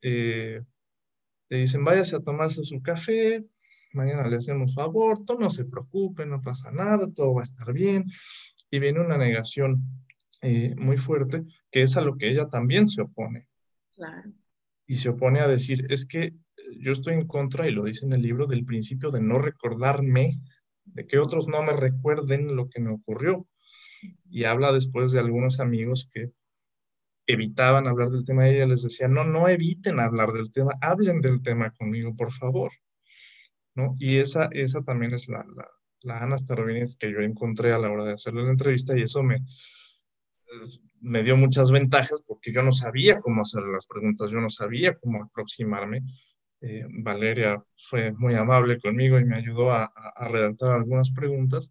te 0.00 1.56
dicen, 1.56 1.84
váyase 1.84 2.16
a 2.16 2.20
tomarse 2.20 2.64
su 2.64 2.80
café, 2.80 3.44
mañana 3.92 4.28
le 4.28 4.36
hacemos 4.36 4.72
su 4.72 4.80
aborto, 4.80 5.36
no 5.38 5.50
se 5.50 5.64
preocupe, 5.64 6.24
no 6.24 6.40
pasa 6.40 6.70
nada, 6.70 7.10
todo 7.12 7.34
va 7.34 7.42
a 7.42 7.44
estar 7.44 7.72
bien. 7.72 8.04
Y 8.70 8.78
viene 8.78 9.00
una 9.00 9.18
negación 9.18 9.82
eh, 10.42 10.74
muy 10.76 10.96
fuerte, 10.96 11.44
que 11.70 11.82
es 11.82 11.96
a 11.96 12.00
lo 12.00 12.16
que 12.16 12.30
ella 12.30 12.48
también 12.48 12.86
se 12.86 13.02
opone. 13.02 13.48
Claro. 13.94 14.32
Y 14.90 14.96
se 14.96 15.08
opone 15.08 15.38
a 15.38 15.46
decir, 15.46 15.86
es 15.88 16.04
que 16.04 16.34
yo 16.80 16.90
estoy 16.90 17.14
en 17.14 17.28
contra, 17.28 17.68
y 17.68 17.70
lo 17.70 17.84
dice 17.84 18.04
en 18.06 18.12
el 18.12 18.22
libro, 18.22 18.48
del 18.48 18.64
principio 18.64 19.10
de 19.10 19.20
no 19.20 19.38
recordarme, 19.38 20.40
de 20.84 21.06
que 21.06 21.20
otros 21.20 21.46
no 21.46 21.62
me 21.62 21.74
recuerden 21.74 22.56
lo 22.56 22.68
que 22.68 22.80
me 22.80 22.90
ocurrió. 22.90 23.46
Y 24.28 24.42
habla 24.42 24.72
después 24.72 25.12
de 25.12 25.20
algunos 25.20 25.60
amigos 25.60 26.10
que 26.12 26.32
evitaban 27.28 27.86
hablar 27.86 28.08
del 28.08 28.24
tema, 28.24 28.48
ella 28.48 28.66
les 28.66 28.82
decía, 28.82 29.06
no, 29.06 29.22
no 29.22 29.48
eviten 29.48 30.00
hablar 30.00 30.32
del 30.32 30.50
tema, 30.50 30.72
hablen 30.80 31.20
del 31.20 31.40
tema 31.40 31.70
conmigo, 31.70 32.16
por 32.16 32.32
favor. 32.32 32.72
¿no? 33.76 33.94
Y 34.00 34.16
esa, 34.16 34.48
esa 34.50 34.82
también 34.82 35.14
es 35.14 35.28
la, 35.28 35.46
la, 35.54 35.68
la 36.00 36.18
Ana 36.18 36.36
Starobinets 36.36 36.96
que 36.96 37.12
yo 37.12 37.20
encontré 37.20 37.72
a 37.72 37.78
la 37.78 37.92
hora 37.92 38.06
de 38.06 38.14
hacerle 38.14 38.42
la 38.42 38.50
entrevista 38.50 38.98
y 38.98 39.02
eso 39.02 39.22
me, 39.22 39.38
me 41.00 41.22
dio 41.22 41.36
muchas 41.36 41.70
ventajas 41.70 42.22
porque 42.26 42.52
yo 42.52 42.62
no 42.62 42.72
sabía 42.72 43.20
cómo 43.20 43.42
hacer 43.42 43.62
las 43.62 43.86
preguntas, 43.86 44.30
yo 44.30 44.40
no 44.40 44.50
sabía 44.50 44.94
cómo 44.96 45.24
aproximarme. 45.24 46.02
Eh, 46.60 46.84
Valeria 46.90 47.62
fue 47.76 48.12
muy 48.12 48.34
amable 48.34 48.78
conmigo 48.78 49.18
y 49.18 49.24
me 49.24 49.36
ayudó 49.36 49.72
a, 49.72 49.90
redactar 50.28 50.72
algunas 50.72 51.10
preguntas 51.10 51.70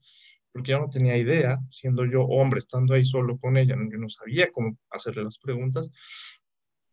porque 0.52 0.72
yo 0.72 0.80
no 0.80 0.90
tenía 0.90 1.16
idea, 1.16 1.60
siendo 1.70 2.06
yo 2.06 2.24
hombre, 2.24 2.58
estando 2.58 2.96
ahí 2.96 3.06
solo 3.06 3.38
con 3.38 3.56
ella, 3.56 3.76
yo 3.76 3.98
no 4.00 4.10
sabía 4.10 4.52
cómo 4.52 4.78
hacerle 4.90 5.24
las 5.24 5.38
preguntas. 5.38 5.92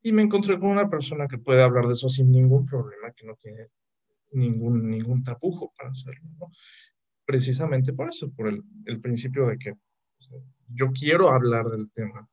Y 0.03 0.13
me 0.13 0.23
encontré 0.23 0.59
con 0.59 0.69
una 0.69 0.91
persona 0.91 1.27
que 1.27 1.39
puede 1.39 1.63
hablar 1.63 1.87
de 1.87 1.95
eso 1.95 2.11
sin 2.11 2.31
ningún 2.31 2.67
problema, 2.67 3.13
que 3.17 3.27
no 3.27 3.35
tiene 3.35 3.69
ningún, 4.33 4.91
ningún 4.91 5.25
tapujo 5.25 5.73
para 5.77 5.91
hacerlo. 5.91 6.51
Precisamente 7.25 7.95
por 7.95 8.11
eso, 8.11 8.31
por 8.31 8.49
el, 8.49 8.63
el 8.85 9.01
principio 9.01 9.47
de 9.47 9.59
que 9.59 9.73
yo 10.69 10.93
quiero 10.93 11.31
hablar 11.31 11.67
del 11.67 11.91
tema 11.91 12.29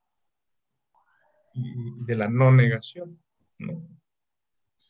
de 1.53 2.15
la 2.15 2.27
no 2.27 2.51
negación, 2.51 3.19
¿no? 3.59 3.87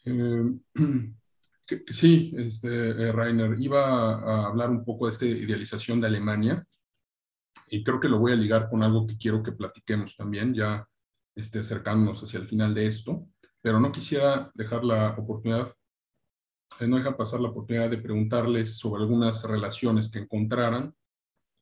Eh, 0.05 0.43
sí, 1.91 2.33
este, 2.37 2.89
eh, 2.89 3.11
Rainer, 3.11 3.59
iba 3.59 4.13
a 4.13 4.47
hablar 4.47 4.69
un 4.69 4.83
poco 4.83 5.05
de 5.05 5.11
esta 5.11 5.25
idealización 5.25 5.99
de 5.99 6.07
Alemania 6.07 6.65
y 7.67 7.83
creo 7.83 7.99
que 7.99 8.09
lo 8.09 8.19
voy 8.19 8.33
a 8.33 8.37
ligar 8.37 8.69
con 8.69 8.83
algo 8.83 9.07
que 9.07 9.17
quiero 9.17 9.43
que 9.43 9.51
platiquemos 9.51 10.15
también, 10.15 10.53
ya 10.53 10.87
este, 11.35 11.59
acercándonos 11.59 12.23
hacia 12.23 12.39
el 12.39 12.47
final 12.47 12.73
de 12.73 12.87
esto, 12.87 13.27
pero 13.61 13.79
no 13.79 13.91
quisiera 13.91 14.51
dejar 14.53 14.83
la 14.83 15.09
oportunidad 15.17 15.73
eh, 16.79 16.87
no 16.87 16.97
dejan 16.97 17.15
pasar 17.15 17.39
la 17.39 17.49
oportunidad 17.49 17.89
de 17.89 17.97
preguntarles 17.97 18.77
sobre 18.77 19.03
algunas 19.03 19.43
relaciones 19.43 20.09
que 20.09 20.19
encontraran 20.19 20.93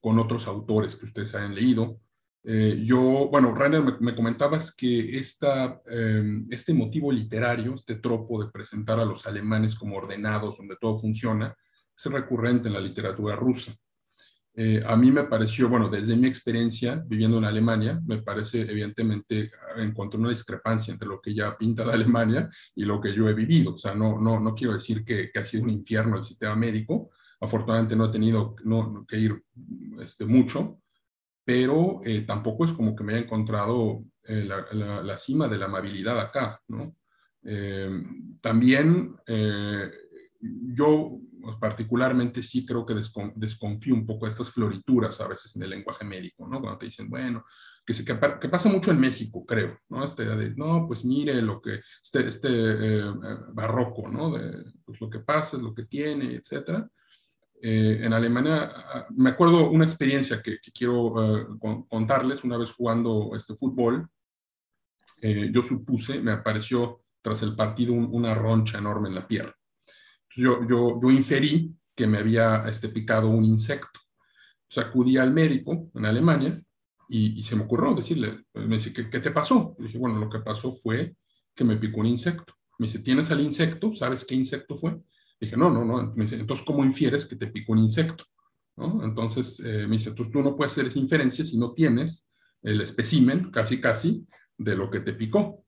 con 0.01 0.19
otros 0.19 0.47
autores 0.47 0.95
que 0.95 1.05
ustedes 1.05 1.33
hayan 1.35 1.55
leído. 1.55 2.01
Eh, 2.43 2.81
yo, 2.83 3.29
bueno, 3.31 3.53
Rainer, 3.53 4.01
me, 4.01 4.15
comentabas 4.15 4.75
que 4.75 5.17
esta, 5.17 5.79
em, 5.85 6.47
este 6.49 6.73
motivo 6.73 7.11
literario, 7.11 7.75
este 7.75 7.95
tropo 7.95 8.43
de 8.43 8.51
presentar 8.51 8.99
a 8.99 9.05
los 9.05 9.27
alemanes 9.27 9.75
como 9.75 9.97
ordenados, 9.97 10.57
donde 10.57 10.75
todo 10.81 10.97
funciona, 10.97 11.55
es 11.95 12.05
recurrente 12.11 12.67
en 12.67 12.73
la 12.73 12.81
literatura 12.81 13.35
rusa. 13.35 13.73
Eh, 14.53 14.83
a 14.85 14.97
mí 14.97 15.11
me 15.11 15.23
pareció, 15.25 15.69
bueno, 15.69 15.87
desde 15.87 16.15
mi 16.15 16.27
experiencia 16.27 17.01
viviendo 17.07 17.37
en 17.37 17.45
Alemania, 17.45 18.01
me 18.05 18.21
parece 18.21 18.61
evidentemente 18.61 19.51
encontré 19.77 20.19
una 20.19 20.29
discrepancia 20.29 20.91
entre 20.91 21.07
lo 21.07 21.21
que 21.21 21.29
ella 21.31 21.55
pinta 21.57 21.85
de 21.85 21.93
Alemania 21.93 22.49
y 22.75 22.83
lo 22.83 22.99
que 22.99 23.13
yo 23.13 23.29
he 23.29 23.33
vivido. 23.33 23.75
O 23.75 23.77
sea, 23.77 23.93
no, 23.93 24.19
no, 24.19 24.39
no 24.39 24.53
quiero 24.55 24.73
decir 24.73 25.05
que, 25.05 25.31
que 25.31 25.39
ha 25.39 25.45
sido 25.45 25.63
un 25.63 25.69
infierno 25.69 26.17
el 26.17 26.23
sistema 26.23 26.55
médico. 26.55 27.11
Afortunadamente 27.41 27.95
no 27.95 28.05
he 28.05 28.11
tenido 28.11 28.55
no, 28.63 29.05
que 29.07 29.17
ir 29.17 29.43
este, 29.99 30.25
mucho, 30.25 30.79
pero 31.43 32.01
eh, 32.05 32.21
tampoco 32.21 32.65
es 32.65 32.71
como 32.71 32.95
que 32.95 33.03
me 33.03 33.13
haya 33.13 33.23
encontrado 33.23 34.03
eh, 34.23 34.45
la, 34.45 35.01
la, 35.01 35.17
cima 35.17 35.47
de 35.47 35.57
la 35.57 35.65
amabilidad 35.65 36.19
acá, 36.19 36.61
¿no? 36.67 36.95
también 38.41 39.15
yo 40.41 41.19
pues, 41.41 41.55
particularmente 41.57 42.43
sí 42.43 42.65
creo 42.65 42.85
que 42.85 42.95
desconfío 43.35 43.93
un 43.93 44.05
poco 44.05 44.25
de 44.25 44.31
estas 44.31 44.49
florituras 44.49 45.19
a 45.21 45.27
veces 45.27 45.55
en 45.55 45.63
el 45.63 45.71
lenguaje 45.71 46.05
médico, 46.05 46.47
¿no? 46.47 46.59
Cuando 46.59 46.77
te 46.77 46.85
dicen, 46.85 47.09
bueno, 47.09 47.45
que, 47.85 47.93
se, 47.93 48.05
que, 48.05 48.15
pasa 48.15 48.69
mucho 48.69 48.91
en 48.91 48.99
México, 48.99 49.45
creo, 49.45 49.79
¿no? 49.89 50.03
Este, 50.03 50.25
de, 50.25 50.51
no, 50.55 50.85
pues 50.87 51.03
mire 51.03 51.41
lo 51.41 51.61
que, 51.61 51.79
este, 52.03 52.27
este 52.27 52.49
eh, 52.49 53.13
barroco, 53.53 54.07
¿no? 54.07 54.31
De, 54.31 54.63
pues 54.85 55.01
lo 55.01 55.09
que 55.09 55.19
pasa 55.19 55.57
es 55.57 55.63
lo 55.63 55.73
que 55.73 55.85
tiene, 55.85 56.35
etcétera. 56.35 56.87
Eh, 57.61 57.99
en 58.03 58.13
Alemania, 58.13 58.71
ah, 58.73 59.07
me 59.15 59.29
acuerdo 59.29 59.69
una 59.69 59.85
experiencia 59.85 60.41
que, 60.41 60.59
quiero 60.73 61.41
eh, 61.41 61.47
contarles, 61.87 62.43
una 62.43 62.57
vez 62.57 62.71
jugando 62.71 63.31
este 63.35 63.55
fútbol, 63.55 64.07
yo 65.21 65.61
supuse, 65.61 66.19
me 66.19 66.31
apareció 66.31 67.03
tras 67.21 67.43
el 67.43 67.55
partido 67.55 67.93
una 67.93 68.33
roncha 68.33 68.79
enorme 68.79 69.07
en 69.07 69.13
la 69.13 69.27
pierna 69.27 69.55
yo, 70.35 70.67
yo, 70.67 70.99
yo 71.01 71.11
inferí 71.11 71.75
que 71.95 72.07
me 72.07 72.19
había 72.19 72.65
este, 72.67 72.89
picado 72.89 73.29
un 73.29 73.43
insecto. 73.43 73.99
Entonces 74.69 74.89
acudí 74.89 75.17
al 75.17 75.33
médico 75.33 75.91
en 75.93 76.05
Alemania 76.05 76.61
y, 77.09 77.43
se 77.43 77.55
me 77.55 77.63
ocurrió 77.63 77.93
decirle, 77.93 78.45
me 78.53 78.77
dice, 78.77 78.93
¿qué, 78.93 79.03
te 79.03 79.31
pasó? 79.31 79.75
Le 79.77 79.87
dije, 79.87 79.97
bueno, 79.97 80.17
lo 80.17 80.29
que 80.29 80.39
pasó 80.39 80.71
fue 80.71 81.15
que 81.53 81.65
me 81.65 81.75
picó 81.75 81.99
un 81.99 82.05
insecto. 82.05 82.53
Me 82.79 82.87
dice, 82.87 82.99
¿tienes 82.99 83.29
al 83.31 83.41
insecto? 83.41 83.93
¿Sabes 83.93 84.23
qué 84.23 84.33
insecto 84.33 84.77
fue? 84.77 84.97
Dije, 85.41 85.57
no, 85.57 85.71
no, 85.71 85.83
no. 85.83 86.13
Me 86.15 86.25
dice, 86.25 86.35
entonces, 86.35 86.65
¿cómo 86.65 86.85
infieres 86.85 87.25
que 87.25 87.35
te 87.35 87.47
picó 87.47 87.73
un 87.73 87.79
insecto? 87.79 88.23
Entonces, 89.03 89.59
eh, 89.59 89.85
me 89.87 89.97
dice, 89.97 90.09
entonces 90.09 90.31
tú 90.31 90.41
no 90.41 90.55
puedes 90.55 90.71
hacer 90.71 90.87
esa 90.87 90.99
inferencia 90.99 91.43
si 91.43 91.57
no 91.57 91.73
tienes 91.73 92.29
el 92.63 92.81
espécimen, 92.81 93.51
casi, 93.51 93.81
casi, 93.81 94.25
de 94.57 94.75
lo 94.75 94.89
que 94.89 95.01
te 95.01 95.13
picó. 95.13 95.65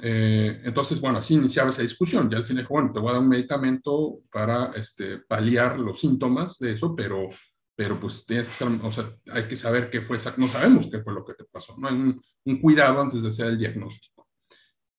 Eh, 0.00 0.60
entonces, 0.64 1.00
bueno, 1.00 1.18
así 1.18 1.34
iniciaba 1.34 1.70
esa 1.70 1.82
discusión. 1.82 2.30
Ya 2.30 2.38
al 2.38 2.46
final, 2.46 2.66
bueno, 2.68 2.92
te 2.92 3.00
voy 3.00 3.10
a 3.10 3.12
dar 3.12 3.20
un 3.20 3.28
medicamento 3.28 4.20
para 4.30 4.72
este, 4.76 5.18
paliar 5.18 5.78
los 5.78 6.00
síntomas 6.00 6.58
de 6.58 6.72
eso, 6.72 6.94
pero, 6.94 7.28
pero 7.74 7.98
pues 7.98 8.24
tienes 8.26 8.48
que 8.48 8.52
estar, 8.52 8.68
o 8.68 8.92
sea, 8.92 9.12
hay 9.32 9.44
que 9.48 9.56
saber 9.56 9.90
qué 9.90 10.00
fue, 10.00 10.18
no 10.36 10.48
sabemos 10.48 10.88
qué 10.90 11.00
fue 11.00 11.14
lo 11.14 11.24
que 11.24 11.34
te 11.34 11.44
pasó, 11.44 11.76
¿no? 11.78 11.88
Hay 11.88 11.94
un, 11.94 12.60
cuidado 12.60 13.00
antes 13.00 13.22
de 13.22 13.28
hacer 13.28 13.46
el 13.46 13.58
diagnóstico. 13.58 14.13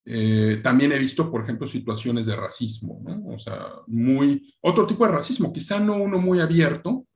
Eh, 0.06 0.60
también 0.64 0.92
he 0.92 1.00
visto, 1.00 1.32
por 1.32 1.44
ejemplo, 1.44 1.68
situaciones 1.68 2.28
de 2.28 2.36
racismo, 2.36 3.02
¿no? 3.04 3.36
O 3.36 3.40
sea, 3.40 3.68
muy, 3.88 4.54
otro 4.62 4.86
tipo 4.86 5.06
de 5.06 5.14
racismo, 5.14 5.52
quizá 5.52 5.80
no 5.80 5.96
uno 5.96 6.20
muy 6.20 6.40
abierto, 6.40 7.08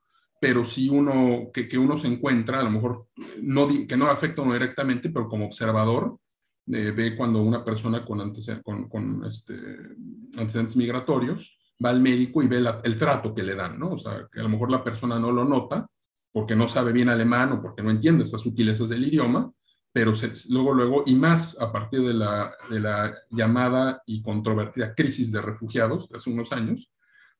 pero 0.42 0.66
sí 0.66 0.90
uno, 0.90 1.52
que, 1.54 1.68
que 1.68 1.78
uno 1.78 1.98
se 1.98 2.08
encuentra, 2.08 2.60
a 2.60 2.64
lo 2.64 2.72
mejor, 2.72 3.08
no, 3.42 3.68
que 3.88 3.98
no 3.98 4.08
afecta 4.08 4.42
uno 4.42 4.54
directamente, 4.54 5.10
pero 5.10 5.28
como 5.28 5.46
observador, 5.46 6.18
eh, 6.72 6.92
ve 6.92 7.16
cuando 7.16 7.42
una 7.42 7.64
persona 7.64 8.06
con, 8.06 8.22
antecedentes, 8.22 8.64
con, 8.90 9.26
este, 9.26 9.54
antecedentes 10.38 10.76
migratorios 10.76 11.58
va 11.84 11.90
al 11.90 12.00
médico 12.00 12.44
y 12.44 12.48
ve 12.48 12.64
el 12.84 12.98
trato 12.98 13.34
que 13.34 13.44
le 13.44 13.56
dan, 13.56 13.80
¿no? 13.80 13.94
O 13.94 13.98
sea, 13.98 14.28
que 14.32 14.40
a 14.40 14.44
lo 14.44 14.50
mejor 14.50 14.70
la 14.70 14.84
persona 14.84 15.18
no 15.18 15.32
lo 15.32 15.46
nota 15.46 15.88
porque 16.32 16.56
no 16.56 16.68
sabe 16.68 16.92
bien 16.92 17.10
alemán 17.10 17.54
o 17.54 17.62
porque 17.62 17.82
no 17.82 17.90
entiende 17.90 18.24
estas 18.24 18.42
sutilezas 18.42 18.90
del 18.90 19.04
idioma, 19.04 19.52
pero 20.00 20.14
luego, 20.48 20.74
luego, 20.74 21.04
y 21.08 21.14
más 21.14 21.60
a 21.60 21.74
partir 21.74 22.00
de 22.00 22.14
la, 22.14 22.56
de 22.70 22.80
la 22.80 23.14
llamada 23.30 24.02
y 24.06 24.22
controvertida 24.22 24.96
crisis 24.96 25.30
de 25.30 25.42
refugiados 25.42 26.08
de 26.08 26.18
hace 26.18 26.30
unos 26.30 26.54
años, 26.54 26.90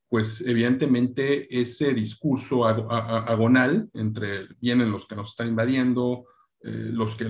pues 0.10 0.42
evidentemente 0.42 1.48
ese 1.58 1.94
discurso 1.94 2.68
agonal 2.68 3.90
entre 3.94 4.50
vienen 4.60 4.92
los 4.92 5.08
que 5.08 5.16
nos 5.16 5.30
están 5.30 5.48
invadiendo, 5.48 6.26
eh, 6.60 6.90
los 6.92 7.16
que 7.16 7.26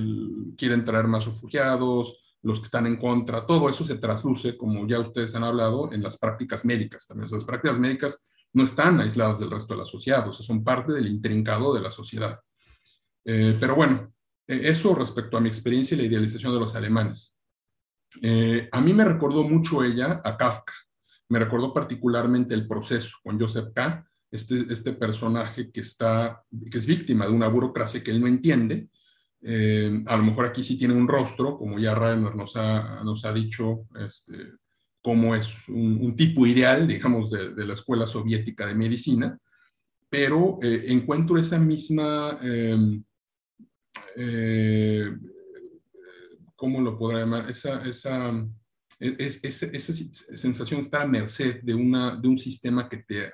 quieren 0.58 0.84
traer 0.84 1.06
más 1.06 1.28
refugiados, 1.28 2.18
los 2.42 2.58
que 2.58 2.66
están 2.66 2.88
en 2.88 2.98
contra, 2.98 3.46
todo 3.46 3.70
eso 3.70 3.84
se 3.84 3.98
trasluce, 3.98 4.58
como 4.58 4.88
ya 4.88 5.00
ustedes 5.00 5.36
han 5.36 5.44
hablado, 5.44 5.94
en 5.94 6.02
las 6.02 6.18
prácticas 6.18 6.66
médicas 6.66 7.06
también. 7.06 7.30
las 7.32 7.44
prácticas 7.44 7.78
médicas 7.78 8.26
no 8.54 8.64
están 8.64 9.00
aisladas 9.00 9.40
del 9.40 9.52
resto 9.52 9.76
de 9.76 9.82
la 9.82 9.86
sociedad, 9.86 10.28
o 10.28 10.34
sea, 10.34 10.44
son 10.44 10.64
parte 10.64 10.92
del 10.92 11.06
intrincado 11.06 11.76
de 11.76 11.82
la 11.82 11.92
sociedad. 11.92 12.40
Eh, 13.24 13.56
pero 13.60 13.76
bueno, 13.76 14.12
eso 14.50 14.96
respecto 14.96 15.38
a 15.38 15.42
mi 15.42 15.50
experiencia 15.50 15.96
y 15.96 16.00
la 16.00 16.08
idealización 16.08 16.54
de 16.54 16.60
los 16.60 16.76
alemanes. 16.76 17.36
a 18.72 18.82
mí 18.82 18.94
me 18.94 19.06
recordó 19.06 19.44
mucho 19.44 19.84
ella 19.84 20.22
a 20.24 20.36
Kafka. 20.36 20.74
Me 21.30 21.40
recordó 21.40 21.74
particularmente 21.74 22.56
el 22.56 22.68
proceso 22.68 23.18
con 23.24 23.40
Joseph 23.40 23.70
K., 23.74 24.06
este, 24.32 24.66
este 24.72 24.94
personaje 24.94 25.72
que, 25.72 25.82
está, 25.82 26.44
que 26.72 26.78
es 26.78 26.86
víctima 26.86 27.26
de 27.26 27.32
una 27.32 27.48
burocracia 27.48 28.04
que 28.04 28.12
él 28.12 28.22
no 28.22 28.28
entiende 28.28 28.90
eh, 29.42 30.04
a 30.06 30.18
lo 30.18 30.24
mejor 30.24 30.48
aquí 30.48 30.64
sí 30.64 30.78
tiene 30.78 30.94
un 30.94 31.08
rostro, 31.08 31.58
como 31.58 31.80
ya 31.80 31.96
Rainer 31.96 32.36
nos 32.36 32.56
ha, 32.56 33.02
nos 33.04 33.24
ha 33.26 33.34
dicho, 33.34 33.88
este, 34.00 34.54
cómo 35.02 35.36
es 35.36 35.68
un, 35.70 36.16
tipo 36.16 36.46
ideal, 36.46 36.88
digamos, 36.88 37.32
de, 37.32 37.66
la 37.66 37.74
Escuela 37.74 38.06
Soviética 38.06 38.66
de 38.66 38.76
Medicina, 38.76 39.38
pero 40.10 40.60
eh, 40.62 40.86
encuentro 40.88 41.38
esa 41.38 41.58
misma, 41.58 42.40
em, 42.42 43.04
eh, 44.16 45.10
¿cómo 46.56 46.82
lo 46.82 46.98
podrá 46.98 47.20
llamar? 47.20 47.50
Esa, 47.50 47.84
esa, 47.84 48.34
es, 49.00 49.44
esa 49.44 49.94
sensación 50.38 50.82
está 50.82 51.02
a 51.02 51.08
merced 51.08 51.62
de, 51.62 51.74
una, 51.74 52.16
de 52.16 52.28
un 52.28 52.38
sistema 52.38 52.90
que 52.90 52.98
te 52.98 53.32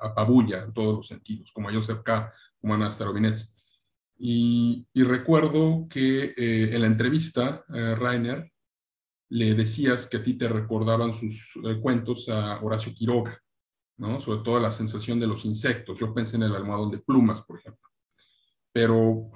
apabulla 0.00 0.62
en 0.64 0.72
todos 0.72 0.96
los 0.96 1.06
sentidos, 1.08 1.50
como 1.52 1.70
Joseph 1.70 2.02
K., 2.04 2.32
como 2.60 2.74
Ana 2.74 2.92
Starobinets. 2.92 3.56
Y, 4.22 4.86
recuerdo 4.94 5.86
que 5.88 6.34
eh, 6.36 6.74
en 6.74 6.80
la 6.82 6.86
entrevista, 6.86 7.64
eh, 7.74 7.94
Rainer, 7.94 8.52
le 9.30 9.54
decías 9.54 10.06
que 10.06 10.18
a 10.18 10.22
ti 10.22 10.34
te 10.34 10.46
recordaban 10.46 11.14
sus 11.14 11.52
eh, 11.64 11.80
cuentos 11.80 12.28
a 12.28 12.60
Horacio 12.62 12.92
Quiroga, 12.92 13.40
¿no? 13.96 14.20
Sobre 14.20 14.40
todo 14.40 14.60
la 14.60 14.72
sensación 14.72 15.18
de 15.20 15.26
los 15.26 15.46
insectos. 15.46 15.98
Yo 15.98 16.12
pensé 16.12 16.36
en 16.36 16.42
el 16.42 16.54
almohadón 16.54 16.90
de 16.90 16.98
plumas, 16.98 17.40
por 17.42 17.60
ejemplo. 17.60 17.88
Pero 18.72 19.30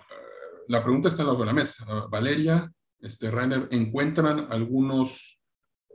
la 0.69 0.83
pregunta 0.83 1.09
está 1.09 1.23
en 1.23 1.47
la 1.47 1.53
mesa. 1.53 1.85
Valeria, 2.11 2.71
este, 3.01 3.31
Rainer, 3.31 3.69
¿encuentran 3.71 4.51
algunos 4.51 5.39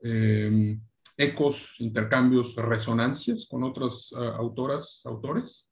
em, 0.02 0.82
ecos, 1.18 1.76
intercambios, 1.80 2.56
resonancias 2.56 3.48
con 3.50 3.64
otras 3.64 4.12
autoras, 4.14 5.02
autores? 5.06 5.70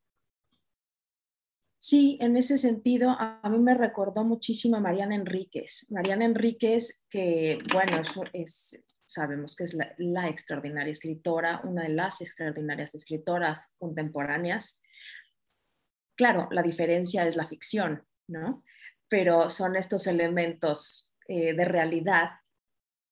Sí, 1.79 2.17
en 2.19 2.35
ese 2.35 2.57
sentido, 2.57 3.11
a 3.17 3.47
mí 3.49 3.59
me 3.59 3.75
recordó 3.75 4.23
muchísimo 4.23 4.77
a 4.77 4.79
Mariana 4.81 5.15
Enríquez. 5.15 5.87
Mariana 5.91 6.25
Enríquez, 6.25 7.05
que, 7.09 7.59
bueno, 7.71 8.01
sabemos 9.05 9.55
que 9.55 9.63
es 9.63 9.77
la, 9.97 10.27
extraordinaria 10.27 10.91
escritora, 10.91 11.61
una 11.63 11.83
de 11.83 11.89
las 11.89 12.21
extraordinarias 12.21 12.95
escritoras 12.95 13.75
contemporáneas. 13.77 14.81
Claro, 16.15 16.49
la 16.51 16.63
diferencia 16.63 17.25
es 17.27 17.35
la 17.35 17.47
ficción, 17.47 18.03
¿no? 18.27 18.63
Pero 19.09 19.49
son 19.49 19.75
estos 19.75 20.07
elementos 20.07 21.13
eh, 21.27 21.53
de 21.53 21.65
realidad 21.65 22.29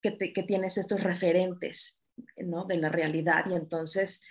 que, 0.02 0.18
que, 0.18 0.44
tienes 0.44 0.78
estos 0.78 1.04
referentes, 1.04 2.02
¿no? 2.38 2.66
De 2.66 2.78
la 2.78 2.90
realidad 2.90 3.46
y 3.50 3.56
entonces 3.56 4.22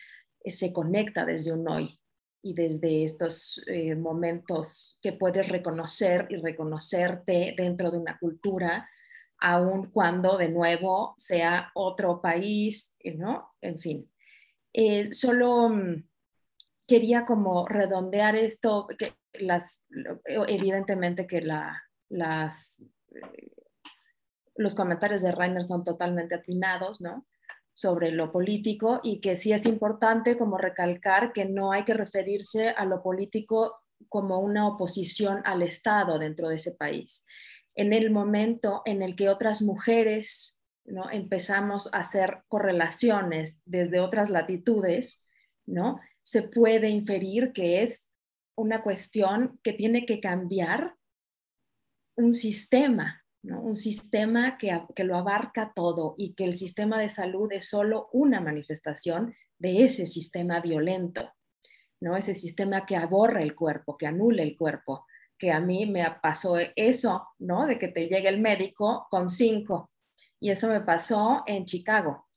eh, 0.41 0.51
se 0.51 0.73
conecta 0.73 1.25
desde 1.25 1.53
un 1.53 1.69
hoy 1.69 1.99
y 2.45 2.53
desde 2.53 3.05
estos 3.05 3.63
eh, 3.67 3.95
momentos 3.95 4.99
que 5.01 5.15
puedes 5.15 5.49
reconocer 5.49 6.27
y 6.29 6.37
reconocerte 6.37 7.55
dentro 7.57 7.91
de 7.91 7.99
una 7.99 8.19
cultura, 8.19 8.89
aun 9.39 9.91
cuando 9.91 10.37
de 10.37 10.51
nuevo 10.51 11.15
sea 11.17 11.71
otro 11.75 12.21
país, 12.21 12.95
¿no? 13.17 13.55
En 13.63 13.81
fin. 13.81 14.11
Eh, 14.75 15.07
solo 15.07 15.71
mm, 15.71 16.05
quería 16.87 17.25
como 17.25 17.67
redondear 17.67 18.37
esto, 18.37 18.87
que 18.99 19.15
las, 19.33 19.87
evidentemente 20.25 21.27
que 21.27 21.41
la, 21.41 21.83
las, 22.09 22.81
eh, 23.15 23.51
los 24.57 24.75
comentarios 24.75 25.23
de 25.23 25.33
Rainer 25.33 25.65
son 25.65 25.85
totalmente 25.85 26.35
atinados, 26.35 27.01
¿no? 27.01 27.27
sobre 27.75 28.13
lo 28.13 28.31
político 28.31 29.01
y 29.03 29.21
que 29.21 29.35
sí 29.35 29.53
es 29.53 29.67
importante 29.67 30.39
como 30.39 30.57
recalcar 30.57 31.33
que 31.33 31.45
no 31.45 31.73
hay 31.73 31.85
que 31.85 31.93
referirse 31.93 32.69
a 32.69 32.85
lo 32.85 33.03
político 33.03 33.81
como 34.09 34.39
una 34.39 34.69
oposición 34.69 35.43
al 35.45 35.63
Estado 35.63 36.21
dentro 36.21 36.49
de 36.49 36.55
ese 36.55 36.71
país. 36.71 37.27
En 37.75 37.93
el 37.93 38.13
momento 38.13 38.83
en 38.85 39.03
el 39.03 39.17
que 39.17 39.29
otras 39.29 39.61
mujeres 39.61 40.61
¿no? 40.85 41.11
empezamos 41.11 41.93
a 41.93 41.99
hacer 41.99 42.45
correlaciones 42.47 43.61
desde 43.65 43.99
otras 43.99 44.31
latitudes, 44.31 45.27
¿no? 45.67 45.99
Se 46.25 46.43
puede 46.43 46.89
inferir 46.89 47.53
que 47.53 47.83
es 47.83 48.11
una 48.57 48.83
cuestión 48.83 49.61
que 49.63 49.73
tiene 49.73 50.07
que 50.07 50.21
cambiar 50.21 50.95
un 52.17 52.33
sistema, 52.33 53.23
un 53.43 53.77
sistema 53.77 54.57
que, 54.57 54.81
que, 54.95 55.05
lo 55.05 55.17
abarca 55.17 55.73
todo 55.75 56.15
y 56.17 56.35
que 56.35 56.45
el 56.45 56.55
sistema 56.55 56.99
de 57.01 57.09
salud 57.09 57.53
es 57.53 57.69
solo 57.69 58.09
una 58.13 58.41
manifestación 58.41 59.35
de 59.59 59.83
ese 59.83 60.07
sistema 60.07 60.61
violento, 60.61 61.33
¿no? 62.01 62.17
ese 62.17 62.35
sistema 62.35 62.87
que 62.87 62.97
aborra 62.97 63.43
el 63.43 63.55
cuerpo, 63.55 63.97
que 63.99 64.07
anula 64.07 64.43
el 64.43 64.57
cuerpo, 64.57 65.05
que 65.39 65.51
a 65.51 65.61
mí 65.61 65.87
me 65.87 66.05
pasó 66.23 66.57
eso, 66.77 67.27
¿no? 67.39 67.67
de 67.67 67.79
que 67.79 67.89
te 67.89 68.09
llegue 68.09 68.29
el 68.29 68.41
médico 68.41 69.07
con 69.11 69.29
cinco, 69.29 69.91
y 70.41 70.51
eso 70.51 70.69
me 70.69 70.81
pasó 70.81 71.43
en 71.47 71.65
Chicago. 71.65 72.29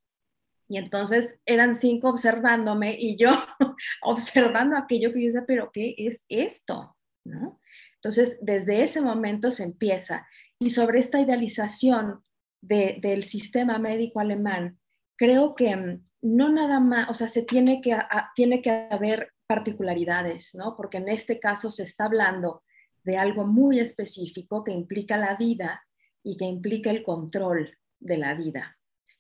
Y 0.69 0.77
entonces 0.77 1.39
eran 1.45 1.75
cinco 1.75 2.09
observándome 2.09 2.95
y 2.99 3.15
yo 3.15 3.29
observando 4.01 4.75
aquello 4.75 5.11
que 5.11 5.21
yo 5.21 5.25
decía, 5.25 5.45
pero 5.47 5.71
¿qué 5.71 5.95
es 5.97 6.25
esto? 6.27 6.95
¿No? 7.23 7.59
Entonces, 7.95 8.37
desde 8.41 8.83
ese 8.83 9.01
momento 9.01 9.51
se 9.51 9.63
empieza. 9.63 10.27
Y 10.59 10.69
sobre 10.69 10.99
esta 10.99 11.19
idealización 11.19 12.21
del 12.61 13.23
sistema 13.23 13.79
médico 13.79 14.19
alemán, 14.19 14.77
creo 15.15 15.55
que 15.55 15.75
mm, 15.75 16.05
no 16.21 16.49
nada 16.49 16.79
más, 16.79 17.09
o 17.09 17.13
sea, 17.13 17.27
se 17.27 17.43
tiene 17.43 17.81
que, 17.81 17.97
tiene 18.35 18.61
que 18.61 18.87
haber 18.91 19.31
particularidades, 19.47 20.53
¿no? 20.55 20.75
Porque 20.75 20.97
en 20.97 21.07
este 21.07 21.39
caso 21.39 21.71
se 21.71 21.83
está 21.83 22.05
hablando 22.05 22.63
de 23.03 23.17
algo 23.17 23.45
muy 23.45 23.79
específico 23.79 24.63
que 24.63 24.71
implica 24.71 25.15
la 25.15 25.35
vida 25.35 25.85
y 26.23 26.35
que 26.35 26.45
implica 26.45 26.89
el 26.89 27.03
control 27.03 27.77
de 27.99 28.17
la 28.17 28.33
vida 28.33 28.76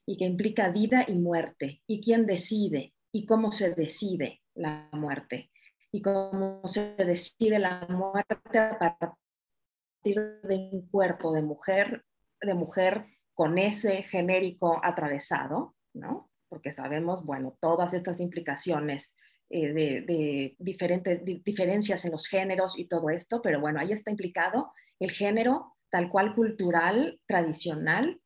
y 0.07 0.17
que 0.17 0.25
implica 0.25 0.69
vida 0.69 1.05
y 1.07 1.15
muerte. 1.15 1.83
Y 1.85 2.01
quién 2.01 2.25
decide 2.25 2.95
y 3.11 3.25
cómo 3.25 3.51
se 3.51 3.75
decide 3.75 4.41
la 4.55 4.89
muerte 4.93 5.51
y 5.91 6.01
cómo 6.01 6.61
se 6.65 6.95
decide 6.95 7.59
la 7.59 7.85
muerte 7.89 8.57
a 8.57 8.77
partir 8.79 10.41
de 10.43 10.69
un 10.71 10.87
cuerpo 10.89 11.33
de 11.33 11.41
mujer, 11.41 12.05
de 12.41 12.53
mujer 12.53 13.05
con 13.33 13.57
ese 13.57 14.03
genérico 14.03 14.79
atravesado, 14.83 15.75
¿no? 15.93 16.31
Porque 16.49 16.71
sabemos, 16.71 17.25
bueno, 17.25 17.57
todas 17.59 17.93
estas 17.93 18.21
implicaciones 18.21 19.15
eh, 19.49 19.73
de, 19.73 20.55
diferentes 20.57 21.23
diferencias 21.43 22.05
en 22.05 22.11
los 22.11 22.27
géneros 22.27 22.77
y 22.77 22.87
todo 22.87 23.09
esto, 23.09 23.41
pero 23.41 23.59
bueno, 23.59 23.79
ahí 23.79 23.91
está 23.91 24.11
implicado 24.11 24.71
el 24.99 25.11
género 25.11 25.75
tal 25.89 26.09
cual 26.09 26.35
cultural, 26.35 27.19
tradicional, 27.27 28.19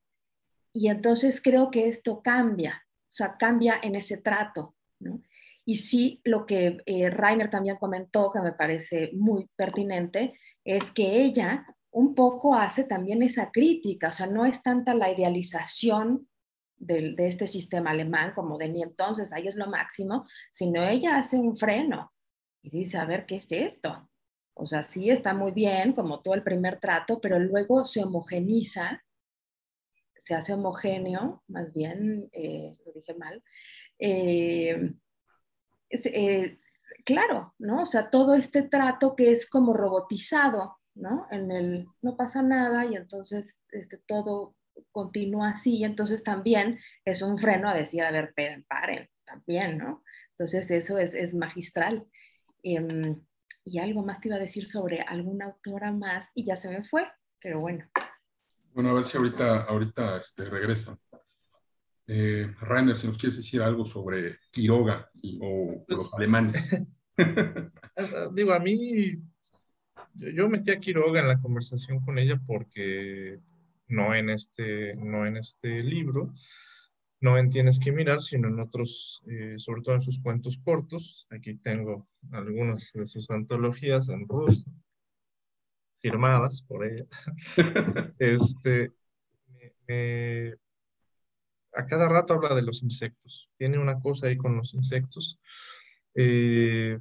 y 0.74 0.88
entonces 0.88 1.42
creo 1.42 1.72
que 1.72 1.88
esto 1.88 2.22
cambia, 2.22 2.84
o 2.86 3.12
sea, 3.12 3.38
cambia 3.38 3.80
en 3.82 3.96
ese 3.96 4.22
trato. 4.22 4.76
Y 5.66 5.76
sí, 5.76 6.22
lo 6.24 6.46
que 6.46 6.78
eh, 6.86 7.10
Rainer 7.10 7.50
también 7.50 7.78
comentó, 7.78 8.32
que 8.32 8.42
me 8.42 8.54
parece 8.54 9.12
muy 9.14 9.50
pertinente, 9.56 10.34
es 10.64 10.92
que 10.92 11.24
ella 11.24 11.66
un 11.92 12.16
poco 12.16 12.56
hace 12.56 12.86
también 12.86 13.22
esa 13.22 13.52
crítica, 13.52 14.08
o 14.08 14.12
sea, 14.12 14.28
no 14.28 14.46
es 14.46 14.64
tanta 14.64 14.94
la 14.94 15.12
idealización 15.12 16.30
de, 16.78 17.14
de 17.14 17.28
este 17.28 17.48
sistema 17.48 17.92
alemán 17.92 18.34
como 18.34 18.58
de 18.58 18.70
ni 18.70 18.82
entonces, 18.82 19.34
ahí 19.34 19.48
es 19.48 19.56
lo 19.56 19.68
máximo, 19.68 20.26
sino 20.52 20.84
ella 20.84 21.18
hace 21.18 21.38
un 21.38 21.56
freno 21.56 22.12
y 22.64 22.70
dice, 22.70 22.98
a 22.98 23.06
ver, 23.06 23.26
¿qué 23.26 23.36
es 23.36 23.52
esto? 23.52 24.10
O 24.54 24.66
sea, 24.66 24.84
sí 24.84 25.10
está 25.10 25.34
muy 25.34 25.52
bien, 25.52 25.94
como 25.94 26.22
todo 26.22 26.36
el 26.36 26.44
primer 26.44 26.80
trato, 26.80 27.20
pero 27.20 27.40
luego 27.40 27.86
se 27.86 28.04
homogeniza, 28.04 29.04
se 30.24 30.36
hace 30.36 30.54
homogéneo, 30.54 31.44
más 31.48 31.74
bien, 31.74 32.30
eh, 32.32 32.76
lo 32.86 32.92
dije 32.94 33.14
mal, 33.16 33.44
eh, 34.00 34.94
eh, 35.90 36.60
claro, 37.06 37.54
¿no? 37.60 37.84
O 37.84 37.86
sea, 37.86 38.10
todo 38.10 38.36
este 38.36 38.62
trato 38.64 39.16
que 39.16 39.32
es 39.32 39.50
como 39.50 39.74
robotizado, 39.74 40.78
¿no? 40.96 41.28
En 41.32 41.52
el 41.52 41.88
no 42.02 42.16
pasa 42.18 42.42
nada 42.42 42.86
y 42.86 42.96
entonces 42.96 43.60
este, 43.72 43.98
todo 43.98 44.56
continúa 44.92 45.50
así, 45.52 45.84
entonces 45.84 46.24
también 46.24 46.80
es 47.06 47.22
un 47.22 47.38
freno 47.38 47.70
a 47.70 47.76
decir, 47.76 48.04
a 48.04 48.12
ver, 48.12 48.34
paren, 48.36 48.64
paren, 48.66 49.10
también, 49.26 49.78
¿no? 49.78 50.04
Entonces 50.32 50.70
eso 50.72 50.98
es, 50.98 51.14
es 51.14 51.34
magistral. 51.34 52.06
Em, 52.64 53.22
y 53.64 53.80
algo 53.80 54.04
más 54.04 54.20
te 54.20 54.30
iba 54.30 54.38
a 54.38 54.40
decir 54.40 54.66
sobre 54.66 55.02
alguna 55.02 55.46
autora 55.46 55.92
más 55.92 56.30
y 56.34 56.46
ya 56.46 56.56
se 56.56 56.70
me 56.70 56.84
fue, 56.84 57.08
pero 57.40 57.60
bueno. 57.60 57.86
Bueno, 58.74 58.92
a 58.92 58.94
ver 58.94 59.06
si 59.06 59.18
ahorita, 59.18 59.64
ahorita 59.64 60.18
este, 60.18 60.46
regresan. 60.46 60.98
Eh, 62.08 62.54
Rainer, 62.62 62.98
si 62.98 63.08
nos 63.08 63.18
quieres 63.18 63.38
decir 63.38 63.62
algo 63.62 63.86
sobre 63.86 64.40
Quiroga 64.52 65.10
o, 65.42 65.86
los 65.88 66.00
pues, 66.00 66.14
alemanes. 66.18 66.78
Digo, 68.34 68.54
a 68.54 68.60
mí, 68.60 69.18
yo, 70.16 70.50
metí 70.50 70.72
a 70.72 70.80
Quiroga 70.80 71.20
en 71.20 71.28
la 71.28 71.40
conversación 71.40 72.00
con 72.00 72.18
ella 72.18 72.42
porque 72.46 73.40
no 73.88 74.16
en 74.16 74.30
este, 74.30 74.96
no 74.96 75.26
en 75.26 75.38
este 75.38 75.84
libro, 75.84 76.34
no 77.20 77.38
en 77.38 77.50
Tienes 77.50 77.80
que 77.80 77.92
mirar, 77.92 78.22
sino 78.22 78.48
en 78.48 78.60
otros, 78.60 79.22
eh, 79.28 79.56
sobre 79.58 79.82
todo 79.82 79.96
en 79.96 80.02
sus 80.02 80.20
cuentos 80.20 80.58
cortos. 80.58 81.28
Aquí 81.30 81.56
tengo 81.56 82.08
algunas 82.32 82.94
de 82.94 83.06
sus 83.06 83.30
antologías 83.30 84.10
en 84.10 84.28
ruso, 84.28 84.72
firmadas 86.02 86.64
por 86.68 86.86
ella. 86.86 87.06
este, 88.20 88.92
a 91.74 91.86
cada 91.86 92.08
rato 92.08 92.34
habla 92.34 92.56
de 92.56 92.64
los 92.64 92.84
insectos. 92.84 93.50
Tiene 93.58 93.78
una 93.78 94.00
cosa 94.00 94.28
ahí 94.28 94.38
con 94.38 94.58
los 94.58 94.74
insectos. 94.74 95.40
Eh, 96.16 97.00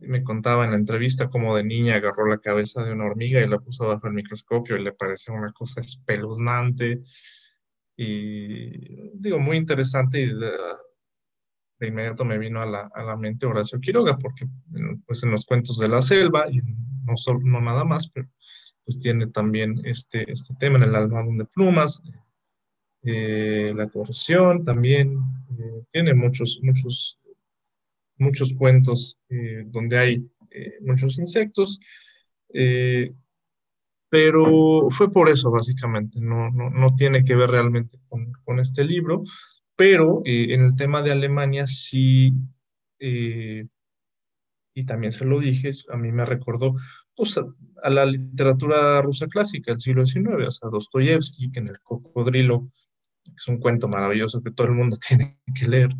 me 0.00 0.22
contaba 0.22 0.64
en 0.64 0.72
la 0.72 0.76
entrevista 0.76 1.28
cómo 1.28 1.56
de 1.56 1.64
niña 1.64 1.96
agarró 1.96 2.26
la 2.26 2.38
cabeza 2.38 2.82
de 2.82 2.92
una 2.92 3.06
hormiga 3.06 3.40
y 3.40 3.48
la 3.48 3.58
puso 3.58 3.86
bajo 3.86 4.06
el 4.08 4.14
microscopio 4.14 4.76
y 4.76 4.82
le 4.82 4.92
pareció 4.92 5.32
una 5.34 5.52
cosa 5.52 5.80
espeluznante 5.80 7.00
y 7.96 9.10
digo 9.14 9.38
muy 9.38 9.56
interesante 9.56 10.20
y 10.20 10.26
de, 10.34 10.52
inmediato 11.86 12.24
me 12.24 12.38
vino 12.38 12.60
a 12.60 12.66
la, 12.66 12.90
a 12.94 13.02
la, 13.02 13.16
mente 13.16 13.46
Horacio 13.46 13.80
Quiroga 13.80 14.18
porque 14.18 14.46
pues 15.06 15.22
en 15.22 15.30
los 15.30 15.44
cuentos 15.44 15.78
de 15.78 15.88
la 15.88 16.02
selva 16.02 16.50
y 16.50 16.60
no, 17.04 17.16
solo, 17.16 17.40
no 17.42 17.60
nada 17.60 17.84
más 17.84 18.08
pero 18.08 18.28
pues 18.84 18.98
tiene 18.98 19.28
también 19.28 19.80
este, 19.84 20.30
este 20.30 20.54
tema 20.58 20.78
en 20.78 20.84
el 20.84 20.94
almohadón 20.94 21.38
de 21.38 21.44
plumas 21.44 22.02
eh, 23.04 23.72
la 23.74 23.88
corrupción 23.88 24.64
también 24.64 25.18
eh, 25.58 25.84
tiene 25.90 26.14
muchos 26.14 26.60
muchos 26.62 27.18
muchos 28.16 28.54
cuentos 28.54 29.18
eh, 29.28 29.64
donde 29.66 29.98
hay 29.98 30.30
muchos 30.80 31.18
insectos 31.18 31.80
pero 34.12 34.90
fue 34.90 35.10
por 35.10 35.30
eso 35.30 35.50
básicamente, 35.50 36.20
no, 36.20 36.50
no, 36.50 36.68
no 36.68 36.94
tiene 36.94 37.24
que 37.24 37.34
ver 37.34 37.48
realmente 37.48 37.98
con, 38.10 38.30
con 38.44 38.60
este 38.60 38.84
libro, 38.84 39.22
pero 39.76 40.22
eh, 40.24 40.54
en 40.54 40.64
el 40.64 40.76
tema 40.76 41.02
de 41.02 41.12
Alemania 41.12 41.66
sí, 41.66 42.32
eh, 42.98 43.66
y 44.74 44.82
también 44.84 45.12
se 45.12 45.24
lo 45.24 45.38
dije, 45.40 45.70
a 45.90 45.96
mí 45.96 46.12
me 46.12 46.24
recordó 46.24 46.74
pues, 47.14 47.38
a, 47.38 47.90
la 47.90 48.06
literatura 48.06 49.02
rusa 49.02 49.26
clásica 49.26 49.72
del 49.72 49.80
siglo 49.80 50.06
XIX, 50.06 50.46
o 50.46 50.50
sea, 50.50 50.70
Dostoyevsky, 50.70 51.50
que 51.50 51.60
en 51.60 51.68
El 51.68 51.80
Cocodrilo, 51.80 52.70
que 53.24 53.32
es 53.36 53.48
un 53.48 53.58
cuento 53.58 53.88
maravilloso 53.88 54.42
que 54.42 54.52
todo 54.52 54.68
el 54.68 54.74
mundo 54.74 54.96
tiene 55.08 55.38
que 55.54 55.68
leer, 55.68 55.90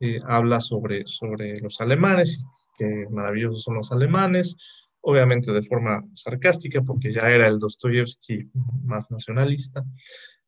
eh, 0.00 0.18
habla 0.26 0.60
sobre, 0.60 1.04
sobre 1.06 1.60
los 1.60 1.80
alemanes, 1.80 2.44
que 2.76 3.06
maravillosos 3.10 3.62
son 3.62 3.76
los 3.76 3.92
alemanes, 3.92 4.56
obviamente 5.00 5.52
de 5.52 5.62
forma 5.62 6.04
sarcástica, 6.14 6.82
porque 6.82 7.12
ya 7.12 7.22
era 7.22 7.48
el 7.48 7.58
Dostoyevsky 7.58 8.50
más 8.84 9.10
nacionalista, 9.10 9.84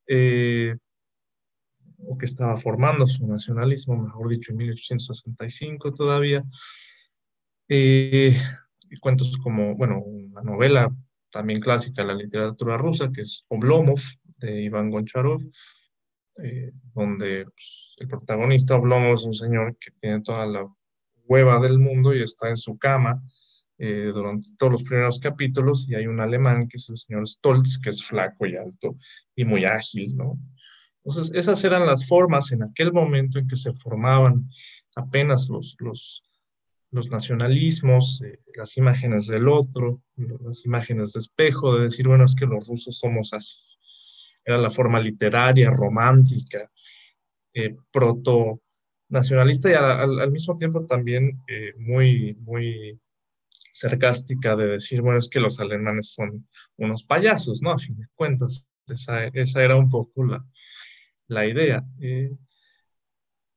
eh, 0.06 0.74
o 2.06 2.16
que 2.18 2.26
estaba 2.26 2.56
formando 2.56 3.06
su 3.06 3.26
nacionalismo, 3.26 3.96
mejor 3.96 4.28
dicho, 4.28 4.52
en 4.52 4.58
1865 4.58 5.92
todavía. 5.94 6.44
Eh, 7.68 8.36
cuentos 9.00 9.36
como, 9.38 9.74
bueno, 9.74 9.98
una 10.00 10.42
novela 10.42 10.94
también 11.30 11.60
clásica 11.60 12.02
de 12.02 12.08
la 12.08 12.14
literatura 12.14 12.76
rusa, 12.76 13.10
que 13.12 13.22
es 13.22 13.44
Oblomov, 13.48 14.00
de 14.38 14.62
Iván 14.62 14.90
Goncharov, 14.90 15.42
eh, 16.42 16.72
donde 16.92 17.44
pues, 17.44 17.94
el 17.98 18.08
protagonista 18.08 18.76
Oblomov 18.76 19.14
es 19.14 19.24
un 19.24 19.34
señor 19.34 19.76
que 19.78 19.90
tiene 19.92 20.20
toda 20.20 20.46
la 20.46 20.66
hueva 21.26 21.60
del 21.60 21.78
mundo 21.78 22.14
y 22.14 22.22
está 22.22 22.48
en 22.50 22.56
su 22.56 22.78
cama 22.78 23.22
eh, 23.78 24.10
durante 24.12 24.48
todos 24.56 24.72
los 24.72 24.82
primeros 24.84 25.18
capítulos 25.18 25.88
y 25.88 25.94
hay 25.94 26.06
un 26.06 26.20
alemán 26.20 26.68
que 26.68 26.76
es 26.76 26.88
el 26.88 26.96
señor 26.96 27.26
Stolz, 27.26 27.78
que 27.78 27.90
es 27.90 28.04
flaco 28.04 28.46
y 28.46 28.56
alto 28.56 28.96
y 29.34 29.44
muy 29.44 29.64
ágil, 29.64 30.16
¿no? 30.16 30.38
Entonces, 31.04 31.34
esas 31.34 31.62
eran 31.64 31.86
las 31.86 32.06
formas 32.06 32.50
en 32.52 32.62
aquel 32.62 32.92
momento 32.92 33.38
en 33.38 33.46
que 33.46 33.56
se 33.56 33.72
formaban 33.72 34.48
apenas 34.96 35.48
los, 35.48 35.76
los, 35.80 36.22
nacionalismos, 37.10 38.22
eh, 38.22 38.40
las 38.54 38.76
imágenes 38.76 39.26
del 39.26 39.48
otro, 39.48 40.02
las 40.16 40.64
imágenes 40.64 41.12
de 41.12 41.20
espejo, 41.20 41.76
de 41.76 41.84
decir, 41.84 42.06
bueno, 42.06 42.24
es 42.24 42.34
que 42.34 42.46
los 42.46 42.68
rusos 42.68 42.98
somos 42.98 43.32
así. 43.32 43.58
Era 44.44 44.58
la 44.58 44.70
forma 44.70 45.00
literaria, 45.00 45.70
romántica, 45.70 46.70
eh, 47.52 47.76
proto 47.90 48.62
nacionalista 49.08 49.70
y 49.70 49.74
al, 49.74 50.30
mismo 50.30 50.56
tiempo 50.56 50.86
también 50.86 51.40
muy, 51.78 52.34
muy 52.40 52.98
sarcástica 53.74 54.54
de 54.54 54.66
decir, 54.68 55.02
bueno, 55.02 55.18
es 55.18 55.28
que 55.28 55.40
los 55.40 55.58
alemanes 55.58 56.12
son 56.12 56.48
unos 56.76 57.02
payasos, 57.02 57.60
¿no? 57.60 57.72
A 57.72 57.78
fin 57.78 57.96
de 57.96 58.06
cuentas, 58.14 58.66
esa, 58.86 59.62
era 59.62 59.76
un 59.76 59.88
poco 59.88 60.24
la, 60.24 60.44
la 61.28 61.46
idea. 61.46 61.82
Eh, 62.00 62.30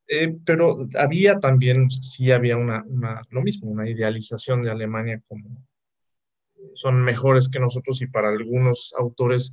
eh, 0.07 0.37
pero 0.45 0.87
había 0.97 1.39
también, 1.39 1.89
sí 1.89 2.31
había 2.31 2.55
una, 2.57 2.85
lo 3.29 3.41
mismo, 3.41 3.69
una 3.69 3.89
idealización 3.89 4.61
de 4.61 4.71
Alemania 4.71 5.21
como 5.27 5.67
son 6.77 7.01
mejores 7.01 7.49
que 7.49 7.59
nosotros 7.59 8.01
y 8.01 8.07
para 8.07 8.29
algunos 8.29 8.93
autores, 8.97 9.51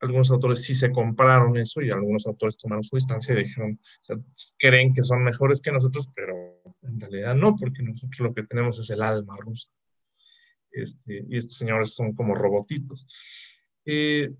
algunos 0.00 0.30
autores 0.30 0.64
sí 0.64 0.74
se 0.74 0.90
compraron 0.90 1.56
eso 1.56 1.80
y 1.80 1.90
algunos 1.90 2.26
autores 2.26 2.56
tomaron 2.56 2.82
su 2.82 2.96
distancia 2.96 3.34
y 3.34 3.44
dijeron, 3.44 3.78
creen 4.58 4.94
que 4.94 5.02
son 5.02 5.22
mejores 5.22 5.60
que 5.60 5.70
nosotros, 5.70 6.08
pero 6.14 6.34
en 6.82 7.00
realidad 7.00 7.34
no, 7.34 7.54
porque 7.56 7.82
nosotros 7.82 8.20
lo 8.20 8.34
que 8.34 8.42
tenemos 8.44 8.78
es 8.78 8.90
el 8.90 9.02
alma 9.02 9.36
rusa. 9.38 9.68
Este, 10.70 11.24
y 11.28 11.36
estos 11.36 11.58
señores 11.58 11.94
son 11.94 12.14
como 12.14 12.34
robotitos. 12.34 13.06
Eh, 13.84 14.32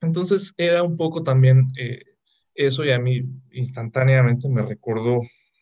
entonces 0.00 0.52
era 0.56 0.82
un 0.82 0.96
poco 0.96 1.22
también 1.22 1.68
eh, 1.78 2.02
eso 2.58 2.84
y 2.84 2.90
a 2.90 2.98
mí 2.98 3.22
instantáneamente 3.52 4.48
me 4.48 4.62
recordó 4.62 5.20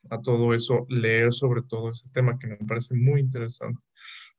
a 0.08 0.20
todo 0.20 0.54
eso 0.54 0.86
leer 0.88 1.32
sobre 1.32 1.60
todo 1.62 1.90
ese 1.90 2.08
tema 2.10 2.38
que 2.38 2.46
me 2.46 2.56
parece 2.56 2.94
muy 2.94 3.20
interesante 3.20 3.80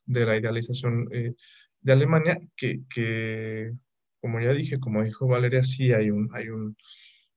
de 0.06 0.26
la 0.26 0.38
idealización 0.38 1.08
eh, 1.12 1.36
de 1.82 1.94
Alemania, 1.94 2.40
que, 2.56 2.82
que, 2.90 3.74
como 4.20 4.40
ya 4.40 4.54
dije, 4.54 4.80
como 4.80 5.04
dijo 5.04 5.28
Valeria, 5.28 5.62
sí 5.62 5.94
hay 5.94 6.10
un, 6.10 6.30
hay 6.34 6.50
un, 6.50 6.76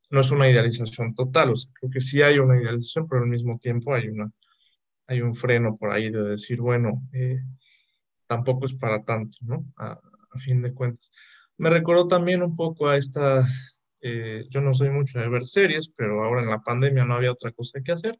no 0.09 0.21
es 0.21 0.31
una 0.31 0.49
idealización 0.49 1.15
total, 1.15 1.51
o 1.51 1.57
sea, 1.57 1.71
creo 1.75 1.91
que 1.91 2.01
sí 2.01 2.23
hay 2.23 2.39
una 2.39 2.57
idealización, 2.57 3.07
pero 3.07 3.23
al 3.23 3.29
mismo 3.29 3.59
tiempo 3.59 3.93
hay, 3.95 4.09
una, 4.09 4.31
hay 5.09 5.21
un 5.21 5.35
freno 5.35 5.77
por 5.77 5.91
ahí 5.93 6.11
de 6.11 6.23
decir, 6.23 6.61
bueno, 6.61 7.03
eh, 7.13 7.41
tampoco 8.27 8.67
es 8.67 8.75
para 8.75 9.05
tanto, 9.05 9.37
¿no? 9.43 9.67
A, 9.77 9.93
a, 9.93 10.39
fin 10.39 10.63
de 10.63 10.73
cuentas. 10.73 11.13
Me 11.59 11.69
recordó 11.69 12.07
también 12.07 12.43
un 12.43 12.57
poco 12.57 12.89
a 12.89 12.97
esta 12.97 13.45
eh, 14.01 14.47
yo 14.49 14.61
no 14.61 14.75
soy 14.75 14.91
mucho 14.91 15.19
de 15.19 15.29
ver 15.29 15.47
series, 15.47 15.89
pero 15.95 16.25
ahora 16.25 16.43
en 16.43 16.49
la 16.49 16.61
pandemia 16.61 17.05
no 17.05 17.15
había 17.15 17.33
otra 17.33 17.53
cosa 17.53 17.81
que 17.81 17.93
hacer. 17.93 18.19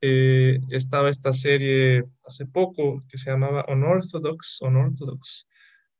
Eh, 0.00 0.58
estaba 0.70 1.10
esta 1.10 1.32
serie 1.32 2.04
hace 2.26 2.46
poco 2.46 3.04
que 3.08 3.18
se 3.18 3.30
llamaba 3.30 3.64
Unorthodox, 3.68 4.60
Unorthodox 4.62 5.46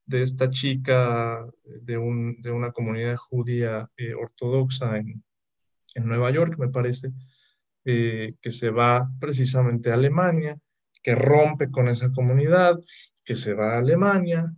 de 0.06 0.22
esta 0.22 0.50
chica 0.50 1.46
de, 1.64 1.98
un, 1.98 2.40
de 2.42 2.50
una 2.50 2.72
comunidad 2.72 3.16
judía 3.16 3.88
eh, 3.96 4.14
ortodoxa 4.14 4.96
en, 4.96 5.22
en, 5.94 6.06
Nueva 6.06 6.30
York, 6.32 6.56
me 6.58 6.68
parece, 6.68 7.10
que 7.84 8.50
se 8.50 8.70
va 8.70 9.08
precisamente 9.20 9.90
a 9.90 9.94
Alemania, 9.94 10.58
que 11.02 11.14
rompe 11.14 11.70
con 11.70 11.88
esa 11.88 12.10
comunidad, 12.12 12.76
que 13.24 13.36
se 13.36 13.54
va 13.54 13.74
a 13.74 13.78
Alemania. 13.78 14.52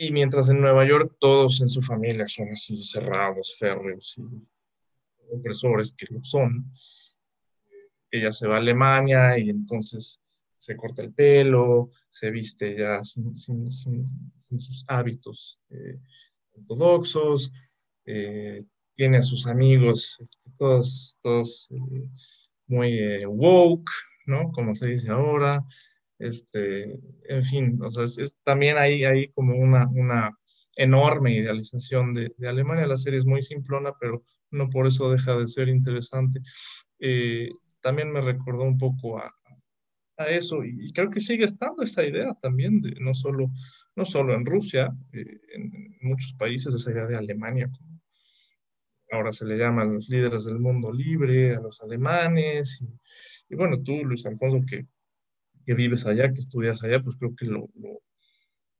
Y 0.00 0.12
mientras 0.12 0.48
en 0.48 0.60
Nueva 0.60 0.86
York 0.86 1.16
todos 1.18 1.60
en 1.60 1.68
su 1.68 1.82
familia 1.82 2.28
son 2.28 2.50
así 2.52 2.80
cerrados, 2.80 3.56
férreos 3.58 4.16
y 4.16 4.22
opresores 5.34 5.92
que 5.92 6.06
lo 6.10 6.22
son, 6.22 6.72
ella 8.10 8.30
se 8.30 8.46
va 8.46 8.54
a 8.54 8.58
Alemania 8.58 9.36
y 9.38 9.50
entonces 9.50 10.20
se 10.56 10.76
corta 10.76 11.02
el 11.02 11.12
pelo, 11.12 11.90
se 12.08 12.30
viste 12.30 12.76
ya 12.76 13.02
sin, 13.02 13.34
sus 13.34 14.84
hábitos 14.86 15.60
eh, 15.70 15.98
ortodoxos, 16.52 17.52
eh, 18.06 18.64
tiene 18.94 19.18
a 19.18 19.22
sus 19.22 19.46
amigos 19.46 20.16
este, 20.20 20.50
todos, 20.56 21.18
todos 21.22 21.70
eh, 21.72 22.08
muy 22.66 23.24
woke, 23.26 23.90
¿no? 24.26 24.50
Como 24.52 24.74
se 24.74 24.86
dice 24.86 25.10
ahora, 25.10 25.64
este, 26.18 26.98
en 27.28 27.42
fin, 27.42 27.78
o 27.82 27.90
sea, 27.90 28.04
también 28.42 28.76
hay, 28.78 29.04
hay 29.04 29.28
como 29.28 29.56
una, 29.56 29.86
una 29.88 30.36
enorme 30.76 31.34
idealización 31.36 32.14
de, 32.14 32.34
de, 32.36 32.48
Alemania. 32.48 32.86
La 32.86 32.96
serie 32.96 33.18
es 33.18 33.26
muy 33.26 33.42
simplona, 33.42 33.92
pero 34.00 34.22
no 34.50 34.68
por 34.68 34.86
eso 34.86 35.10
deja 35.10 35.36
de 35.36 35.46
ser 35.46 35.68
interesante. 35.68 36.40
Eh, 36.98 37.50
también 37.80 38.10
me 38.10 38.20
recordó 38.20 38.64
un 38.64 38.78
poco 38.78 39.18
a, 39.18 39.32
a, 40.16 40.26
eso 40.28 40.64
y 40.64 40.92
creo 40.92 41.10
que 41.10 41.20
sigue 41.20 41.44
estando 41.44 41.82
esa 41.82 42.04
idea 42.04 42.34
también, 42.42 42.82
no, 43.00 43.14
solo, 43.14 43.50
no 43.94 44.04
solo 44.04 44.34
en 44.34 44.44
Rusia, 44.44 44.92
eh, 45.12 45.40
en 45.54 45.96
muchos 46.02 46.32
países 46.34 46.74
esa 46.74 46.90
idea 46.90 47.06
de 47.06 47.16
Alemania, 47.16 47.70
ahora 49.12 49.32
se 49.32 49.44
le 49.44 49.56
llama 49.56 49.82
a 49.82 49.86
los 49.86 50.08
líderes 50.08 50.44
del 50.44 50.58
mundo 50.58 50.92
libre, 50.92 51.54
a 51.54 51.60
los 51.60 51.80
alemanes. 51.80 52.80
Y, 52.82 53.54
y 53.54 53.56
bueno, 53.56 53.82
tú, 53.82 54.04
Luis 54.04 54.26
Alfonso, 54.26 54.60
que 54.66 54.86
que 55.68 55.74
vives 55.74 56.06
allá, 56.06 56.32
que 56.32 56.40
estudias 56.40 56.82
allá, 56.82 56.98
pues 56.98 57.16
creo 57.16 57.36
que 57.36 57.44
lo, 57.44 57.68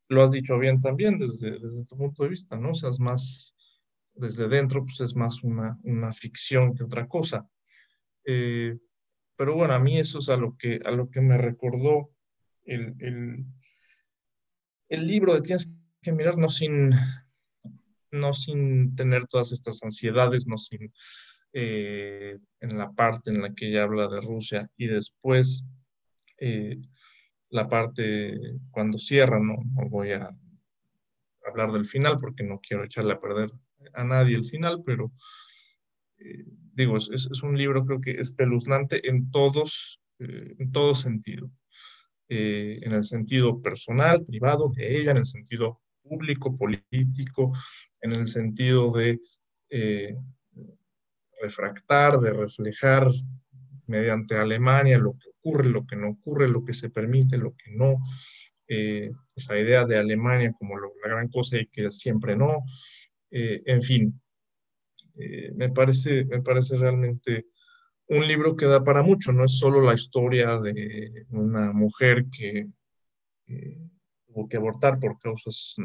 lo, 0.09 0.22
has 0.22 0.32
dicho 0.32 0.59
bien 0.59 0.80
también 0.80 1.18
desde, 1.18 1.59
desde 1.59 1.84
tu 1.84 1.99
punto 1.99 2.22
de 2.22 2.30
vista, 2.30 2.57
¿no? 2.57 2.70
O 2.70 2.74
sea, 2.74 2.89
es 2.89 2.99
más, 2.99 3.55
desde 4.14 4.49
dentro, 4.49 4.82
pues 4.82 4.99
es 5.03 5.14
más 5.14 5.45
una, 5.45 5.78
una 5.82 6.14
ficción 6.14 6.74
que 6.74 6.84
otra 6.84 7.07
cosa. 7.07 7.47
Eh, 8.24 8.74
pero 9.36 9.55
bueno, 9.55 9.74
a 9.74 9.78
mí 9.78 9.99
eso 9.99 10.20
es 10.20 10.30
a 10.30 10.39
lo 10.39 10.57
que, 10.57 10.80
a 10.82 10.91
lo 10.91 11.11
que 11.11 11.20
me 11.20 11.36
recordó 11.36 12.11
el, 12.64 12.95
el, 13.01 13.45
el 14.89 15.07
libro 15.07 15.34
de 15.34 15.43
Tienes 15.43 15.70
que 16.01 16.12
mirar, 16.12 16.39
no 16.39 16.49
sin, 16.49 16.93
no 18.12 18.32
sin 18.32 18.97
tener 18.97 19.26
todas 19.26 19.53
estas 19.53 19.82
ansiedades, 19.82 20.47
no 20.47 20.57
sin 20.57 20.91
eh, 21.53 22.39
en 22.61 22.78
la 22.78 22.91
parte 22.93 23.28
en 23.28 23.43
la 23.43 23.53
que 23.53 23.68
ella 23.68 23.82
habla 23.82 24.09
de 24.09 24.22
Rusia 24.22 24.70
y 24.78 24.86
después 24.86 25.66
eh, 26.39 26.78
la 27.51 27.68
parte 27.68 28.39
cuando 28.70 28.99
cierra, 28.99 29.39
no, 29.41 29.57
voy 29.89 30.12
a 30.12 30.30
hablar 31.47 31.72
del 31.72 31.86
final 31.86 32.16
porque 32.20 32.45
no 32.45 32.61
quiero 32.61 32.84
echarle 32.84 33.14
a 33.14 33.20
perder 33.20 33.51
a 33.95 34.05
nadie 34.05 34.36
el 34.36 34.45
final, 34.45 34.82
pero 34.84 35.12
eh, 36.18 36.45
digo, 36.74 36.97
es, 36.97 37.43
un 37.43 37.57
libro 37.57 37.84
creo 37.86 38.01
que 38.01 38.20
espeluznante 38.20 39.09
en 39.09 39.30
todos, 39.30 40.01
eh, 40.18 40.55
en 40.59 40.72
todo 40.72 40.95
sentido. 40.95 41.51
en 42.30 42.93
el 42.93 43.05
sentido 43.05 43.62
personal, 43.62 44.22
privado 44.22 44.70
de 44.74 44.91
ella, 44.91 45.12
en 45.12 45.18
el 45.18 45.26
sentido 45.26 45.80
público, 46.03 46.55
político, 46.57 47.53
en 48.03 48.12
el 48.12 48.28
sentido 48.28 48.93
de 48.93 49.18
refractar, 51.41 52.20
de 52.20 52.32
reflejar 52.32 53.09
mediante 53.86 54.36
Alemania 54.36 54.99
lo 54.99 55.12
que 55.12 55.28
ocurre, 55.49 55.68
lo 55.68 55.86
que 55.86 55.96
no 55.96 56.11
ocurre, 56.11 56.49
lo 56.49 56.64
que 56.64 56.72
se 56.72 56.90
permite, 56.90 57.36
lo 57.36 57.55
que 57.55 57.70
no. 57.72 57.99
Eh, 58.66 59.11
esa 59.34 59.59
idea 59.59 59.86
de 59.86 59.96
Alemania 59.96 60.53
como 60.59 60.78
la 60.78 60.88
gran 61.05 61.28
cosa 61.28 61.59
y 61.59 61.66
que 61.66 61.90
siempre 61.90 62.36
no. 62.36 62.64
Eh, 63.30 63.62
en 63.66 63.82
fin, 63.82 64.20
eh, 65.16 65.53
me, 65.55 65.70
parece, 65.70 66.24
me 66.24 66.42
parece 66.42 66.76
realmente 66.76 67.46
un 68.09 68.26
libro 68.26 68.57
que 68.57 68.66
da 68.66 68.84
para 68.84 69.03
mucho. 69.03 69.32
No 69.32 69.44
es 69.44 69.59
solo 69.59 69.80
la 69.80 69.94
historia 69.94 70.59
de 70.61 71.26
una 71.30 71.72
mujer 71.72 72.26
que 72.30 72.68
tuvo 74.26 74.46
que 74.49 74.59
abortar 74.59 74.99
por 74.99 75.18
causas 75.18 75.76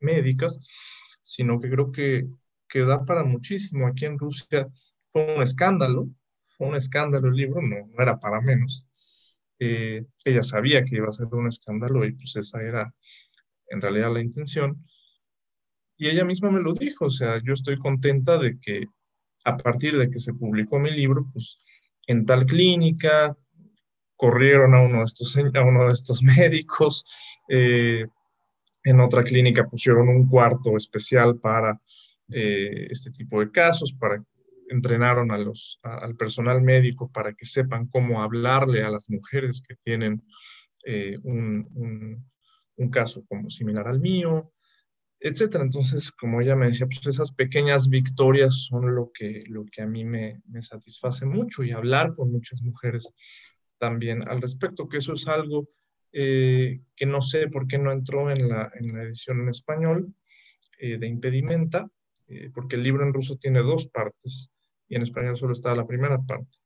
médicas, 0.00 0.58
sino 1.24 1.58
que 1.58 1.70
creo 1.70 1.90
que, 1.90 2.26
que 2.68 2.80
da 2.80 3.04
para 3.04 3.24
muchísimo. 3.24 3.86
Aquí 3.86 4.04
en 4.04 4.18
Rusia 4.18 4.68
fue 5.08 5.34
un 5.36 5.42
escándalo 5.42 6.08
un 6.58 6.74
escándalo 6.76 7.28
el 7.28 7.34
libro, 7.34 7.62
no, 7.62 7.86
no 7.86 8.02
era 8.02 8.18
para 8.18 8.40
menos. 8.40 8.86
Eh, 9.58 10.04
ella 10.24 10.42
sabía 10.42 10.84
que 10.84 10.96
iba 10.96 11.08
a 11.08 11.12
ser 11.12 11.26
un 11.26 11.48
escándalo 11.48 12.04
y 12.04 12.12
pues 12.12 12.36
esa 12.36 12.62
era 12.62 12.94
en 13.68 13.80
realidad 13.80 14.12
la 14.12 14.20
intención. 14.20 14.84
Y 15.96 16.08
ella 16.08 16.24
misma 16.24 16.50
me 16.50 16.60
lo 16.60 16.74
dijo, 16.74 17.06
o 17.06 17.10
sea, 17.10 17.36
yo 17.42 17.52
estoy 17.52 17.76
contenta 17.76 18.36
de 18.36 18.58
que 18.58 18.86
a 19.44 19.56
partir 19.56 19.96
de 19.96 20.10
que 20.10 20.18
se 20.18 20.34
publicó 20.34 20.78
mi 20.78 20.90
libro, 20.90 21.26
pues 21.32 21.60
en 22.06 22.26
tal 22.26 22.46
clínica 22.46 23.36
corrieron 24.16 24.74
a 24.74 24.80
uno 24.80 24.98
de 24.98 25.04
estos, 25.04 25.36
a 25.36 25.62
uno 25.62 25.86
de 25.86 25.92
estos 25.92 26.22
médicos, 26.22 27.04
eh, 27.48 28.06
en 28.84 29.00
otra 29.00 29.24
clínica 29.24 29.66
pusieron 29.66 30.08
un 30.08 30.28
cuarto 30.28 30.76
especial 30.76 31.38
para 31.38 31.80
eh, 32.30 32.86
este 32.90 33.10
tipo 33.10 33.40
de 33.40 33.50
casos, 33.50 33.92
para 33.92 34.22
entrenaron 34.68 35.30
a 35.30 35.38
los, 35.38 35.80
al 35.82 36.16
personal 36.16 36.62
médico 36.62 37.10
para 37.10 37.34
que 37.34 37.46
sepan 37.46 37.86
cómo 37.88 38.22
hablarle 38.22 38.82
a 38.82 38.90
las 38.90 39.10
mujeres 39.10 39.62
que 39.66 39.76
tienen 39.76 40.22
eh, 40.84 41.16
un, 41.22 42.24
un, 42.76 42.90
caso 42.90 43.24
como 43.26 43.50
similar 43.50 43.88
al 43.88 44.00
mío, 44.00 44.52
etcétera. 45.18 45.64
Entonces, 45.64 46.12
como 46.12 46.40
ella 46.40 46.56
me 46.56 46.66
decía, 46.66 46.86
pues 46.86 47.06
esas 47.06 47.32
pequeñas 47.32 47.88
victorias 47.88 48.66
son 48.68 48.94
lo 48.94 49.10
que, 49.12 49.42
lo 49.48 49.64
que 49.64 49.82
a 49.82 49.86
mí 49.86 50.04
me, 50.04 50.42
me 50.46 50.62
satisface 50.62 51.24
mucho 51.24 51.62
y 51.62 51.72
hablar 51.72 52.12
con 52.12 52.30
muchas 52.30 52.60
mujeres 52.62 53.10
también 53.78 54.28
al 54.28 54.42
respecto, 54.42 54.88
que 54.88 54.98
eso 54.98 55.14
es 55.14 55.26
algo 55.28 55.66
eh, 56.16 56.80
que 56.94 57.06
no 57.06 57.20
sé 57.20 57.48
por 57.48 57.66
qué 57.66 57.76
no 57.76 57.90
entró 57.90 58.30
en 58.30 58.48
la, 58.48 58.70
en 58.80 58.94
la 58.94 59.02
edición 59.02 59.40
en 59.40 59.48
español 59.48 60.14
eh, 60.78 60.96
de 60.96 61.08
Impedimenta, 61.08 61.90
porque 62.52 62.76
el 62.76 62.82
libro 62.82 63.04
en 63.04 63.12
ruso 63.12 63.36
tiene 63.36 63.60
dos 63.60 63.86
partes 63.86 64.50
y 64.88 64.96
en 64.96 65.02
español 65.02 65.36
solo 65.36 65.52
está 65.52 65.74
la 65.74 65.86
primera 65.86 66.18
parte. 66.20 66.58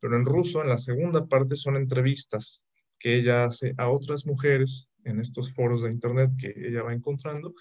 Pero 0.00 0.16
en 0.16 0.24
ruso, 0.24 0.62
en 0.62 0.68
la 0.68 0.78
segunda 0.78 1.26
parte, 1.26 1.56
son 1.56 1.76
entrevistas 1.76 2.62
que 2.98 3.16
ella 3.16 3.44
hace 3.44 3.74
a 3.78 3.88
otras 3.88 4.26
mujeres 4.26 4.88
en 5.04 5.20
estos 5.20 5.52
foros 5.54 5.82
de 5.82 5.90
Internet 5.90 6.32
que 6.38 6.52
ella 6.56 6.82
va 6.82 6.92
encontrando 6.92 7.54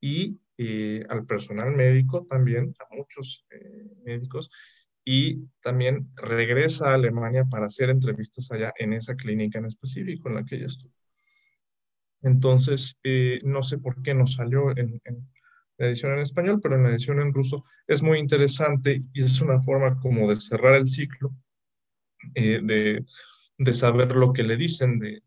y 0.00 0.38
eh, 0.58 1.04
al 1.08 1.26
personal 1.26 1.72
médico 1.72 2.24
también, 2.24 2.74
a 2.78 2.94
muchos 2.94 3.46
eh, 3.50 3.90
médicos, 4.04 4.50
y 5.04 5.46
también 5.60 6.10
regresa 6.16 6.90
a 6.90 6.94
Alemania 6.94 7.44
para 7.44 7.66
hacer 7.66 7.90
entrevistas 7.90 8.50
allá 8.50 8.72
en 8.76 8.92
esa 8.92 9.14
clínica 9.14 9.58
en 9.58 9.66
específico 9.66 10.28
en 10.28 10.34
la 10.34 10.44
que 10.44 10.56
ella 10.56 10.66
estuvo. 10.66 10.92
Entonces, 12.22 12.98
eh, 13.04 13.38
no 13.44 13.62
sé 13.62 13.78
por 13.78 14.02
qué 14.02 14.14
no 14.14 14.26
salió 14.26 14.76
en, 14.76 15.00
la 15.78 15.86
edición 15.86 16.12
en 16.12 16.20
español, 16.20 16.60
pero 16.62 16.76
en 16.76 16.84
la 16.84 16.90
edición 16.90 17.20
en 17.20 17.32
ruso 17.32 17.64
es 17.86 18.02
muy 18.02 18.18
interesante 18.18 19.00
y 19.12 19.22
es 19.22 19.40
una 19.40 19.60
forma 19.60 19.98
como 20.00 20.28
de 20.28 20.36
cerrar 20.36 20.74
el 20.74 20.86
ciclo, 20.86 21.34
eh, 22.34 22.60
de, 22.62 23.04
de, 23.58 23.72
saber 23.72 24.12
lo 24.16 24.32
que 24.32 24.42
le 24.42 24.56
dicen, 24.56 24.98
de, 24.98 25.22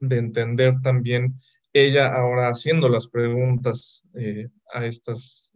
de, 0.00 0.18
entender 0.18 0.74
también 0.82 1.40
ella 1.72 2.14
ahora 2.14 2.48
haciendo 2.48 2.88
las 2.88 3.08
preguntas 3.08 4.02
eh, 4.14 4.48
a, 4.72 4.84
estas, 4.86 5.50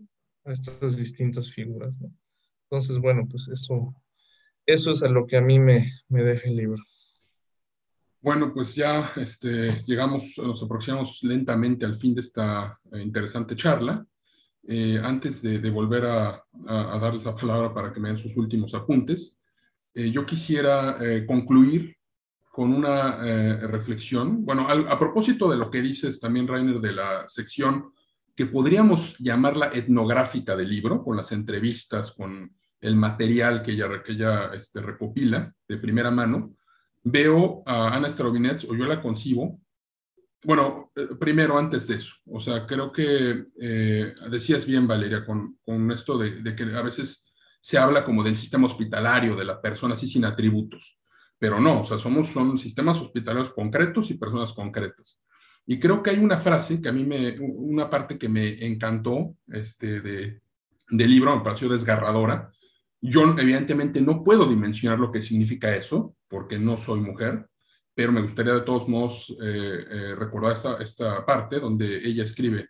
a 0.45 0.53
estas 0.53 0.97
distintas 0.97 1.53
figuras. 1.53 1.99
Entonces, 2.65 2.99
bueno, 2.99 3.27
pues 3.29 3.49
eso, 3.49 3.95
eso 4.67 4.93
es 4.93 5.03
a 5.03 5.09
lo 5.09 5.27
que 5.27 5.37
a 5.37 5.41
mí 5.41 5.59
me, 5.59 5.91
me 6.09 6.23
deja 6.23 6.49
el 6.49 6.57
libro. 6.57 6.83
Bueno, 8.23 8.53
pues 8.53 8.75
ya 8.75 9.13
este, 9.17 9.83
llegamos, 9.87 10.35
nos 10.37 10.63
aproximamos 10.63 11.21
lentamente 11.23 11.87
al 11.87 11.99
fin 11.99 12.15
de 12.15 12.21
esta 12.21 12.79
eh, 12.93 13.01
interesante 13.01 13.57
charla. 13.57 14.05
Eh, 14.69 15.01
antes 15.03 15.41
de, 15.41 15.71
volver 15.71 16.05
a, 16.05 16.45
darles 17.01 17.25
la 17.25 17.35
palabra 17.35 17.73
para 17.73 17.91
que 17.91 17.99
me 17.99 18.11
den 18.11 18.19
sus 18.19 18.37
últimos 18.37 18.75
apuntes, 18.75 19.41
eh, 19.95 20.11
yo 20.11 20.27
quisiera 20.27 20.99
concluir 21.27 21.97
con 22.53 22.75
una 22.75 23.17
reflexión. 23.69 24.45
Bueno, 24.45 24.69
a, 24.69 24.99
propósito 24.99 25.51
de 25.51 25.57
lo 25.57 25.71
que 25.71 25.81
dices 25.81 26.21
también, 26.21 26.47
Rainer, 26.47 26.79
de 26.79 26.93
la 26.93 27.27
sección 27.27 27.93
que 28.37 28.47
podríamos 28.47 29.17
llamarla 29.19 29.71
etnográfica 29.73 30.55
del 30.57 30.69
libro, 30.69 31.03
con 31.03 31.17
las 31.17 31.33
entrevistas, 31.33 32.13
con 32.13 32.55
el 32.83 32.97
material 32.97 33.63
que 33.63 33.73
ella, 33.73 34.03
que 34.03 34.13
ella 34.13 34.51
este, 34.53 34.81
recopila 34.83 35.53
de 35.67 35.79
primera 35.79 36.11
mano, 36.11 36.55
veo 37.03 37.63
a 37.67 37.95
Ana 37.95 38.11
Starobinets, 38.11 38.65
o 38.65 38.75
yo 38.75 38.87
la 38.87 39.01
concibo, 39.01 39.61
bueno, 40.43 40.91
eh, 40.97 41.09
primero 41.19 41.59
antes 41.59 41.87
de 41.87 41.97
eso, 41.97 42.15
o 42.27 42.41
sea, 42.41 42.67
creo 42.67 42.91
que 42.93 43.45
eh, 43.61 44.15
decías 44.31 44.67
bien, 44.67 44.87
Valeria, 44.87 45.25
con, 45.25 45.59
con 45.63 45.91
esto 45.91 46.17
de, 46.17 46.43
de, 46.43 46.55
que 46.55 46.63
a 46.65 46.83
veces 46.83 47.31
se 47.61 47.77
habla 47.77 48.05
como 48.05 48.23
del 48.23 48.37
sistema 48.37 48.67
hospitalario, 48.67 49.37
de 49.37 49.45
la 49.45 49.61
persona 49.61 49.95
así 49.95 50.09
sin 50.09 50.25
atributos, 50.25 50.99
pero 51.39 51.61
no, 51.61 51.83
o 51.83 51.87
sea, 51.87 51.99
somos, 51.99 52.29
son 52.31 52.59
sistemas 52.59 53.01
hospitalarios 53.01 53.53
concretos 53.53 54.11
y 54.11 54.15
personas 54.15 54.53
concretas. 54.53 55.23
Y 55.67 55.79
creo 55.79 56.03
que 56.03 56.11
hay 56.11 56.19
una 56.19 56.39
frase 56.39 56.81
que 56.81 56.89
a 56.89 56.93
mí 56.93 57.05
me, 57.05 57.39
una 57.39 57.89
parte 57.89 58.19
que 58.19 58.29
me 58.29 58.65
encantó 58.65 59.37
este, 59.49 60.01
de, 60.01 60.41
del 60.89 61.11
libro, 61.11 61.37
me 61.37 61.45
pareció 61.45 61.69
desgarradora, 61.69 62.51
yo 63.01 63.23
evidentemente 63.39 64.01
no 64.01 64.23
puedo 64.25 64.47
dimensionar 64.47 64.99
lo 64.99 65.13
que 65.13 65.23
significa 65.23 65.75
eso, 65.75 66.17
porque 66.31 66.59
no 66.59 66.79
soy 66.79 67.01
mujer, 67.01 67.51
pero 67.95 68.13
me 68.13 68.23
gustaría 68.23 68.55
de 68.55 68.63
todos 68.63 68.89
modos 68.89 69.29
eh, 69.43 69.85
eh, 69.91 70.15
recordar 70.15 70.55
esta, 70.55 70.77
esta 70.77 71.27
parte 71.27 71.59
donde 71.59 71.99
ella 72.09 72.25
escribe, 72.25 72.69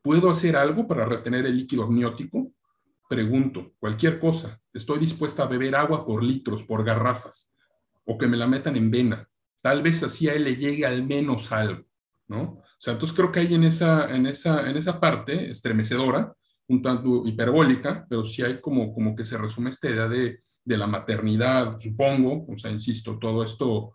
¿puedo 0.00 0.30
hacer 0.30 0.56
algo 0.56 0.86
para 0.86 1.04
retener 1.04 1.44
el 1.44 1.56
líquido 1.56 1.82
amniótico? 1.82 2.52
Pregunto, 3.08 3.72
cualquier 3.78 4.20
cosa. 4.20 4.60
Estoy 4.72 5.00
dispuesta 5.00 5.42
a 5.42 5.48
beber 5.48 5.74
agua 5.74 6.06
por 6.06 6.22
litros, 6.22 6.62
por 6.62 6.84
garrafas, 6.84 7.52
o 8.06 8.16
que 8.16 8.28
me 8.28 8.36
la 8.36 8.46
metan 8.46 8.76
en 8.76 8.90
vena. 8.90 9.28
Tal 9.60 9.82
vez 9.82 10.02
así 10.04 10.28
a 10.28 10.34
él 10.34 10.44
le 10.44 10.56
llegue 10.56 10.86
al 10.86 11.04
menos 11.04 11.50
algo, 11.50 11.84
¿no? 12.28 12.42
O 12.42 12.64
sea, 12.78 12.94
entonces 12.94 13.14
creo 13.14 13.32
que 13.32 13.40
hay 13.40 13.52
en 13.52 13.64
esa, 13.64 14.08
en 14.14 14.26
esa, 14.26 14.70
en 14.70 14.76
esa 14.76 14.98
parte 15.00 15.50
estremecedora 15.50 16.32
un 16.68 16.80
tanto 16.80 17.26
hiperbólica, 17.26 18.06
pero 18.08 18.24
sí 18.24 18.42
hay 18.42 18.60
como, 18.60 18.94
como 18.94 19.16
que 19.16 19.24
se 19.24 19.36
resume 19.36 19.70
esta 19.70 19.90
idea 19.90 20.08
de, 20.08 20.44
de 20.64 20.76
la 20.76 20.86
maternidad, 20.86 21.78
supongo, 21.80 22.46
o 22.48 22.58
sea, 22.58 22.70
insisto, 22.70 23.18
todo 23.18 23.44
esto 23.44 23.94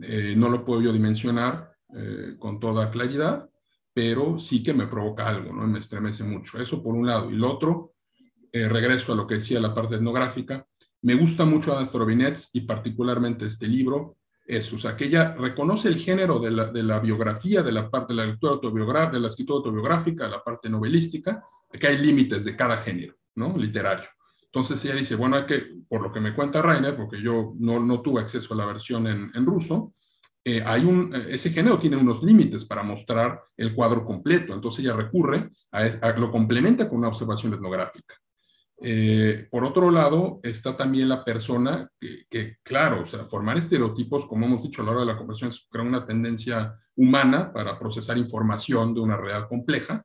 eh, 0.00 0.34
no 0.36 0.48
lo 0.48 0.64
puedo 0.64 0.82
yo 0.82 0.92
dimensionar 0.92 1.72
eh, 1.94 2.36
con 2.38 2.58
toda 2.60 2.90
claridad, 2.90 3.48
pero 3.92 4.38
sí 4.38 4.62
que 4.62 4.72
me 4.72 4.86
provoca 4.86 5.28
algo, 5.28 5.52
¿no? 5.52 5.66
Me 5.66 5.78
estremece 5.78 6.24
mucho. 6.24 6.58
Eso 6.58 6.82
por 6.82 6.94
un 6.94 7.06
lado. 7.06 7.30
Y 7.30 7.34
lo 7.34 7.52
otro, 7.52 7.94
eh, 8.50 8.68
regreso 8.68 9.12
a 9.12 9.16
lo 9.16 9.26
que 9.26 9.34
decía 9.34 9.60
la 9.60 9.74
parte 9.74 9.96
etnográfica, 9.96 10.66
me 11.02 11.14
gusta 11.14 11.44
mucho 11.44 11.76
Ana 11.76 11.84
Strobinets 11.84 12.50
y 12.54 12.62
particularmente 12.62 13.46
este 13.46 13.66
libro, 13.66 14.16
es, 14.46 14.72
o 14.72 14.78
sea, 14.78 14.96
que 14.96 15.06
ella 15.06 15.34
reconoce 15.34 15.88
el 15.88 15.98
género 15.98 16.38
de 16.38 16.50
la, 16.50 16.66
de 16.66 16.82
la 16.82 17.00
biografía, 17.00 17.62
de 17.62 17.72
la 17.72 17.90
parte 17.90 18.12
de 18.12 18.18
la 18.18 18.26
lectura 18.26 18.54
autobiográfica, 18.54 19.16
de 19.16 19.20
la 19.20 19.28
escritura 19.28 19.58
autobiográfica, 19.58 20.28
la 20.28 20.42
parte 20.42 20.68
novelística, 20.68 21.44
que 21.70 21.86
hay 21.86 21.98
límites 21.98 22.44
de 22.44 22.56
cada 22.56 22.78
género, 22.78 23.14
¿no? 23.34 23.56
Literario. 23.56 24.08
Entonces 24.54 24.84
ella 24.84 24.96
dice, 24.96 25.16
bueno, 25.16 25.36
hay 25.36 25.46
que, 25.46 25.76
por 25.88 26.02
lo 26.02 26.12
que 26.12 26.20
me 26.20 26.34
cuenta 26.34 26.60
Rainer, 26.60 26.94
porque 26.94 27.22
yo 27.22 27.54
no, 27.58 27.80
no 27.80 28.02
tuve 28.02 28.20
acceso 28.20 28.52
a 28.52 28.56
la 28.58 28.66
versión 28.66 29.06
en, 29.06 29.30
en 29.34 29.46
ruso, 29.46 29.94
eh, 30.44 30.62
hay 30.66 30.84
un, 30.84 31.14
eh, 31.14 31.26
ese 31.30 31.50
género 31.50 31.78
tiene 31.78 31.96
unos 31.96 32.22
límites 32.22 32.66
para 32.66 32.82
mostrar 32.82 33.40
el 33.56 33.74
cuadro 33.74 34.04
completo. 34.04 34.52
Entonces 34.52 34.84
ella 34.84 34.94
recurre 34.94 35.50
a, 35.70 36.12
lo 36.18 36.30
complementa 36.30 36.86
con 36.86 36.98
una 36.98 37.08
observación 37.08 37.54
etnográfica. 37.54 38.14
Eh, 38.84 39.48
por 39.50 39.64
otro 39.64 39.90
lado, 39.90 40.40
está 40.42 40.76
también 40.76 41.08
la 41.08 41.24
persona 41.24 41.88
que, 41.98 42.26
que, 42.28 42.56
claro, 42.62 43.04
o 43.04 43.06
sea, 43.06 43.24
formar 43.24 43.56
estereotipos, 43.56 44.26
como 44.26 44.44
hemos 44.44 44.62
dicho 44.62 44.82
a 44.82 44.84
la 44.84 44.90
hora 44.90 45.00
de 45.00 45.06
la 45.06 45.16
conversación, 45.16 45.50
es 45.50 45.66
una 45.72 46.04
tendencia 46.04 46.76
humana 46.94 47.50
para 47.54 47.78
procesar 47.78 48.18
información 48.18 48.92
de 48.92 49.00
una 49.00 49.16
realidad 49.16 49.48
compleja 49.48 50.04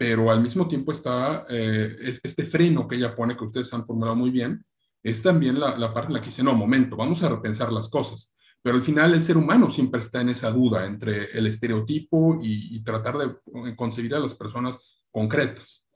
pero 0.00 0.30
al 0.30 0.40
mismo 0.40 0.66
tiempo 0.66 0.92
está 0.92 1.44
eh, 1.50 2.14
este 2.22 2.46
freno 2.46 2.88
que 2.88 2.96
ella 2.96 3.14
pone, 3.14 3.36
que 3.36 3.44
ustedes 3.44 3.70
han 3.74 3.84
formulado 3.84 4.16
muy 4.16 4.30
bien, 4.30 4.64
es 5.02 5.22
también 5.22 5.60
la, 5.60 5.92
parte 5.92 6.08
en 6.08 6.14
la 6.14 6.20
que 6.22 6.30
dice, 6.30 6.42
no, 6.42 6.54
momento, 6.54 6.96
vamos 6.96 7.22
a 7.22 7.28
repensar 7.28 7.70
las 7.70 7.90
cosas. 7.90 8.34
Pero 8.62 8.76
al 8.76 8.82
final 8.82 9.12
el 9.12 9.22
ser 9.22 9.36
humano 9.36 9.70
siempre 9.70 10.00
está 10.00 10.22
en 10.22 10.30
esa 10.30 10.50
duda 10.52 10.86
entre 10.86 11.36
el 11.36 11.46
estereotipo 11.48 12.38
y, 12.40 12.82
tratar 12.82 13.18
de 13.18 13.76
concebir 13.76 14.14
a 14.14 14.20
las 14.20 14.34
personas 14.34 14.78
concretas. 15.10 15.86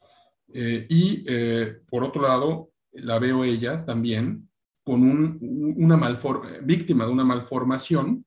Eh, 0.53 0.85
y 0.91 1.25
eh, 1.27 1.79
por 1.89 2.05
otro 2.05 2.21
lado, 2.21 2.73
la 2.93 3.19
veo 3.19 3.43
ella 3.43 3.87
también 3.87 4.51
con 4.83 5.03
una 5.03 6.21
víctima 6.61 7.07
de 7.07 7.11
una 7.11 7.25
malformación 7.25 8.27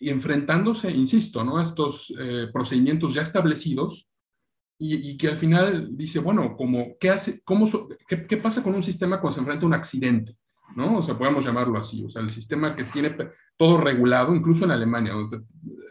y 0.00 0.08
enfrentándose, 0.08 0.90
insisto, 0.90 1.44
¿no? 1.44 1.58
a 1.58 1.62
estos 1.62 2.10
procedimientos 2.54 3.12
ya 3.12 3.20
establecidos 3.20 4.08
y, 4.78 5.16
que 5.16 5.28
al 5.28 5.38
final 5.38 5.96
dice, 5.96 6.18
bueno, 6.18 6.54
como, 6.56 6.98
¿qué, 7.00 7.10
hace, 7.10 7.40
cómo, 7.44 7.66
qué, 8.06 8.26
qué, 8.26 8.36
pasa 8.36 8.62
con 8.62 8.74
un 8.74 8.82
sistema 8.82 9.20
cuando 9.20 9.34
se 9.34 9.40
enfrenta 9.40 9.64
a 9.64 9.68
un 9.68 9.74
accidente? 9.74 10.36
¿no? 10.74 10.98
O 10.98 11.02
sea, 11.02 11.16
podemos 11.16 11.44
llamarlo 11.44 11.78
así, 11.78 12.04
o 12.04 12.10
sea, 12.10 12.22
el 12.22 12.30
sistema 12.30 12.74
que 12.74 12.84
tiene 12.84 13.16
todo 13.56 13.78
regulado, 13.78 14.34
incluso 14.34 14.64
en 14.64 14.72
Alemania, 14.72 15.12
donde 15.12 15.42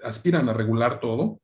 aspiran 0.03 0.47
a 0.49 0.53
regular 0.53 0.99
todo, 0.99 1.39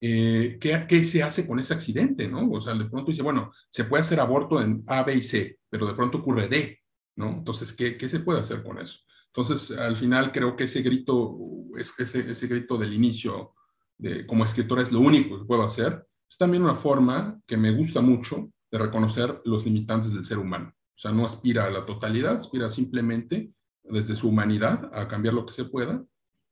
eh, 0.00 0.58
¿qué, 0.60 0.86
¿qué, 0.88 1.04
se 1.04 1.22
hace 1.22 1.46
con 1.46 1.58
ese 1.60 1.74
accidente? 1.74 2.28
¿no? 2.28 2.50
O 2.50 2.60
sea, 2.60 2.74
de 2.74 2.86
pronto 2.86 3.10
dice, 3.10 3.22
bueno, 3.22 3.52
se 3.68 3.84
puede 3.84 4.02
hacer 4.02 4.20
aborto 4.20 4.60
en 4.60 4.84
A, 4.86 5.02
B 5.02 5.14
y 5.14 5.22
C, 5.22 5.58
pero 5.68 5.86
de 5.86 5.94
pronto 5.94 6.18
ocurre 6.18 6.48
D, 6.48 6.80
¿no? 7.16 7.30
Entonces, 7.30 7.72
¿qué, 7.72 7.96
qué 7.96 8.08
se 8.08 8.20
puede 8.20 8.40
hacer 8.40 8.62
con 8.62 8.78
eso? 8.78 9.00
Entonces, 9.26 9.76
al 9.76 9.96
final 9.96 10.32
creo 10.32 10.56
que 10.56 10.64
ese 10.64 10.82
grito, 10.82 11.36
ese, 11.76 12.30
ese 12.30 12.46
grito 12.46 12.78
del 12.78 12.92
inicio 12.92 13.54
de, 13.98 14.26
como 14.26 14.44
escritora 14.44 14.82
es 14.82 14.92
lo 14.92 15.00
único 15.00 15.38
que 15.38 15.44
puedo 15.44 15.64
hacer, 15.64 16.07
es 16.28 16.36
también 16.36 16.62
una 16.62 16.74
forma 16.74 17.40
que 17.46 17.56
me 17.56 17.72
gusta 17.72 18.00
mucho 18.00 18.50
de 18.70 18.78
reconocer 18.78 19.40
los 19.44 19.64
limitantes 19.64 20.12
del 20.12 20.24
ser 20.24 20.38
humano. 20.38 20.74
O 20.96 20.98
sea, 21.00 21.12
no 21.12 21.24
aspira 21.24 21.66
a 21.66 21.70
la 21.70 21.86
totalidad, 21.86 22.36
aspira 22.36 22.68
simplemente 22.70 23.52
desde 23.84 24.16
su 24.16 24.28
humanidad 24.28 24.90
a 24.92 25.08
cambiar 25.08 25.34
lo 25.34 25.46
que 25.46 25.54
se 25.54 25.64
pueda 25.64 26.04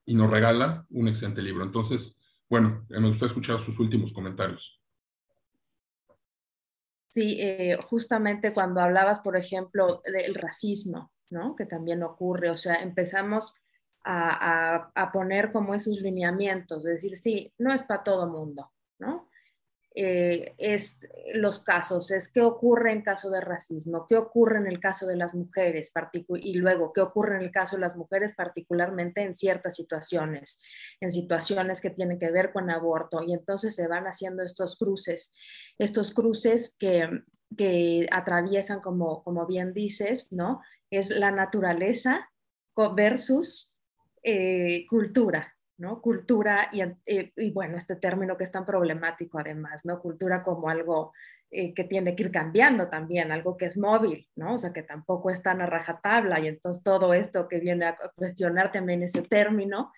y 0.06 0.14
nos 0.14 0.30
regala 0.30 0.86
un 0.90 1.08
excelente 1.08 1.42
libro. 1.42 1.64
Entonces, 1.64 2.20
bueno, 2.48 2.86
me 2.88 3.08
gusta 3.08 3.26
escuchar 3.26 3.60
sus 3.60 3.78
últimos 3.78 4.12
comentarios. 4.12 4.80
Sí, 7.10 7.38
eh, 7.40 7.78
justamente 7.82 8.54
cuando 8.54 8.80
hablabas, 8.80 9.20
por 9.20 9.36
ejemplo, 9.36 10.02
del 10.04 10.34
racismo, 10.34 11.12
¿no? 11.30 11.56
Que 11.56 11.66
también 11.66 12.02
ocurre, 12.02 12.50
o 12.50 12.56
sea, 12.56 12.76
empezamos 12.76 13.52
a, 14.04 14.76
a, 14.76 14.92
a 14.94 15.12
poner 15.12 15.50
como 15.50 15.74
esos 15.74 15.98
lineamientos, 15.98 16.84
de 16.84 16.92
decir, 16.92 17.16
sí, 17.16 17.52
no 17.58 17.72
es 17.72 17.82
para 17.82 18.04
todo 18.04 18.28
mundo, 18.28 18.70
¿no? 18.98 19.25
Eh, 19.99 20.55
es 20.59 20.99
los 21.32 21.61
casos, 21.61 22.11
es 22.11 22.28
qué 22.28 22.42
ocurre 22.42 22.92
en 22.92 23.01
caso 23.01 23.30
de 23.30 23.40
racismo, 23.40 24.05
qué 24.07 24.18
ocurre 24.18 24.59
en 24.59 24.66
el 24.66 24.78
caso 24.78 25.07
de 25.07 25.16
las 25.16 25.34
mujeres 25.34 25.90
y 26.28 26.55
luego 26.57 26.92
qué 26.92 27.01
ocurre 27.01 27.36
en 27.36 27.42
el 27.42 27.51
caso 27.51 27.76
de 27.76 27.80
las 27.80 27.97
mujeres 27.97 28.34
particularmente 28.34 29.22
en 29.22 29.34
ciertas 29.34 29.74
situaciones, 29.76 30.61
en 31.01 31.11
situaciones 31.11 31.80
que 31.80 31.88
tienen 31.88 32.18
que 32.18 32.30
ver 32.30 32.53
con 32.53 32.68
aborto 32.68 33.22
y 33.22 33.32
entonces 33.32 33.74
se 33.74 33.88
van 33.88 34.05
haciendo 34.05 34.42
estos 34.42 34.76
cruces, 34.76 35.32
estos 35.78 36.12
cruces 36.12 36.76
que, 36.78 37.09
que 37.57 38.07
atraviesan 38.12 38.80
como, 38.80 39.24
como 39.24 39.47
bien 39.47 39.72
dices, 39.72 40.30
¿no? 40.30 40.61
Es 40.90 41.09
la 41.09 41.30
naturaleza 41.30 42.28
versus 42.94 43.74
eh, 44.22 44.84
cultura, 44.90 45.55
¿no? 45.78 46.00
Cultura 46.00 46.70
eh, 46.72 47.32
y, 47.36 47.50
bueno, 47.50 47.76
este 47.76 47.96
término 47.96 48.36
que 48.36 48.44
es 48.44 48.50
tan 48.50 48.64
problemático 48.64 49.38
además, 49.38 49.84
¿no? 49.84 50.00
Cultura 50.00 50.42
como 50.42 50.68
algo 50.68 51.12
eh, 51.50 51.74
que 51.74 51.84
tiene 51.84 52.16
que 52.16 52.24
ir 52.24 52.30
cambiando 52.30 52.88
también, 52.88 53.30
algo 53.30 53.56
que 53.56 53.66
es 53.66 53.76
móvil, 53.76 54.28
¿no? 54.36 54.54
O 54.54 54.58
sea, 54.58 54.72
que 54.72 54.82
tampoco 54.82 55.30
está 55.30 55.52
tan 55.52 55.62
a 55.62 55.66
rajatabla 55.66 56.40
y 56.40 56.48
entonces 56.48 56.82
todo 56.82 57.14
esto 57.14 57.46
que 57.48 57.60
viene 57.60 57.86
a 57.86 57.96
cuestionar 58.16 58.72
también 58.72 59.02
ese 59.02 59.22
término 59.22 59.92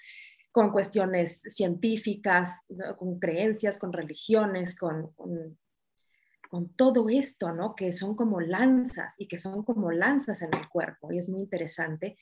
con 0.51 0.73
cuestiones 0.73 1.41
científicas, 1.47 2.67
con 2.99 3.19
creencias, 3.19 3.79
con 3.79 3.93
religiones, 3.93 4.77
con, 4.77 5.13
con, 5.13 6.75
todo 6.75 7.09
esto, 7.09 7.53
¿no? 7.53 7.75
Que 7.75 7.93
son 7.93 8.17
como 8.17 8.41
lanzas 8.41 9.15
y 9.19 9.29
que 9.29 9.39
son 9.39 9.63
como 9.63 9.93
lanzas 9.93 10.43
en 10.43 10.53
el 10.55 10.69
cuerpo 10.69 11.13
y 11.13 11.19
es 11.19 11.29
muy 11.29 11.43
interesante. 11.43 12.19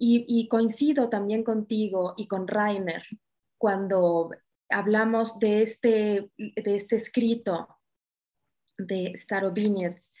Y, 0.00 0.46
coincido 0.48 1.08
también 1.08 1.42
contigo 1.42 2.14
y 2.16 2.28
con 2.28 2.46
Rainer 2.46 3.02
cuando 3.58 4.30
hablamos 4.70 5.38
de 5.40 5.62
este, 5.62 6.30
de 6.36 6.76
este 6.76 6.96
escrito 6.96 7.80
de 8.76 9.12
Starobinets, 9.16 10.14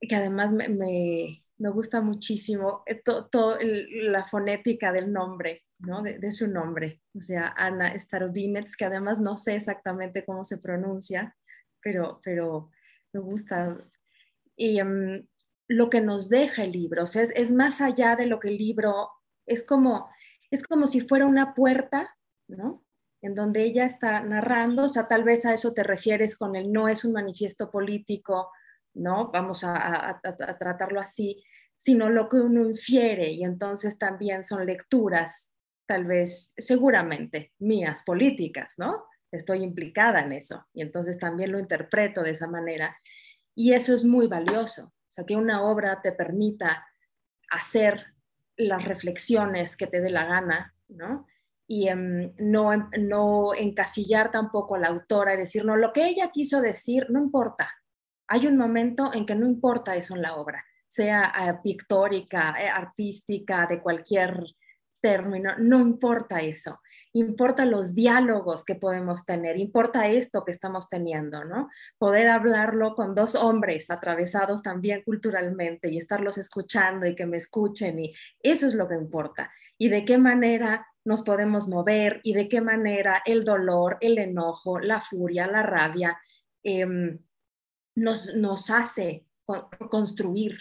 que 0.00 0.14
además 0.14 0.52
me, 0.52 0.68
me, 0.68 1.70
gusta 1.70 2.00
muchísimo 2.00 2.84
eh, 2.86 3.02
toda 3.04 3.58
la 3.60 4.24
fonética 4.24 4.92
del 4.92 5.12
nombre, 5.12 5.60
¿no? 5.80 6.02
de, 6.02 6.30
su 6.30 6.46
nombre, 6.46 7.02
o 7.14 7.20
sea, 7.20 7.52
Ana 7.56 7.98
Starobinets, 7.98 8.76
que 8.76 8.84
además 8.84 9.18
no 9.18 9.36
sé 9.36 9.56
exactamente 9.56 10.24
cómo 10.24 10.44
se 10.44 10.58
pronuncia, 10.58 11.36
pero, 11.82 12.20
pero 12.22 12.70
me 13.12 13.20
gusta. 13.20 13.76
Y, 14.56 14.78
em, 14.78 15.26
lo 15.70 15.88
que 15.88 16.00
nos 16.00 16.28
deja 16.28 16.64
el 16.64 16.72
libro, 16.72 17.04
o 17.04 17.06
sea, 17.06 17.22
es, 17.22 17.52
más 17.52 17.80
allá 17.80 18.16
de 18.16 18.26
lo 18.26 18.40
que 18.40 18.48
el 18.48 18.58
libro, 18.58 19.08
es 19.46 19.64
como, 19.64 20.10
es 20.50 20.66
como 20.66 20.88
si 20.88 21.00
fuera 21.00 21.26
una 21.26 21.54
puerta, 21.54 22.16
¿no? 22.48 22.84
En 23.22 23.36
donde 23.36 23.62
ella 23.62 23.84
está 23.84 24.20
narrando, 24.20 24.84
o 24.84 24.88
sea, 24.88 25.06
tal 25.06 25.22
vez 25.22 25.46
a 25.46 25.54
eso 25.54 25.72
te 25.72 25.84
refieres 25.84 26.36
con 26.36 26.56
el 26.56 26.72
no 26.72 26.88
es 26.88 27.04
un 27.04 27.12
manifiesto 27.12 27.70
político, 27.70 28.50
¿no? 28.94 29.30
Vamos 29.30 29.62
a, 29.62 30.08
a 30.10 30.58
tratarlo 30.58 30.98
así, 30.98 31.40
sino 31.76 32.10
lo 32.10 32.28
que 32.28 32.38
uno 32.38 32.68
infiere 32.68 33.30
y 33.30 33.44
entonces 33.44 33.96
también 33.96 34.42
son 34.42 34.66
lecturas, 34.66 35.54
tal 35.86 36.04
vez, 36.04 36.52
seguramente, 36.56 37.52
mías, 37.60 38.02
políticas, 38.04 38.74
¿no? 38.76 39.04
Estoy 39.30 39.62
implicada 39.62 40.20
en 40.22 40.32
eso 40.32 40.66
y 40.74 40.82
entonces 40.82 41.16
también 41.16 41.52
lo 41.52 41.60
interpreto 41.60 42.24
de 42.24 42.32
esa 42.32 42.48
manera 42.48 42.98
y 43.54 43.72
eso 43.72 43.94
es 43.94 44.04
muy 44.04 44.26
valioso. 44.26 44.92
O 45.10 45.12
sea, 45.12 45.26
que 45.26 45.34
una 45.34 45.62
obra 45.64 46.00
te 46.00 46.12
permita 46.12 46.86
hacer 47.50 48.14
las 48.56 48.84
reflexiones 48.84 49.76
que 49.76 49.88
te 49.88 50.00
dé 50.00 50.08
la 50.08 50.24
gana, 50.24 50.74
¿no? 50.88 51.26
Y 51.66 51.88
em, 51.88 52.32
no, 52.38 52.72
em, 52.72 52.88
no 53.00 53.54
encasillar 53.54 54.30
tampoco 54.30 54.76
a 54.76 54.78
la 54.78 54.88
autora 54.88 55.34
y 55.34 55.38
decir, 55.38 55.64
no, 55.64 55.76
lo 55.76 55.92
que 55.92 56.06
ella 56.06 56.30
quiso 56.30 56.60
decir 56.60 57.06
no 57.10 57.20
importa. 57.20 57.68
Hay 58.28 58.46
un 58.46 58.56
momento 58.56 59.12
en 59.12 59.26
que 59.26 59.34
no 59.34 59.48
importa 59.48 59.96
eso 59.96 60.14
en 60.14 60.22
la 60.22 60.36
obra, 60.36 60.64
sea 60.86 61.32
eh, 61.40 61.58
pictórica, 61.62 62.54
eh, 62.60 62.68
artística, 62.68 63.66
de 63.66 63.82
cualquier 63.82 64.44
término, 65.00 65.56
no 65.58 65.80
importa 65.80 66.38
eso 66.38 66.80
importa 67.12 67.64
los 67.64 67.94
diálogos 67.94 68.64
que 68.64 68.74
podemos 68.74 69.24
tener, 69.24 69.58
importa 69.58 70.06
esto 70.06 70.44
que 70.44 70.52
estamos 70.52 70.88
teniendo, 70.88 71.44
¿no? 71.44 71.68
Poder 71.98 72.28
hablarlo 72.28 72.94
con 72.94 73.14
dos 73.14 73.34
hombres 73.34 73.90
atravesados 73.90 74.62
también 74.62 75.02
culturalmente 75.02 75.90
y 75.90 75.96
estarlos 75.96 76.38
escuchando 76.38 77.06
y 77.06 77.14
que 77.14 77.26
me 77.26 77.36
escuchen 77.36 77.98
y 77.98 78.14
eso 78.40 78.66
es 78.66 78.74
lo 78.74 78.88
que 78.88 78.94
importa. 78.94 79.50
Y 79.76 79.88
de 79.88 80.04
qué 80.04 80.18
manera 80.18 80.86
nos 81.04 81.22
podemos 81.22 81.66
mover 81.68 82.20
y 82.22 82.34
de 82.34 82.48
qué 82.48 82.60
manera 82.60 83.22
el 83.24 83.44
dolor, 83.44 83.96
el 84.00 84.18
enojo, 84.18 84.78
la 84.78 85.00
furia, 85.00 85.46
la 85.46 85.62
rabia 85.62 86.20
em, 86.62 87.18
nos, 87.96 88.34
nos 88.36 88.70
hace 88.70 89.26
construir, 89.90 90.58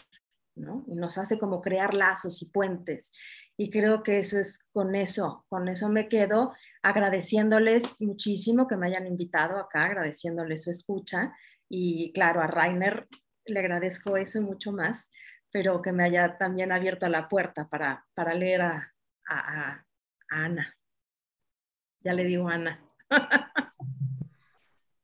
¿no? 0.59 0.83
Y 0.87 0.95
nos 0.95 1.17
hace 1.17 1.39
como 1.39 1.61
crear 1.61 1.93
lazos 1.93 2.41
y 2.41 2.49
puentes. 2.49 3.11
Y 3.57 3.69
creo 3.69 4.03
que 4.03 4.19
eso 4.19 4.39
es 4.39 4.59
con 4.71 4.95
eso, 4.95 5.45
con 5.49 5.67
eso 5.67 5.89
me 5.89 6.07
quedo 6.07 6.53
agradeciéndoles 6.81 8.01
muchísimo 8.01 8.67
que 8.67 8.77
me 8.77 8.87
hayan 8.87 9.07
invitado 9.07 9.57
acá, 9.57 9.85
agradeciéndoles 9.85 10.63
su 10.63 10.71
escucha. 10.71 11.33
Y 11.67 12.13
claro, 12.13 12.41
a 12.41 12.47
Rainer 12.47 13.07
le 13.45 13.59
agradezco 13.59 14.17
eso 14.17 14.41
mucho 14.41 14.71
más, 14.71 15.11
pero 15.51 15.81
que 15.81 15.91
me 15.91 16.03
haya 16.03 16.37
también 16.37 16.71
abierto 16.71 17.07
la 17.09 17.27
puerta 17.27 17.67
para, 17.67 18.05
para 18.13 18.33
leer 18.33 18.61
a, 18.61 18.93
a, 19.27 19.85
Ana. 20.29 20.75
Ya 22.01 22.13
le 22.13 22.23
digo 22.23 22.47
Ana. 22.47 22.75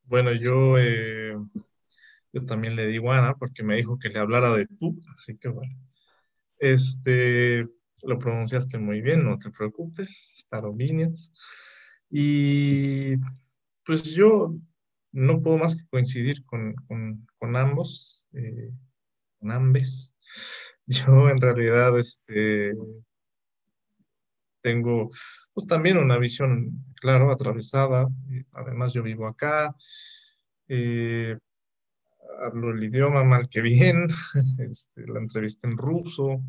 bueno, 0.04 0.32
yo, 0.34 0.78
eh, 0.78 1.36
yo 2.36 2.46
también 2.46 2.76
le 2.76 2.88
digo 2.88 3.14
Ana 3.14 3.34
porque 3.36 3.64
me 3.64 3.78
dijo 3.78 3.98
que 3.98 4.10
le 4.10 4.20
hablara 4.20 4.54
de 4.54 4.68
tú, 4.68 5.00
así 5.16 5.38
que 5.38 5.48
bueno. 5.48 5.74
Este, 6.60 7.62
lo 8.04 8.20
pronunciaste 8.20 8.78
muy 8.78 9.02
bien, 9.02 9.24
no 9.24 9.40
te 9.40 9.52
preocupes, 9.52 10.34
Starobinets. 10.36 11.32
Y 12.10 13.16
pues 13.86 14.04
yo 14.04 14.54
no 15.14 15.42
puedo 15.42 15.58
más 15.58 15.78
que 15.78 15.88
coincidir 15.88 16.44
con, 16.46 16.76
con, 17.40 17.56
ambos, 17.56 18.26
eh, 18.34 18.72
con 19.40 19.52
ambes. 19.52 20.14
Yo 20.88 21.30
en 21.30 21.40
realidad 21.40 21.98
este, 21.98 22.74
tengo 24.62 25.10
pues, 25.54 25.68
también 25.68 25.98
una 25.98 26.18
visión, 26.18 26.86
claro, 26.96 27.32
atravesada. 27.32 28.08
Además 28.52 28.94
yo 28.94 29.02
vivo 29.02 29.26
acá, 29.28 29.76
eh, 30.68 31.38
hablo 32.42 32.72
el 32.72 32.84
idioma 32.84 33.24
mal 33.24 33.50
que 33.50 33.62
bien, 33.62 34.08
este, 34.60 35.08
la 35.08 35.20
entrevista 35.20 35.68
en 35.68 35.78
ruso, 35.78 36.42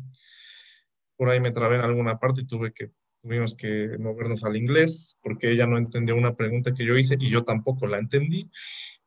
por 1.15 1.29
ahí 1.29 1.39
me 1.39 1.51
trabé 1.51 1.75
en 1.75 1.81
alguna 1.81 2.19
parte 2.19 2.41
y 2.41 2.47
tuve 2.47 2.73
que, 2.73 2.91
tuvimos 3.21 3.55
que 3.55 3.97
movernos 3.99 4.43
al 4.43 4.55
inglés 4.55 5.17
porque 5.21 5.51
ella 5.51 5.65
no 5.65 5.77
entendió 5.77 6.15
una 6.15 6.35
pregunta 6.35 6.73
que 6.73 6.85
yo 6.85 6.97
hice 6.97 7.17
y 7.19 7.29
yo 7.29 7.43
tampoco 7.43 7.87
la 7.87 7.97
entendí. 7.97 8.49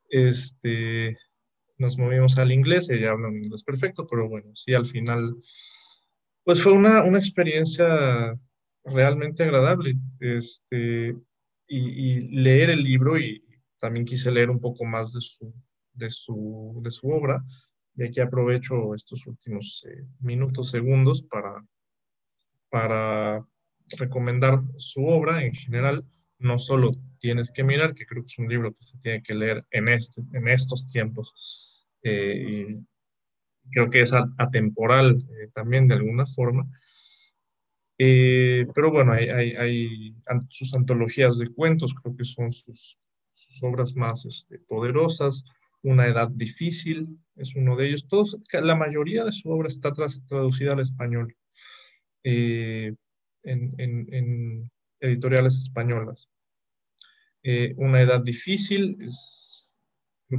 Este, 0.08 1.16
nos 1.78 1.96
movimos 1.96 2.38
al 2.38 2.52
inglés, 2.52 2.90
ella 2.90 3.10
habla 3.10 3.28
un 3.28 3.36
inglés 3.36 3.62
perfecto, 3.64 4.06
pero 4.06 4.28
bueno, 4.28 4.50
sí, 4.54 4.74
al 4.74 4.86
final, 4.86 5.36
pues 6.44 6.62
fue 6.62 6.72
una, 6.72 7.02
una 7.04 7.18
experiencia 7.18 8.34
realmente 8.84 9.44
agradable. 9.44 9.96
Este, 10.18 11.14
y, 11.70 12.20
leer 12.42 12.70
el 12.70 12.82
libro 12.82 13.18
y 13.18 13.42
también 13.78 14.04
quise 14.04 14.30
leer 14.30 14.50
un 14.50 14.60
poco 14.60 14.84
más 14.84 15.12
de 15.12 15.20
su, 15.20 15.54
de 16.00 16.10
su, 16.10 16.80
de 16.82 16.90
su 16.90 17.08
obra. 17.08 17.44
Y 17.94 18.04
aquí 18.04 18.20
aprovecho 18.20 18.94
estos 18.94 19.26
últimos 19.28 19.84
eh, 19.88 20.04
minutos, 20.20 20.70
segundos 20.70 21.22
para 21.22 21.64
para 22.70 23.44
recomendar 23.98 24.62
su 24.78 25.04
obra 25.04 25.44
en 25.44 25.52
general, 25.52 26.04
no 26.38 26.58
solo 26.58 26.92
tienes 27.18 27.52
que 27.52 27.64
mirar, 27.64 27.94
que 27.94 28.06
creo 28.06 28.22
que 28.22 28.28
es 28.28 28.38
un 28.38 28.48
libro 28.48 28.72
que 28.72 28.84
se 28.84 28.98
tiene 28.98 29.22
que 29.22 29.34
leer 29.34 29.66
en, 29.70 29.88
este, 29.88 30.22
en 30.32 30.48
estos 30.48 30.86
tiempos, 30.86 31.84
eh, 32.02 32.80
creo 33.70 33.90
que 33.90 34.00
es 34.00 34.12
atemporal 34.38 35.16
eh, 35.16 35.48
también 35.52 35.86
de 35.86 35.96
alguna 35.96 36.24
forma. 36.24 36.66
Eh, 37.98 38.66
pero 38.74 38.90
bueno, 38.90 39.12
hay, 39.12 39.28
hay, 39.28 40.14
sus 40.48 40.72
antologías 40.72 41.36
de 41.36 41.48
cuentos, 41.48 41.92
creo 41.92 42.16
que 42.16 42.24
son 42.24 42.50
sus, 42.50 42.96
obras 43.62 43.94
más 43.94 44.24
este, 44.24 44.58
poderosas. 44.58 45.44
Una 45.82 46.06
edad 46.06 46.28
difícil 46.28 47.18
es 47.36 47.56
uno 47.56 47.76
de 47.76 47.88
ellos. 47.88 48.06
Todos, 48.06 48.38
la 48.52 48.74
mayoría 48.74 49.24
de 49.24 49.32
su 49.32 49.50
obra 49.50 49.68
está 49.68 49.92
traducida 49.92 50.72
al 50.72 50.80
español. 50.80 51.34
Eh, 52.22 52.94
en, 53.42 54.70
editoriales 55.00 55.56
españolas. 55.56 56.28
Eh, 57.42 57.74
una 57.78 58.02
edad 58.02 58.20
difícil, 58.20 58.98
es, 59.00 59.70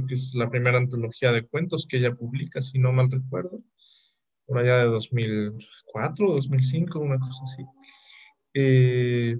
es 0.08 0.34
la 0.36 0.48
primera 0.48 0.78
antología 0.78 1.32
de 1.32 1.46
cuentos 1.46 1.86
que 1.88 1.96
ella 1.96 2.14
publica, 2.14 2.62
si 2.62 2.78
no 2.78 2.92
mal 2.92 3.10
recuerdo, 3.10 3.60
por 4.46 4.58
allá 4.58 4.78
de 4.78 4.84
2004, 4.84 6.32
2005, 6.32 6.98
una 7.00 7.18
cosa 7.18 7.40
así. 7.44 7.64
Eh, 8.54 9.36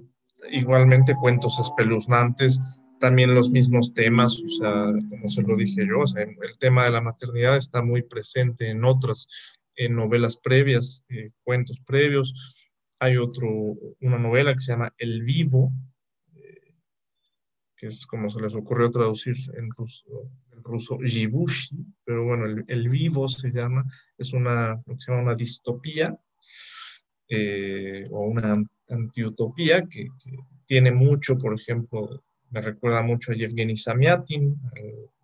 igualmente 0.51 1.15
cuentos 1.15 1.59
espeluznantes, 1.59 2.59
también 3.03 3.35
los 3.35 3.51
mismos 3.51 3.93
temas, 3.93 4.39
o 4.39 4.47
sea, 4.47 4.85
como 5.09 5.27
se 5.27 5.41
lo 5.41 5.57
dije 5.57 5.85
yo, 5.85 6.05
el 6.15 6.57
tema 6.57 6.85
de 6.85 6.91
la 6.91 7.01
maternidad 7.01 7.57
está 7.57 7.81
muy 7.81 8.01
presente 8.01 8.69
en 8.69 8.85
otras 8.85 9.27
en 9.75 9.93
novelas 9.93 10.37
previas, 10.37 11.03
eh, 11.09 11.31
cuentos 11.43 11.81
previos. 11.85 12.55
Hay 13.01 13.17
otro, 13.17 13.49
una 13.99 14.17
novela 14.17 14.53
que 14.53 14.61
se 14.61 14.71
llama 14.71 14.93
El 14.97 15.21
Vivo, 15.21 15.73
eh, 16.33 16.75
que 17.75 17.87
es 17.87 18.05
como 18.05 18.29
se 18.29 18.39
les 18.39 18.55
ocurrió 18.55 18.89
traducir 18.89 19.35
en 19.57 19.69
ruso, 19.71 20.31
en 20.53 20.63
ruso 20.63 20.97
Jibushi, 20.97 21.75
pero 22.05 22.23
bueno, 22.23 22.63
el, 22.65 22.87
Vivo 22.87 23.27
se 23.27 23.51
llama, 23.51 23.83
es 24.17 24.31
una, 24.31 24.81
lo 24.85 24.95
que 24.95 25.01
se 25.01 25.11
llama 25.11 25.23
una 25.23 25.35
distopía. 25.35 26.17
eh, 27.27 28.05
o 28.11 28.27
una 28.27 28.63
antiutopía 28.87 29.83
que, 29.89 30.07
tiene 30.65 30.91
mucho, 30.91 31.37
por 31.37 31.53
ejemplo, 31.59 32.23
me 32.53 32.61
recuerda 32.61 33.01
mucho 33.01 33.31
a 33.31 33.35
Yevgeny 33.35 33.75
Samyatin, 33.75 34.55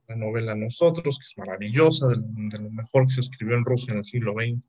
la 0.07 0.15
novela 0.15 0.55
Nosotros, 0.55 1.19
que 1.19 1.23
es 1.23 1.37
maravillosa, 1.37 2.07
de, 2.07 2.17
lo 2.59 2.71
mejor 2.71 3.05
que 3.05 3.13
se 3.13 3.21
escribió 3.21 3.55
en 3.55 3.63
Rusia 3.63 3.91
en 3.91 3.99
el 3.99 4.03
siglo 4.05 4.33
XX, 4.33 4.67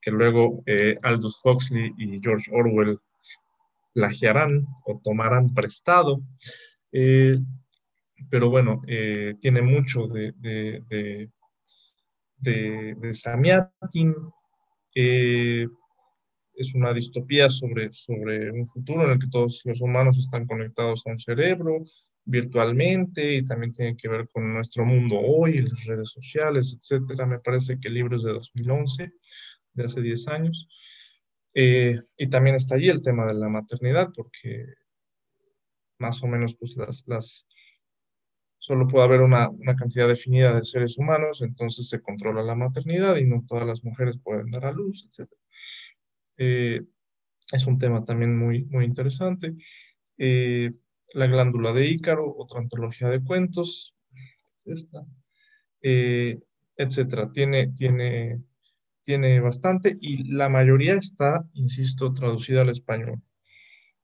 que 0.00 0.10
luego 0.10 0.64
eh, 0.66 0.98
Aldous 1.02 1.40
Huxley 1.44 1.92
y 1.96 2.20
George 2.20 2.50
Orwell 2.52 2.98
plagiarán 3.94 4.66
o 4.86 5.00
tomarán 5.02 5.54
prestado. 5.54 6.20
Eh, 6.90 7.38
pero 8.28 8.50
bueno, 8.50 8.82
eh, 8.88 9.36
tiene 9.40 9.62
mucho 9.62 10.08
de, 10.08 10.32
de, 10.40 11.30
de, 12.38 13.14
Samyatin. 13.14 14.14
Es 16.54 16.74
una 16.74 16.92
distopía 16.92 17.48
sobre, 17.48 17.92
sobre 17.92 18.50
un 18.50 18.66
futuro 18.66 19.04
en 19.04 19.12
el 19.12 19.18
que 19.18 19.28
todos 19.28 19.62
los 19.64 19.80
humanos 19.80 20.18
están 20.18 20.46
conectados 20.46 21.02
a 21.06 21.10
un 21.10 21.18
cerebro 21.18 21.84
virtualmente 22.24 23.34
y 23.34 23.44
también 23.44 23.72
tiene 23.72 23.96
que 23.96 24.08
ver 24.08 24.26
con 24.32 24.52
nuestro 24.52 24.84
mundo 24.84 25.18
hoy, 25.18 25.62
las 25.62 25.84
redes 25.84 26.10
sociales, 26.10 26.76
etcétera. 26.78 27.26
Me 27.26 27.40
parece 27.40 27.78
que 27.80 27.88
el 27.88 27.94
libro 27.94 28.16
es 28.16 28.22
de 28.22 28.32
2011, 28.32 29.12
de 29.74 29.84
hace 29.84 30.00
10 30.00 30.28
años. 30.28 30.68
Eh, 31.54 31.98
y 32.16 32.28
también 32.28 32.56
está 32.56 32.76
allí 32.76 32.88
el 32.88 33.02
tema 33.02 33.26
de 33.26 33.34
la 33.34 33.48
maternidad, 33.48 34.10
porque 34.14 34.66
más 35.98 36.22
o 36.22 36.26
menos 36.26 36.54
pues 36.56 36.76
las, 36.76 37.02
las 37.06 37.46
solo 38.58 38.86
puede 38.86 39.04
haber 39.04 39.20
una, 39.20 39.48
una, 39.50 39.74
cantidad 39.74 40.08
definida 40.08 40.54
de 40.54 40.64
seres 40.64 40.96
humanos, 40.96 41.42
entonces 41.42 41.88
se 41.88 42.00
controla 42.00 42.42
la 42.42 42.54
maternidad 42.54 43.16
y 43.16 43.24
no 43.24 43.44
todas 43.46 43.66
las 43.66 43.84
mujeres 43.84 44.18
pueden 44.22 44.50
dar 44.50 44.66
a 44.66 44.72
luz, 44.72 45.04
etc. 45.04 45.30
Eh, 46.44 46.82
es 47.52 47.66
un 47.66 47.78
tema 47.78 48.04
también 48.04 48.36
muy, 48.36 48.64
muy 48.64 48.84
interesante. 48.84 49.54
Eh, 50.18 50.72
la 51.14 51.26
glándula 51.26 51.72
de 51.72 51.86
Ícaro, 51.86 52.34
otra 52.36 52.60
antología 52.60 53.08
de 53.08 53.22
cuentos, 53.22 53.94
esta, 54.64 55.04
etcétera. 55.82 57.30
Tiene, 57.30 57.68
tiene 57.68 58.40
tiene 59.02 59.40
bastante 59.40 59.96
y 60.00 60.32
la 60.32 60.48
mayoría 60.48 60.94
está, 60.94 61.44
insisto, 61.54 62.12
traducida 62.12 62.62
al 62.62 62.70
español 62.70 63.20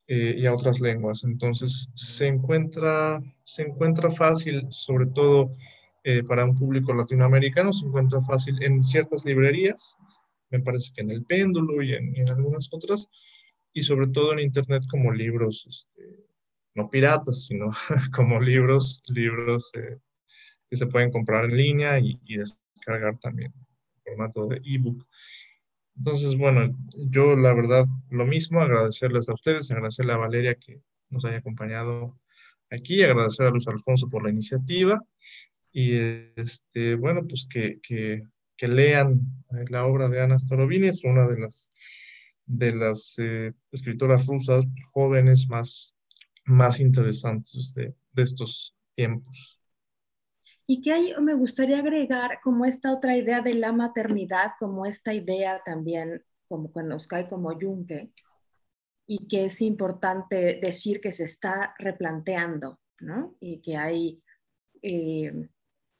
eh, 0.06 0.34
y 0.36 0.46
a 0.46 0.52
otras 0.52 0.80
lenguas. 0.80 1.24
Entonces 1.24 1.88
se 1.94 2.26
encuentra, 2.26 3.20
se 3.44 3.62
encuentra 3.62 4.10
fácil, 4.10 4.66
sobre 4.70 5.06
todo 5.06 5.50
eh, 6.04 6.22
para 6.24 6.44
un 6.44 6.56
público 6.56 6.92
latinoamericano, 6.94 7.72
se 7.72 7.86
encuentra 7.86 8.20
fácil 8.20 8.62
en 8.62 8.84
ciertas 8.84 9.24
librerías, 9.24 9.96
me 10.50 10.60
parece 10.60 10.92
que 10.94 11.02
en 11.02 11.10
el 11.10 11.24
péndulo 11.24 11.82
y 11.82 11.94
en, 11.94 12.28
algunas 12.28 12.68
otras, 12.72 13.08
y 13.72 13.82
sobre 13.82 14.08
todo 14.08 14.32
en 14.32 14.40
internet 14.40 14.82
como 14.90 15.12
libros, 15.12 15.66
este, 15.68 16.02
no 16.74 16.90
piratas, 16.90 17.46
sino 17.46 17.70
como 18.14 18.40
libros, 18.40 19.02
libros 19.08 19.70
eh, 19.74 19.98
que 20.70 20.76
se 20.76 20.86
pueden 20.86 21.10
comprar 21.10 21.46
en 21.46 21.56
línea 21.56 21.98
y 21.98 22.36
descargar 22.36 23.18
también 23.18 23.52
formato 24.08 24.46
de 24.46 24.60
ebook. 24.64 25.06
Entonces, 25.96 26.36
bueno, 26.36 26.76
yo 26.96 27.36
la 27.36 27.52
verdad, 27.52 27.84
lo 28.10 28.24
mismo, 28.24 28.60
agradecerles 28.60 29.28
a 29.28 29.34
ustedes, 29.34 29.70
agradecerle 29.70 30.12
a 30.12 30.18
Valeria 30.18 30.54
que 30.54 30.80
nos 31.10 31.24
haya 31.24 31.38
acompañado 31.38 32.18
aquí, 32.70 33.02
agradecer 33.02 33.46
a 33.46 33.50
Luis 33.50 33.66
Alfonso 33.66 34.08
por 34.08 34.22
la 34.22 34.30
iniciativa 34.30 35.02
y, 35.72 35.96
este, 36.36 36.94
bueno, 36.94 37.26
pues 37.26 37.48
que, 37.50 37.80
que, 37.82 38.22
que 38.58 38.68
lean 38.68 39.20
eh, 39.52 39.64
la 39.70 39.86
obra 39.86 40.08
de 40.08 40.20
Ana 40.20 40.38
Starovini, 40.38 40.88
es 40.88 41.04
una 41.04 41.26
de 41.26 41.40
las, 41.40 41.72
de 42.44 42.74
las 42.74 43.14
eh, 43.18 43.54
escritoras 43.72 44.26
rusas 44.26 44.66
jóvenes 44.92 45.48
más, 45.48 45.96
más 46.44 46.80
interesantes 46.80 47.72
de, 47.74 47.94
de 48.12 48.22
estos 48.22 48.76
tiempos. 48.92 49.58
Y 50.66 50.82
que 50.82 50.92
ahí 50.92 51.14
me 51.22 51.32
gustaría 51.32 51.78
agregar 51.78 52.40
como 52.42 52.66
esta 52.66 52.92
otra 52.92 53.16
idea 53.16 53.40
de 53.40 53.54
la 53.54 53.72
maternidad, 53.72 54.52
como 54.58 54.84
esta 54.84 55.14
idea 55.14 55.62
también, 55.64 56.22
como 56.46 56.70
con 56.70 56.94
cae 57.08 57.26
como 57.26 57.58
Junque, 57.58 58.12
y 59.06 59.28
que 59.28 59.46
es 59.46 59.62
importante 59.62 60.58
decir 60.60 61.00
que 61.00 61.12
se 61.12 61.24
está 61.24 61.74
replanteando, 61.78 62.80
¿no? 63.00 63.34
Y 63.40 63.62
que 63.62 63.78
hay, 63.78 64.22
eh, 64.82 65.48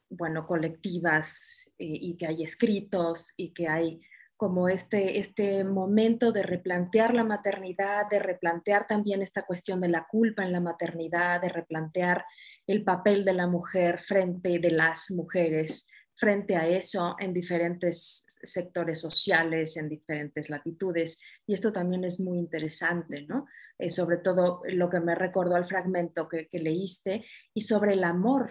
bueno, 0.09 0.47
colectivas 0.47 1.69
eh, 1.77 1.85
y 1.87 2.17
que 2.17 2.27
hay 2.27 2.43
escritos 2.43 3.33
y 3.37 3.53
que 3.53 3.67
hay 3.67 4.01
como 4.39 4.69
este, 4.69 5.19
este 5.19 5.65
momento 5.65 6.31
de 6.31 6.43
replantear 6.43 7.13
la 7.13 7.25
maternidad, 7.25 8.07
de 8.09 8.19
replantear 8.19 8.87
también 8.87 9.21
esta 9.21 9.41
cuestión 9.41 9.81
de 9.81 9.89
la 9.89 10.07
culpa 10.09 10.43
en 10.43 10.53
la 10.53 10.61
maternidad, 10.61 11.41
de 11.41 11.49
replantear 11.49 12.23
el 12.65 12.85
papel 12.85 13.25
de 13.25 13.33
la 13.33 13.47
mujer 13.47 13.99
frente 13.99 14.59
de 14.59 14.71
las 14.71 15.11
mujeres 15.11 15.89
frente 16.15 16.55
a 16.55 16.67
eso 16.67 17.15
en 17.19 17.33
diferentes 17.33 18.25
sectores 18.43 19.01
sociales, 19.01 19.75
en 19.75 19.89
diferentes 19.89 20.49
latitudes. 20.49 21.19
Y 21.45 21.53
esto 21.53 21.73
también 21.73 22.03
es 22.03 22.19
muy 22.19 22.39
interesante, 22.39 23.25
¿no? 23.27 23.45
Eh, 23.77 23.89
sobre 23.89 24.17
todo 24.17 24.61
lo 24.65 24.89
que 24.89 24.99
me 24.99 25.15
recordó 25.15 25.55
al 25.55 25.65
fragmento 25.65 26.27
que, 26.27 26.47
que 26.47 26.59
leíste 26.59 27.25
y 27.53 27.61
sobre 27.61 27.93
el 27.93 28.03
amor 28.03 28.49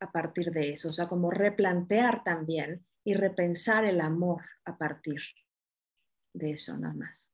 a 0.00 0.10
partir 0.10 0.50
de 0.50 0.72
eso, 0.72 0.88
o 0.88 0.92
sea, 0.92 1.06
como 1.06 1.30
replantear 1.30 2.24
también 2.24 2.84
y 3.04 3.14
repensar 3.14 3.84
el 3.84 4.00
amor 4.00 4.42
a 4.64 4.76
partir 4.76 5.20
de 6.32 6.50
eso 6.52 6.76
nada 6.76 6.94
más. 6.94 7.30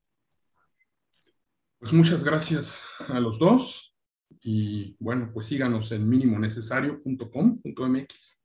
Pues 1.79 1.93
muchas 1.93 2.25
gracias 2.25 2.83
a 3.09 3.21
los 3.21 3.39
dos 3.39 3.95
y 4.41 4.97
bueno, 4.99 5.31
pues 5.33 5.47
síganos 5.47 5.93
en 5.93 6.09
minimonecesario.com.mx 6.09 8.43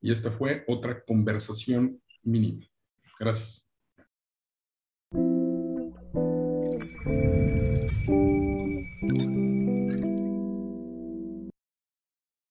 y 0.00 0.12
esta 0.12 0.30
fue 0.30 0.64
otra 0.66 1.04
conversación 1.04 2.02
mínima. 2.22 2.66
Gracias. 3.18 3.68